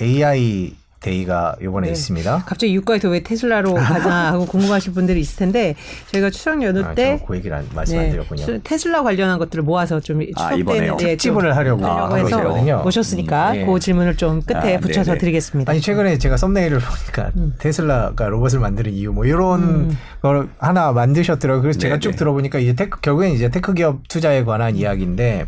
AI 0.00 0.74
Day가 1.02 1.56
이번에 1.60 1.88
네. 1.88 1.92
있습니다. 1.92 2.44
갑자기 2.46 2.74
유가에서 2.74 3.08
왜 3.08 3.20
테슬라로 3.22 3.74
가자 3.74 4.10
하고 4.32 4.46
궁금하실 4.46 4.92
분들이 4.92 5.20
있을 5.20 5.36
텐데 5.36 5.74
저희가 6.06 6.30
추석 6.30 6.62
연휴 6.62 6.84
아, 6.84 6.94
때그 6.94 7.36
얘기를 7.36 7.56
안, 7.56 7.68
말씀 7.74 7.98
네. 7.98 8.04
안 8.04 8.10
드렸군요. 8.12 8.60
테슬라 8.62 9.02
관련한 9.02 9.38
것들을 9.38 9.64
모아서 9.64 10.00
좀 10.00 10.20
아, 10.36 10.54
추석 10.54 10.68
아, 10.70 10.72
때는 10.72 10.96
네, 10.96 11.06
특집을 11.16 11.56
하려고, 11.56 11.84
하려고 11.84 12.14
아, 12.14 12.16
해서 12.16 12.82
모셨으니까 12.82 13.50
음, 13.50 13.56
네. 13.56 13.66
그 13.66 13.78
질문을 13.78 14.16
좀 14.16 14.40
끝에 14.42 14.76
아, 14.76 14.80
붙여서 14.80 15.12
네네. 15.12 15.18
드리겠습니다. 15.18 15.72
아니 15.72 15.80
최근에 15.80 16.18
제가 16.18 16.36
썸네일을 16.36 16.78
보니까 16.78 17.32
음. 17.36 17.54
테슬라가 17.58 18.28
로봇을 18.28 18.60
만드는 18.60 18.92
이유 18.92 19.12
뭐 19.12 19.24
이런 19.24 19.62
음. 19.62 19.98
걸 20.20 20.48
하나 20.58 20.92
만드셨더라고요. 20.92 21.62
그래서 21.62 21.78
제가 21.78 21.98
쭉 21.98 22.16
들어보니까 22.16 22.58
이제 22.58 22.74
tech 22.74 23.00
결국엔 23.00 23.32
이제 23.32 23.50
tech 23.50 23.74
기업 23.74 24.06
투자에 24.08 24.44
관한 24.44 24.76
이야기인데 24.76 25.46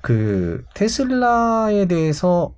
그 0.00 0.62
테슬라에 0.74 1.86
대해서 1.86 2.52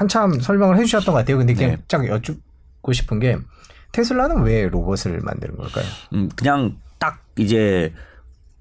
한참 0.00 0.40
설명을 0.40 0.78
해주셨던 0.78 1.12
것 1.12 1.18
같아요. 1.18 1.36
근데 1.36 1.52
그냥 1.52 1.72
네. 1.72 1.78
짝 1.86 2.08
여쭙고 2.08 2.90
싶은 2.94 3.20
게 3.20 3.36
테슬라는 3.92 4.44
왜 4.44 4.66
로봇을 4.66 5.20
만드는 5.20 5.58
걸까요? 5.58 5.84
음, 6.14 6.30
그냥 6.34 6.78
딱 6.98 7.22
이제 7.36 7.92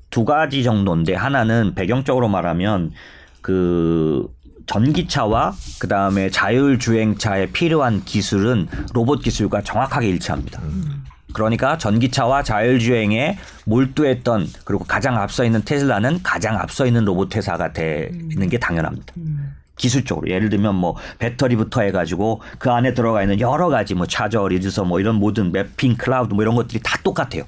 두 0.10 0.26
가지 0.26 0.64
정도인데 0.64 1.16
하나는 1.16 1.76
배경적으로 1.76 2.28
말하면 2.28 2.92
그 3.40 4.28
전기차와 4.66 5.54
그 5.80 5.88
다음에 5.88 6.30
자율주행차에 6.30 7.52
필요한 7.54 8.04
기술은 8.04 8.68
로봇 8.94 9.22
기술과 9.22 9.62
정확하게 9.62 10.10
일치합니다. 10.10 10.62
음. 10.62 11.06
그러니까 11.32 11.78
전기차와 11.78 12.44
자율주행에 12.44 13.38
몰두했던 13.66 14.46
그리고 14.66 14.84
가장 14.84 15.16
앞서 15.16 15.46
있는 15.46 15.64
테슬라는 15.64 16.22
가장 16.22 16.58
앞서 16.58 16.86
있는 16.86 17.06
로봇 17.06 17.34
회사가 17.34 17.72
되는 17.72 18.50
게 18.50 18.58
당연합니다. 18.58 19.14
음. 19.16 19.56
기술적으로. 19.80 20.30
예를 20.30 20.50
들면 20.50 20.76
뭐 20.76 20.96
배터리부터 21.18 21.82
해가지고 21.82 22.42
그 22.60 22.70
안에 22.70 22.94
들어가 22.94 23.24
있는 23.24 23.40
여러 23.40 23.70
가지 23.70 23.96
뭐 23.96 24.06
차저 24.06 24.48
리드서 24.48 24.84
뭐 24.84 25.00
이런 25.00 25.16
모든 25.16 25.52
맵핑 25.52 25.96
클라우드 25.98 26.36
뭐 26.36 26.44
이런 26.44 26.54
것들이 26.54 26.82
다 26.84 27.00
똑같아요. 27.02 27.46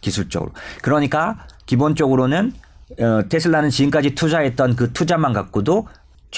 기술적으로. 0.00 0.52
그러니까 0.80 1.46
기본적으로는 1.66 2.52
어, 3.00 3.28
테슬라는 3.28 3.70
지금까지 3.70 4.14
투자했던 4.14 4.76
그 4.76 4.92
투자만 4.92 5.32
갖고도 5.32 5.88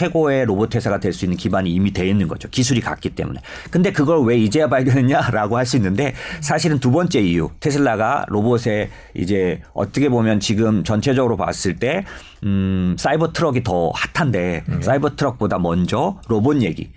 최고의 0.01 0.45
로봇 0.45 0.75
회사가 0.75 1.01
될 1.01 1.13
수 1.15 1.25
있는 1.25 1.39
기반이 1.39 1.71
이미 1.71 1.91
돼 1.91 2.07
있는 2.07 2.29
거죠. 2.29 2.51
기술이 2.51 2.83
같기 2.83 3.11
때문에. 3.11 3.41
근데 3.71 3.93
그걸 3.93 4.23
왜 4.27 4.37
이제야 4.37 4.69
발견했냐라고 4.69 5.57
할 5.57 5.65
수 5.65 5.77
있는데 5.77 6.13
사실은 6.43 6.79
두 6.79 6.91
번째 6.91 7.21
이유. 7.21 7.49
테슬라가 7.61 8.27
로봇에 8.29 8.91
이제 9.15 9.63
어떻게 9.73 10.11
보면 10.11 10.39
지금 10.41 10.85
전체적으로 10.85 11.37
봤을 11.39 11.77
때 11.77 12.05
음, 12.45 12.95
사이버 12.99 13.33
트럭이 13.33 13.63
더 13.65 13.91
핫한데 14.15 14.65
음. 14.69 14.83
사이버 14.83 15.17
트럭보다 15.17 15.59
먼저 15.59 16.21
로봇 16.29 16.61
얘기. 16.63 16.91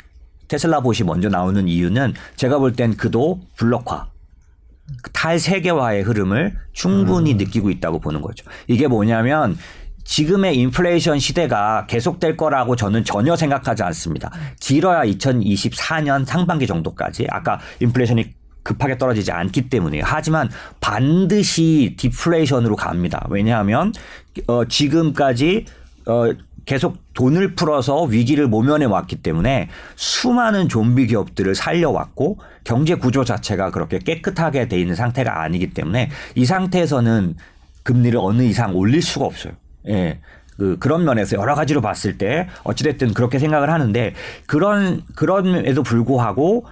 테슬라 0.50 0.82
봇이 0.82 1.00
먼저 1.06 1.30
나오는 1.30 1.68
이유는 1.70 2.14
제가 2.36 2.60
볼 2.60 2.74
땐 2.76 2.98
그도 2.98 3.40
블록화. 3.56 4.08
탈세계화의 5.14 6.02
흐름을 6.02 6.56
충분히 6.74 7.34
음. 7.34 7.38
느끼고 7.38 7.70
있다고 7.70 8.00
보는 8.00 8.22
거죠. 8.22 8.44
이게 8.68 8.88
뭐냐면 8.88 9.58
지금의 10.10 10.58
인플레이션 10.58 11.20
시대가 11.20 11.86
계속될 11.86 12.36
거라고 12.36 12.76
저는 12.76 13.04
전혀 13.04 13.36
생각하지 13.36 13.84
않습니다. 13.84 14.32
길어야 14.60 15.04
2024년 15.04 16.26
상반기 16.26 16.66
정도까지 16.66 17.28
아까 17.30 17.60
인플레이션이 17.80 18.34
급하게 18.64 18.98
떨어지지 18.98 19.32
않기 19.32 19.70
때문에 19.70 20.02
하지만 20.04 20.50
반드시 20.80 21.96
디플레이션으로 21.98 22.76
갑니다. 22.76 23.28
왜냐하면 23.30 23.94
어 24.48 24.66
지금까지 24.66 25.66
어 26.08 26.34
계속 26.66 26.98
돈을 27.14 27.54
풀어서 27.54 28.02
위기를 28.02 28.48
모면해 28.48 28.86
왔기 28.86 29.18
때문에 29.18 29.70
수많은 29.96 30.70
좀비 30.70 31.06
기업들을 31.06 31.54
살려왔고 31.54 32.40
경제 32.64 32.96
구조 32.96 33.24
자체가 33.24 33.70
그렇게 33.70 34.00
깨끗하게 34.00 34.68
돼 34.70 34.80
있는 34.80 34.96
상태가 34.96 35.44
아니기 35.44 35.70
때문에 35.70 36.10
이 36.34 36.46
상태에서는 36.46 37.36
금리를 37.84 38.20
어느 38.20 38.42
이상 38.42 38.76
올릴 38.76 39.04
수가 39.04 39.26
없어요. 39.26 39.54
예. 39.90 40.20
그 40.58 40.78
그런 40.78 41.06
면에서 41.06 41.38
여러 41.38 41.56
가지로 41.56 41.80
봤을 41.82 42.18
때 42.18 42.50
어찌됐든 42.64 43.14
그렇게 43.14 43.40
생각을 43.40 43.70
하는데 43.70 44.14
그런 44.46 45.04
그런에도 45.16 45.84
불구하고 45.84 46.66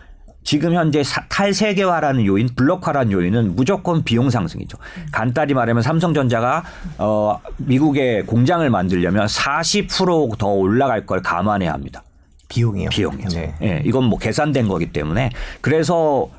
지금 0.43 0.74
현재 0.74 1.03
탈세계화라는 1.30 2.26
요인, 2.26 2.47
블록화라는 2.55 3.11
요인은 3.11 3.55
무조건 3.57 4.03
비용 4.03 4.30
상승이죠. 4.30 4.78
간단히 5.11 5.53
말하면 5.53 5.84
삼성전자가 5.84 6.63
어 6.97 7.39
미국의 7.57 8.26
공장을 8.26 8.70
만들려면 8.70 9.26
40%더 9.28 10.47
올라갈 10.47 11.05
걸 11.05 11.22
감안해야 11.22 11.74
합니다. 11.74 12.03
비용이요. 12.47 12.89
비용이요. 12.89 13.28
네. 13.28 13.55
예, 13.61 13.82
이건 13.86 14.05
뭐 14.05 14.18
계산된 14.18 14.70
거기 14.70 14.93
때문에 14.93 15.32
그래서 15.59 16.30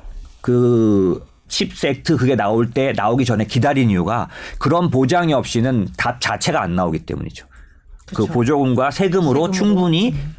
그 0.41 1.23
칩섹트 1.49 2.17
그게 2.17 2.35
나올 2.35 2.69
때 2.71 2.93
나오기 2.95 3.25
전에 3.25 3.45
기다린 3.45 3.89
이유가 3.89 4.29
그런 4.59 4.89
보장이 4.89 5.33
없이는 5.33 5.89
답 5.97 6.21
자체가 6.21 6.61
안 6.61 6.75
나오기 6.75 6.99
때문이죠. 6.99 7.45
그 8.05 8.15
그렇죠. 8.15 8.27
그 8.27 8.33
보조금과 8.33 8.91
세금으로, 8.91 9.47
세금으로. 9.47 9.51
충분히 9.51 10.11
음. 10.13 10.35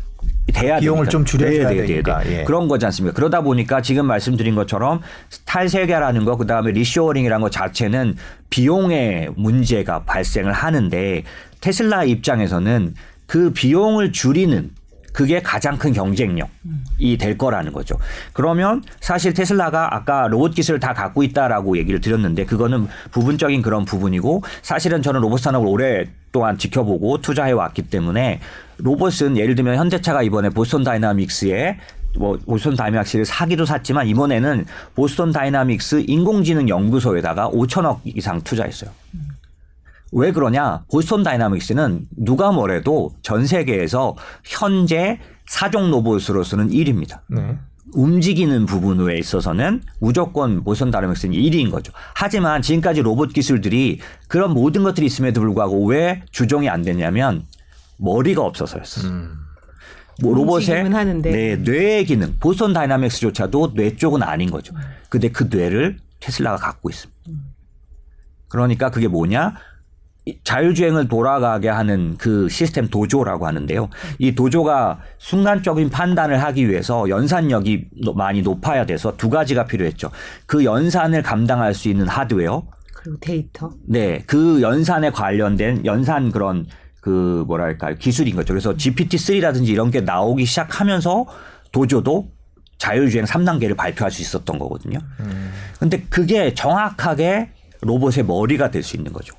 돼야 0.53 0.79
비용을 0.81 1.05
되니까. 1.05 1.11
좀 1.11 1.25
줄여야 1.25 1.69
되니까 1.69 2.27
예. 2.27 2.45
그런 2.45 2.67
거지 2.67 2.85
않습니까? 2.87 3.15
그러다 3.15 3.43
보니까 3.43 3.83
지금 3.83 4.07
말씀드린 4.07 4.55
것처럼 4.55 5.01
탈세계화라는 5.45 6.25
거 6.25 6.37
그다음에 6.37 6.73
reshoring이라는 6.73 7.41
것 7.41 7.53
자체는 7.53 8.17
비용의 8.51 9.31
문제가 9.37 10.03
발생을 10.05 10.53
하는데 10.53 11.23
테슬라 11.61 12.05
입장에서는 12.05 12.95
그 13.27 13.53
비용을 13.53 14.13
줄이는 14.13 14.71
그게 15.13 15.41
가장 15.43 15.79
큰 15.79 15.93
경쟁력이 15.93 17.19
될 17.19 17.37
거라는 17.37 17.73
거죠. 17.73 17.97
그러면 18.33 18.83
사실 19.01 19.35
테슬라가 19.35 19.95
아까 19.95 20.29
로봇 20.29 20.55
기술을 20.55 20.81
다 20.81 20.93
갖고 20.95 21.23
있다라고 21.23 21.79
얘기를 21.79 22.01
드렸는데 22.01 22.45
그거는 22.45 22.89
부분적인 23.11 23.63
그런 23.63 23.85
부분이고 23.85 24.43
사실은 24.63 25.03
저는 25.03 25.21
로봇 25.21 25.41
산업을 25.41 25.67
오랫동안 25.69 26.59
지켜보고 26.59 27.21
투자해 27.21 27.53
왔기 27.53 27.83
때문에 27.83 28.41
로봇은 28.79 29.37
예를 29.37 29.55
들면 29.55 29.77
현대차가 29.77 30.23
이번에 30.23 30.51
보스턴 30.51 30.85
다이나믹스에 30.85 31.79
뭐 32.19 32.39
보스턴 32.45 32.75
다이나믹스를 32.77 33.25
사기도 33.25 33.65
샀지만 33.65 34.09
이번에는 34.09 34.65
보스턴 34.95 35.33
다이나믹스 35.33 36.05
인공지능 36.07 36.69
연구소에다가 36.69 37.51
5천억 37.51 38.01
이상 38.05 38.41
투자했어요. 38.43 38.91
왜 40.13 40.33
그러냐? 40.33 40.85
보스턴 40.91 41.23
다이나믹스는 41.23 42.07
누가 42.17 42.53
뭐래도 42.53 43.15
전 43.23 43.47
세계에서 43.47 44.17
현재 44.45 45.21
사족 45.47 45.91
로봇으로서는 45.91 46.71
1위입니다. 46.71 47.21
네. 47.29 47.59
움직이는 47.93 48.67
부분에 48.67 49.19
있어서는 49.19 49.83
무조건 49.99 50.63
보스턴 50.63 50.91
다이나믹스는 50.91 51.35
1위인 51.35 51.71
거죠. 51.71 51.93
하지만 52.15 52.63
지금까지 52.63 53.03
로봇 53.03 53.33
기술들이 53.33 54.01
그런 54.29 54.53
모든 54.53 54.83
것들이 54.83 55.07
있음에도 55.07 55.41
불구하고 55.41 55.87
왜 55.87 56.23
주종이 56.31 56.69
안 56.69 56.83
됐냐면 56.83 57.47
머리가 57.99 58.43
없어서였어요. 58.43 59.11
음. 59.11 59.37
뭐 60.23 60.35
로봇의 60.35 60.85
네, 61.23 61.57
뇌의 61.57 62.05
기능, 62.05 62.37
보스턴 62.39 62.73
다이나믹스조차도 62.73 63.75
뇌 63.75 63.97
쪽은 63.97 64.23
아닌 64.23 64.51
거죠. 64.51 64.75
근데 65.09 65.29
그 65.31 65.49
뇌를 65.51 65.99
테슬라가 66.21 66.57
갖고 66.59 66.91
있습니다. 66.91 67.21
그러니까 68.49 68.91
그게 68.91 69.09
뭐냐? 69.09 69.55
자율주행을 70.45 71.09
돌아가게 71.09 71.69
하는 71.69 72.17
그 72.19 72.49
시스템 72.49 72.89
도조라고 72.89 73.47
하는데요. 73.47 73.89
이 74.19 74.35
도조가 74.35 75.01
순간적인 75.19 75.91
판단을 75.91 76.43
하기 76.43 76.69
위해서 76.69 77.09
연산력이 77.09 77.89
많이 78.15 78.43
높아야 78.43 78.87
돼서 78.87 79.17
두 79.17 79.29
가지가 79.31 79.65
필요했죠. 79.65 80.11
그 80.47 80.65
연산을 80.65 81.23
감당할 81.23 81.75
수 81.75 81.89
있는 81.89 82.07
하드웨어. 82.09 82.63
그리고 82.95 83.19
데이터. 83.21 83.71
네. 83.87 84.23
그 84.27 84.61
연산에 84.63 85.11
관련된 85.11 85.85
연산 85.87 86.31
그런 86.31 86.67
그 87.01 87.45
뭐랄까 87.47 87.95
기술인 87.95 88.37
거죠. 88.37 88.53
그래서 88.53 88.75
GPT-3라든지 88.75 89.69
이런 89.69 89.91
게 89.91 90.01
나오기 90.03 90.45
시작하면서 90.45 91.27
도조도 91.73 92.31
자율주행 92.79 93.25
3단계를 93.25 93.77
발표할 93.77 94.11
수 94.11 94.23
있었던 94.23 94.59
거거든요. 94.59 94.99
음. 95.21 95.53
근데 95.79 96.03
그게 96.11 96.53
정확하게 96.55 97.51
로봇의 97.83 98.25
머리가 98.25 98.71
될 98.71 98.83
수 98.83 98.97
있는 98.97 99.13
거죠. 99.13 99.35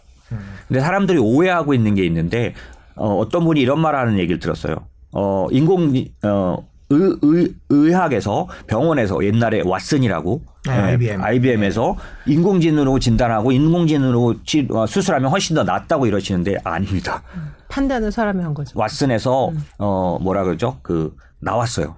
근데 0.68 0.80
사람들이 0.80 1.18
오해하고 1.18 1.74
있는 1.74 1.96
게 1.96 2.06
있는데 2.06 2.54
어, 2.96 3.16
어떤 3.16 3.46
분이 3.46 3.60
이런 3.60 3.80
말하는 3.80 4.18
얘기를 4.20 4.40
들었어요. 4.40 4.76
어, 5.14 5.48
인공 5.52 5.94
어, 6.24 6.68
의, 6.90 7.18
의, 7.22 7.54
의학에서 7.70 8.48
병원에서 8.68 9.24
옛날에 9.24 9.64
왓슨이라고 9.64 10.42
네, 10.66 10.72
IBM. 10.72 11.22
IBM에서 11.24 11.96
인공지능으로 12.28 13.00
진단하고 13.00 13.52
인공지능으로 13.52 14.44
치, 14.46 14.68
어, 14.72 14.86
수술하면 14.86 15.32
훨씬 15.32 15.56
더 15.56 15.64
낫다고 15.64 16.06
이러시는데 16.06 16.58
아닙니다. 16.64 17.24
판단은 17.70 18.12
사람이 18.12 18.44
한 18.44 18.54
거죠. 18.54 18.78
왓슨에서 18.78 19.52
음. 19.52 19.64
어 19.80 20.20
뭐라 20.22 20.44
그러죠? 20.44 20.80
그 20.82 21.16
나왔어요. 21.40 21.96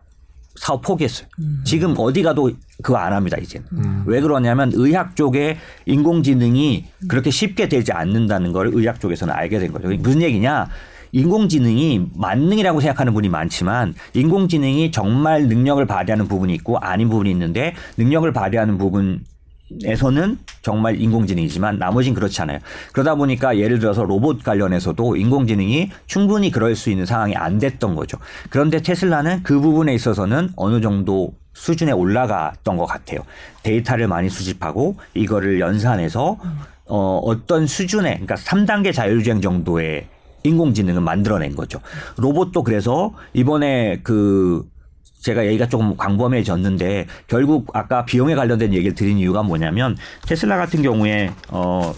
사업 0.55 0.83
포기했어요. 0.83 1.27
음. 1.39 1.61
지금 1.65 1.95
어디 1.97 2.21
가도 2.21 2.51
그거 2.81 2.97
안 2.97 3.13
합니다, 3.13 3.37
이제는. 3.37 3.67
음. 3.73 4.03
왜 4.05 4.19
그러냐면 4.21 4.71
의학 4.73 5.15
쪽에 5.15 5.57
인공지능이 5.85 6.85
그렇게 7.07 7.29
쉽게 7.29 7.69
되지 7.69 7.91
않는다는 7.91 8.51
걸 8.51 8.71
의학 8.73 8.99
쪽에서는 8.99 9.33
알게 9.33 9.59
된 9.59 9.71
거죠. 9.71 9.89
무슨 9.99 10.21
얘기냐? 10.21 10.69
인공지능이 11.11 12.07
만능이라고 12.15 12.81
생각하는 12.81 13.13
분이 13.13 13.29
많지만 13.29 13.93
인공지능이 14.13 14.91
정말 14.91 15.47
능력을 15.47 15.85
발휘하는 15.85 16.27
부분이 16.27 16.53
있고 16.55 16.79
아닌 16.79 17.07
부분이 17.09 17.29
있는데 17.31 17.75
능력을 17.97 18.31
발휘하는 18.33 18.77
부분 18.77 19.23
에서는 19.85 20.37
정말 20.61 21.01
인공지능이지만 21.01 21.79
나머진 21.79 22.13
그렇지 22.13 22.41
않아요. 22.43 22.59
그러다 22.91 23.15
보니까 23.15 23.57
예를 23.57 23.79
들어서 23.79 24.03
로봇 24.03 24.43
관련해서도 24.43 25.15
인공지능이 25.15 25.89
충분히 26.05 26.51
그럴 26.51 26.75
수 26.75 26.91
있는 26.91 27.05
상황이 27.05 27.35
안 27.35 27.57
됐던 27.57 27.95
거죠. 27.95 28.19
그런데 28.49 28.81
테슬라는 28.81 29.41
그 29.41 29.59
부분에 29.59 29.95
있어서는 29.95 30.49
어느 30.55 30.79
정도 30.81 31.33
수준에 31.53 31.91
올라갔던 31.91 32.77
것 32.77 32.85
같아요. 32.85 33.21
데이터를 33.63 34.07
많이 34.07 34.29
수집하고 34.29 34.97
이거를 35.13 35.59
연산해서 35.59 36.37
어, 36.85 37.21
어떤 37.23 37.65
수준의 37.67 38.13
그러니까 38.13 38.35
3단계 38.35 38.93
자율주행 38.93 39.41
정도의 39.41 40.07
인공지능을 40.43 41.01
만들어낸 41.01 41.55
거죠. 41.55 41.79
로봇도 42.17 42.63
그래서 42.63 43.13
이번에 43.33 44.01
그 44.03 44.67
제가 45.21 45.45
얘기가 45.45 45.69
조금 45.69 45.95
광범해졌는데 45.95 47.07
결국 47.27 47.67
아까 47.73 48.03
비용에 48.03 48.35
관련된 48.35 48.73
얘기를 48.73 48.93
드린 48.93 49.17
이유가 49.17 49.41
뭐냐면 49.41 49.95
테슬라 50.27 50.57
같은 50.57 50.81
경우에 50.81 51.31
어 51.47 51.93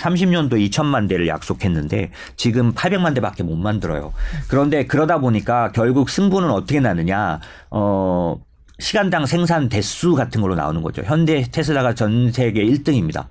2030년도 0.00 0.52
2천만 0.70 1.08
대를 1.08 1.28
약속했는데 1.28 2.10
지금 2.36 2.72
800만 2.72 3.14
대밖에 3.14 3.42
못 3.42 3.56
만들어요. 3.56 4.12
그런데 4.48 4.86
그러다 4.86 5.18
보니까 5.18 5.72
결국 5.72 6.10
승부는 6.10 6.50
어떻게 6.50 6.80
나느냐? 6.80 7.40
어 7.70 8.36
시간당 8.78 9.26
생산 9.26 9.68
대수 9.68 10.14
같은 10.14 10.40
걸로 10.40 10.54
나오는 10.54 10.80
거죠. 10.82 11.02
현대 11.04 11.42
테슬라가 11.42 11.94
전 11.94 12.32
세계 12.32 12.64
1등입니다. 12.64 13.26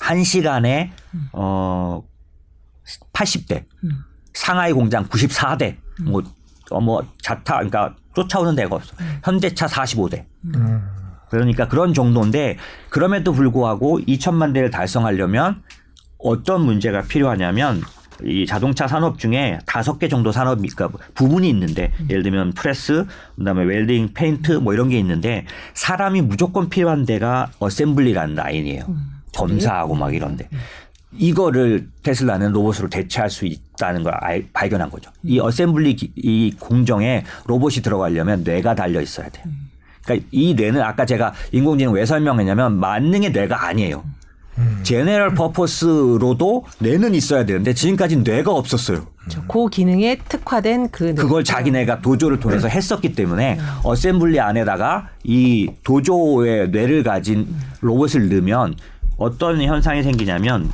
한 0.00 0.22
시간에 0.22 0.92
어 1.32 2.02
80대, 3.12 3.64
상하이 4.34 4.72
공장 4.72 5.06
94대, 5.08 5.76
뭐, 6.02 6.22
어, 6.70 6.80
뭐, 6.80 7.06
자타, 7.22 7.54
그러니까 7.54 7.94
쫓아오는 8.14 8.54
데가 8.54 8.76
없어. 8.76 8.94
현대차 9.22 9.66
45대. 9.66 10.26
그러니까 11.30 11.66
그런 11.68 11.94
정도인데, 11.94 12.58
그럼에도 12.90 13.32
불구하고 13.32 14.00
2천만 14.00 14.52
대를 14.52 14.70
달성하려면 14.70 15.62
어떤 16.24 16.64
문제가 16.64 17.02
필요하냐면, 17.02 17.82
이 18.24 18.46
자동차 18.46 18.86
산업 18.88 19.18
중에 19.18 19.58
다섯 19.66 19.98
개 19.98 20.08
정도 20.08 20.32
산업, 20.32 20.56
그러니까 20.56 20.88
부분이 21.14 21.48
있는데, 21.50 21.92
예를 22.08 22.22
들면 22.22 22.52
프레스, 22.52 23.04
그 23.36 23.44
다음에 23.44 23.62
welding, 23.64 24.14
페인트 24.14 24.52
뭐 24.52 24.72
이런 24.72 24.88
게 24.88 24.98
있는데, 24.98 25.44
사람이 25.74 26.22
무조건 26.22 26.68
필요한 26.68 27.04
데가 27.04 27.50
assembly라는 27.58 28.34
라인이에요. 28.34 28.86
검사하고 29.36 29.94
막 29.94 30.14
이런데. 30.14 30.48
이거를 31.16 31.88
테슬라는 32.02 32.52
로봇으로 32.52 32.88
대체할 32.88 33.30
수 33.30 33.46
있다는 33.46 34.02
걸 34.02 34.14
알, 34.14 34.46
발견한 34.52 34.90
거죠. 34.90 35.10
이 35.22 35.38
assembly 35.38 35.96
기, 35.96 36.12
이 36.16 36.54
공정에 36.58 37.24
로봇이 37.46 37.76
들어가려면 37.82 38.42
뇌가 38.42 38.74
달려 38.74 39.00
있어야 39.00 39.28
돼요. 39.28 39.44
그러니까 40.04 40.26
이 40.32 40.54
뇌는 40.54 40.82
아까 40.82 41.06
제가 41.06 41.32
인공지능 41.52 41.92
왜 41.92 42.04
설명했냐면 42.04 42.78
만능의 42.78 43.30
뇌가 43.30 43.66
아니에요. 43.66 44.04
general 44.82 45.34
purpose로도 45.34 46.64
뇌는 46.78 47.14
있어야 47.14 47.44
되는데 47.44 47.74
지금까지 47.74 48.18
뇌가 48.18 48.52
없었어요. 48.52 49.06
그 49.48 49.68
기능에 49.68 50.16
특화된 50.28 50.90
그 50.90 51.04
뇌. 51.04 51.14
그걸 51.14 51.44
자기네가 51.44 52.00
도조를 52.00 52.40
통해서 52.40 52.68
했었기 52.68 53.14
때문에 53.14 53.58
assembly 53.82 54.38
안에다가 54.38 55.08
이 55.24 55.70
도조의 55.82 56.70
뇌를 56.70 57.02
가진 57.02 57.48
로봇을 57.80 58.28
넣으면 58.28 58.74
어떤 59.16 59.62
현상이 59.62 60.02
생기냐면 60.02 60.70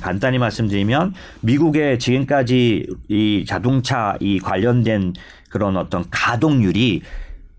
간단히 0.00 0.38
말씀드리면 0.38 1.14
미국의 1.40 1.98
지금까지 1.98 2.86
이 3.08 3.44
자동차 3.46 4.16
이 4.20 4.40
관련된 4.40 5.14
그런 5.48 5.76
어떤 5.76 6.04
가동률이 6.10 7.02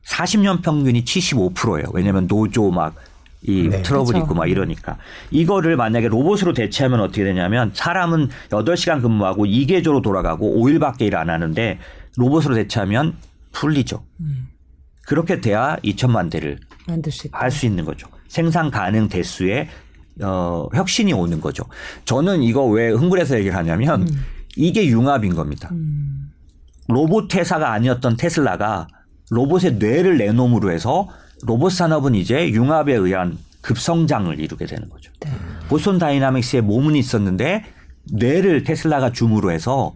40년 0.06 0.62
평균이 0.62 1.04
75%예요. 1.04 1.86
왜냐하면 1.94 2.28
노조 2.28 2.70
막 2.70 2.96
이 3.44 3.68
네. 3.70 3.82
트러블 3.84 4.14
그렇죠. 4.14 4.24
있고 4.26 4.36
막 4.36 4.48
이러니까 4.50 4.98
이거를 5.32 5.76
만약에 5.78 6.08
로봇으로 6.08 6.54
대체하면 6.54 7.00
어떻게 7.02 7.24
되냐면 7.24 7.72
사람은 7.74 8.30
8시간 8.50 9.02
근무하고 9.02 9.46
2개조로 9.46 10.02
돌아가고 10.02 10.58
5일밖에 10.64 11.02
일 11.02 11.16
안 11.16 11.30
하는데 11.30 11.80
로봇으로 12.18 12.56
대체하면 12.56 13.16
풀리죠. 13.52 14.04
음. 14.22 14.48
그렇게 15.06 15.40
돼야 15.40 15.78
2천만 15.84 16.30
대를 16.32 16.58
할 17.32 17.52
수 17.52 17.66
있는 17.66 17.86
거죠. 17.86 18.08
생산 18.28 18.72
가능 18.72 19.08
대수의 19.08 19.70
어, 20.24 20.68
혁신이 20.74 21.14
오는 21.14 21.40
거죠. 21.40 21.64
저는 22.06 22.42
이거 22.42 22.66
왜 22.66 22.90
흥분해서 22.90 23.38
얘기를 23.38 23.56
하냐면 23.56 24.02
음. 24.02 24.26
이게 24.56 24.88
융합인 24.88 25.36
겁니다. 25.36 25.70
음. 25.72 26.32
로봇 26.88 27.34
회사가 27.36 27.72
아니었던 27.74 28.18
테슬라가 28.18 28.88
로봇의 29.30 29.74
뇌를 29.76 30.18
내놓음으로 30.18 30.72
해서 30.72 31.08
로봇 31.44 31.72
산업은 31.72 32.16
이제 32.16 32.50
융합에 32.50 32.94
의한 32.94 33.38
급성장을 33.62 34.40
이루게 34.40 34.66
되는 34.66 34.90
거죠. 34.90 35.12
네. 35.22 35.32
보스턴 35.68 35.98
다이나믹스의 35.98 36.62
몸은 36.62 36.96
있었는데 36.96 37.64
뇌를 38.12 38.64
테슬라가 38.64 39.12
줌으로 39.12 39.52
해서 39.52 39.94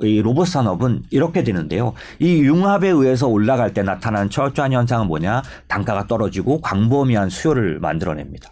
이 0.00 0.20
로봇 0.20 0.48
산업은 0.48 1.02
이렇게 1.10 1.44
되는데요. 1.44 1.94
이 2.18 2.40
융합에 2.42 2.88
의해서 2.88 3.28
올라갈 3.28 3.74
때 3.74 3.82
나타나는 3.82 4.30
철저한 4.30 4.72
현상은 4.72 5.06
뭐냐? 5.06 5.42
단가가 5.68 6.06
떨어지고 6.06 6.60
광범위한 6.60 7.30
수요를 7.30 7.78
만들어냅니다. 7.80 8.50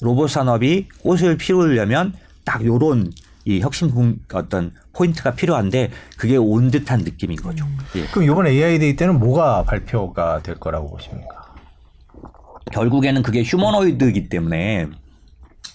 로봇 0.00 0.30
산업이 0.30 0.88
꽃을 1.02 1.36
피우려면 1.38 2.12
딱 2.44 2.64
요런 2.64 3.12
이 3.44 3.60
혁신 3.60 3.90
어떤 4.32 4.72
포인트가 4.92 5.32
필요한데 5.32 5.90
그게 6.16 6.36
온 6.36 6.70
듯한 6.70 7.00
느낌인 7.00 7.36
거죠. 7.38 7.64
음. 7.64 7.78
예. 7.96 8.06
그럼 8.06 8.24
이번 8.24 8.46
AI 8.46 8.78
Day 8.78 8.94
때는 8.94 9.18
뭐가 9.18 9.64
발표가 9.64 10.42
될 10.42 10.56
거라고 10.56 10.90
보십니까? 10.90 11.41
결국에는 12.70 13.22
그게 13.22 13.42
휴머노이드이기 13.42 14.28
때문에 14.28 14.88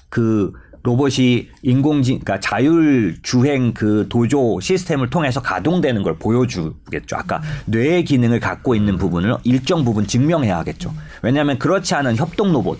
그 0.09 0.53
로봇이 0.83 1.49
인공지 1.63 2.11
그러니까 2.11 2.39
자율 2.39 3.17
주행 3.21 3.73
그 3.73 4.07
도조 4.09 4.59
시스템을 4.61 5.09
통해서 5.09 5.41
가동되는 5.41 6.01
걸 6.01 6.17
보여주겠죠. 6.17 7.17
아까 7.17 7.41
뇌의 7.65 8.05
기능을 8.05 8.39
갖고 8.39 8.73
있는 8.73 8.97
부분을 8.97 9.35
일정 9.43 9.83
부분 9.83 10.07
증명해야 10.07 10.57
하겠죠. 10.59 10.93
왜냐하면 11.23 11.59
그렇지 11.59 11.93
않은 11.95 12.15
협동 12.15 12.53
로봇 12.53 12.79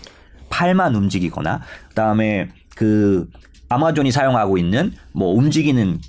팔만 0.50 0.96
움직이거나 0.96 1.62
그 1.90 1.96
다음에 1.96 2.48
그 2.76 3.30
아마존이 3.68 4.12
사용하고 4.12 4.58
있는 4.58 4.94
뭐 5.12 5.34
움직이는 5.34 6.00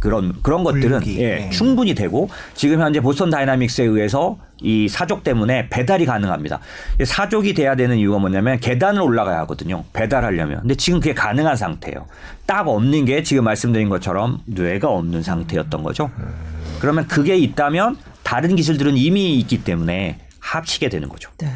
그런 0.00 0.34
그런 0.42 0.62
것들은 0.64 1.00
예, 1.06 1.36
네. 1.36 1.50
충분히 1.50 1.94
되고 1.94 2.28
지금 2.54 2.80
현재 2.80 3.00
보스턴 3.00 3.30
다이나믹스에 3.30 3.84
의해서 3.84 4.38
이 4.60 4.88
사족 4.88 5.24
때문에 5.24 5.68
배달이 5.68 6.06
가능합니다. 6.06 6.60
사족이 7.04 7.54
돼야 7.54 7.76
되는 7.76 7.96
이유가 7.96 8.18
뭐냐면 8.18 8.58
계단을 8.60 9.00
올라가야 9.02 9.38
하거든요. 9.40 9.84
배달하려면. 9.92 10.60
근데 10.60 10.74
지금 10.74 11.00
그게 11.00 11.14
가능한 11.14 11.56
상태예요. 11.56 12.06
딱 12.46 12.68
없는 12.68 13.04
게 13.04 13.22
지금 13.22 13.44
말씀드린 13.44 13.88
것처럼 13.88 14.40
뇌가 14.46 14.88
없는 14.88 15.22
상태였던 15.22 15.82
거죠. 15.82 16.10
그러면 16.80 17.06
그게 17.06 17.36
있다면 17.36 17.96
다른 18.22 18.56
기술들은 18.56 18.96
이미 18.96 19.38
있기 19.38 19.64
때문에 19.64 20.18
합치게 20.40 20.88
되는 20.88 21.08
거죠. 21.08 21.30
네. 21.38 21.48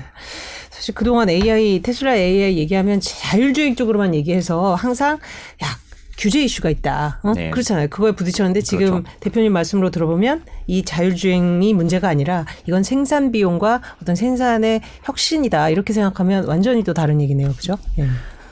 사실 0.70 0.94
그동안 0.94 1.28
AI 1.28 1.80
테슬라 1.82 2.16
AI 2.16 2.56
얘기하면 2.56 3.00
자율주행 3.00 3.76
쪽으로만 3.76 4.14
얘기해서 4.14 4.74
항상 4.74 5.18
야 5.62 5.79
규제 6.20 6.44
이슈가 6.44 6.68
있다. 6.68 7.18
어? 7.22 7.32
네. 7.32 7.48
그렇잖아요. 7.50 7.88
그거에 7.88 8.12
부딪혔는데 8.12 8.60
지금 8.60 8.86
그렇죠. 8.86 9.04
대표님 9.20 9.52
말씀으로 9.54 9.90
들어보면 9.90 10.42
이 10.66 10.84
자율주행이 10.84 11.72
문제가 11.72 12.08
아니라 12.08 12.44
이건 12.66 12.82
생산 12.82 13.32
비용과 13.32 13.80
어떤 14.02 14.14
생산의 14.14 14.82
혁신이다. 15.04 15.70
이렇게 15.70 15.94
생각하면 15.94 16.44
완전히 16.44 16.84
또 16.84 16.92
다른 16.92 17.22
얘기네요. 17.22 17.48
그죠? 17.48 17.78
예. 17.98 18.06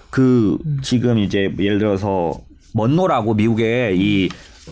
그 0.08 0.56
음. 0.64 0.78
지금 0.82 1.18
이제 1.18 1.54
예를 1.58 1.78
들어서 1.78 2.40
먼노라고 2.72 3.34
미국의 3.34 3.98
이 3.98 4.30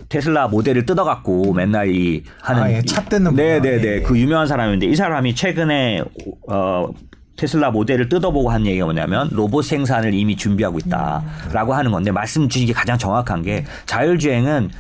테슬라 0.09 0.49
모델을 0.49 0.87
뜯어갖고 0.87 1.53
맨날 1.53 1.95
이 1.95 2.23
하는 2.41 2.63
아, 2.63 2.73
예, 2.73 2.83
차 2.83 3.05
뜯는 3.05 3.35
네네네 3.35 3.87
예, 3.87 3.97
예. 3.97 4.01
그 4.03 4.19
유명한 4.19 4.47
사람인데 4.47 4.87
이 4.87 4.97
사람이 4.97 5.35
최근에 5.35 6.03
어 6.49 6.89
테슬라 7.37 7.71
모델을 7.71 8.09
뜯어보고 8.09 8.51
한 8.51 8.67
얘기가 8.67 8.87
뭐냐면 8.87 9.29
로봇 9.31 9.65
생산을 9.65 10.15
이미 10.15 10.37
준비하고 10.37 10.79
있다라고 10.79 11.75
하는 11.75 11.91
건데 11.91 12.11
말씀 12.11 12.49
주신 12.49 12.67
게 12.67 12.73
가장 12.73 12.99
정확한 12.99 13.43
게 13.43 13.65
자율주행은 13.87 14.71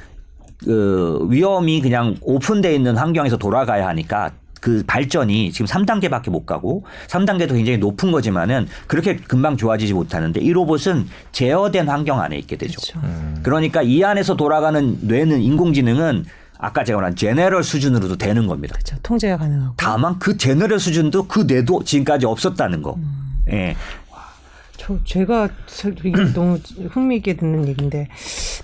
그 0.65 1.27
위험이 1.29 1.81
그냥 1.81 2.17
오픈돼 2.23 2.75
있는 2.75 2.97
환경에서 2.97 3.37
돌아가야 3.37 3.87
하니까 3.89 4.33
그 4.61 4.83
발전이 4.87 5.53
지금 5.53 5.67
3단계밖에 5.67 6.31
못 6.31 6.47
가고 6.47 6.85
3단계도 7.09 7.53
굉장히 7.53 7.79
높은 7.79 8.11
거지만은 8.11 8.67
그렇게 8.87 9.17
금방 9.17 9.57
좋아지지 9.57 9.93
못하는데 9.93 10.41
이 10.41 10.51
로봇은 10.51 11.07
제어된 11.33 11.89
환경 11.89 12.21
안에 12.21 12.39
있게 12.39 12.57
되죠. 12.57 12.81
그렇죠. 12.81 13.01
그러니까 13.43 13.83
이 13.83 14.03
안에서 14.03 14.35
돌아가는 14.37 14.99
뇌는 15.03 15.43
인공지능은 15.43 16.25
아까 16.59 16.85
제가 16.85 16.99
말한 16.99 17.17
general 17.17 17.63
수준으로도 17.63 18.17
되는 18.17 18.47
겁니다. 18.47 18.75
그렇죠. 18.75 18.97
통제가 19.03 19.37
가능하고. 19.39 19.75
다만 19.77 20.19
그 20.19 20.37
general 20.37 20.79
수준도 20.79 21.29
그 21.29 21.41
뇌도 21.41 21.85
지금까지 21.85 22.27
없었다는 22.27 22.83
거. 22.83 22.99
예. 23.51 23.77
저 24.87 24.97
제가 25.05 25.49
너무 26.35 26.59
흥미있게 26.91 27.35
듣는 27.35 27.67
얘기인데 27.67 28.07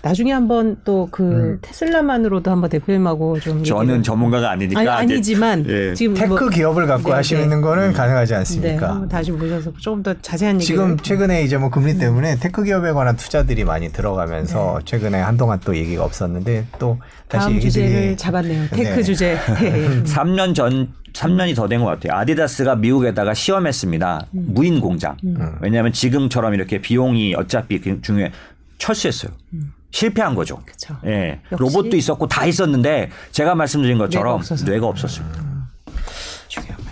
나중에 0.03 0.31
한번 0.31 0.77
또그 0.85 1.59
테슬라만으로도 1.62 2.49
한번 2.49 2.70
대표님하고 2.70 3.41
좀 3.41 3.64
저는 3.64 3.97
얘기를- 3.99 4.05
전문가가 4.05 4.51
아니니까. 4.53 4.79
아니, 4.81 4.89
아니지만 4.89 5.64
예. 5.68 5.95
지금 5.95 6.14
tech 6.14 6.28
뭐- 6.35 6.49
기업을 6.49 6.87
갖고 6.87 7.09
네, 7.11 7.16
하시는 7.16 7.49
네. 7.49 7.61
거는 7.61 7.93
가능하지 7.93 8.33
네, 8.33 8.39
않습니까? 8.39 8.91
한번 8.91 9.09
다시 9.09 9.33
모셔서 9.33 9.73
조금 9.79 10.03
더 10.05 10.14
자세한 10.20 10.57
얘기를 10.61 10.66
지금 10.66 10.97
최근에 10.97 11.43
이제 11.43 11.57
뭐 11.57 11.70
금리 11.70 11.99
때문에 11.99 12.37
tech 12.38 12.62
기업에 12.62 12.93
관한 12.93 13.16
투자들이 13.16 13.64
많이 13.64 13.91
들어가면서 13.91 14.81
최근에 14.85 15.18
한동안 15.20 15.59
또 15.64 15.77
얘기가 15.77 16.05
없었는데 16.05 16.66
또 16.79 16.99
다시 17.29 17.47
다음 17.47 17.53
얘기들이 17.57 17.70
주제를 17.73 18.16
잡았네요. 18.16 18.66
tech 18.70 18.90
네. 18.97 19.03
주제. 19.03 19.35
네. 19.61 20.03
3년 20.05 20.55
전 20.55 20.89
3년이 21.12 21.54
더 21.56 21.66
된 21.68 21.80
것 21.80 21.86
같아요. 21.86 22.18
아디다스가 22.18 22.76
미국에다가 22.76 23.34
시험했습니다. 23.34 24.26
무인 24.30 24.80
공장. 24.80 25.16
왜냐하면 25.60 25.92
지금처럼 25.92 26.54
이렇게 26.54 26.80
비용이 26.80 27.34
어차피 27.34 27.80
그 27.80 28.00
중에 28.02 28.32
철수했어요. 28.78 29.32
실패한 29.90 30.34
거죠. 30.34 30.58
그쵸. 30.64 30.96
예. 31.06 31.40
역시. 31.52 31.62
로봇도 31.62 31.96
있었고 31.96 32.26
다 32.26 32.46
있었는데 32.46 33.10
제가 33.30 33.54
말씀드린 33.54 33.98
뇌가 33.98 34.06
것처럼 34.08 34.34
없어서. 34.36 34.64
뇌가 34.64 34.86
없었어요. 34.86 35.26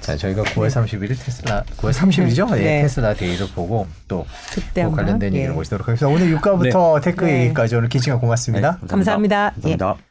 자 0.00 0.16
저희가 0.16 0.42
9월 0.42 0.68
31일 0.68 1.08
테슬라 1.22 1.62
9월 1.76 1.92
30일이죠? 1.92 2.50
예, 2.56 2.62
네. 2.62 2.82
테슬라 2.82 3.12
Day를 3.14 3.46
보고 3.54 3.86
또 4.08 4.26
한번, 4.74 4.96
관련된 4.96 5.34
예. 5.34 5.36
얘기를 5.38 5.54
보시도록 5.54 5.86
하겠습니다. 5.86 6.14
오늘 6.14 6.30
유가부터 6.32 6.98
tech 7.00 7.24
네. 7.26 7.44
얘기까지 7.44 7.76
오늘 7.76 7.88
긴 7.90 8.01
시간 8.01 8.18
고맙습니다. 8.20 8.78
감사합니다. 8.88 9.52
예. 9.66 9.76
감사합니다. 9.76 10.09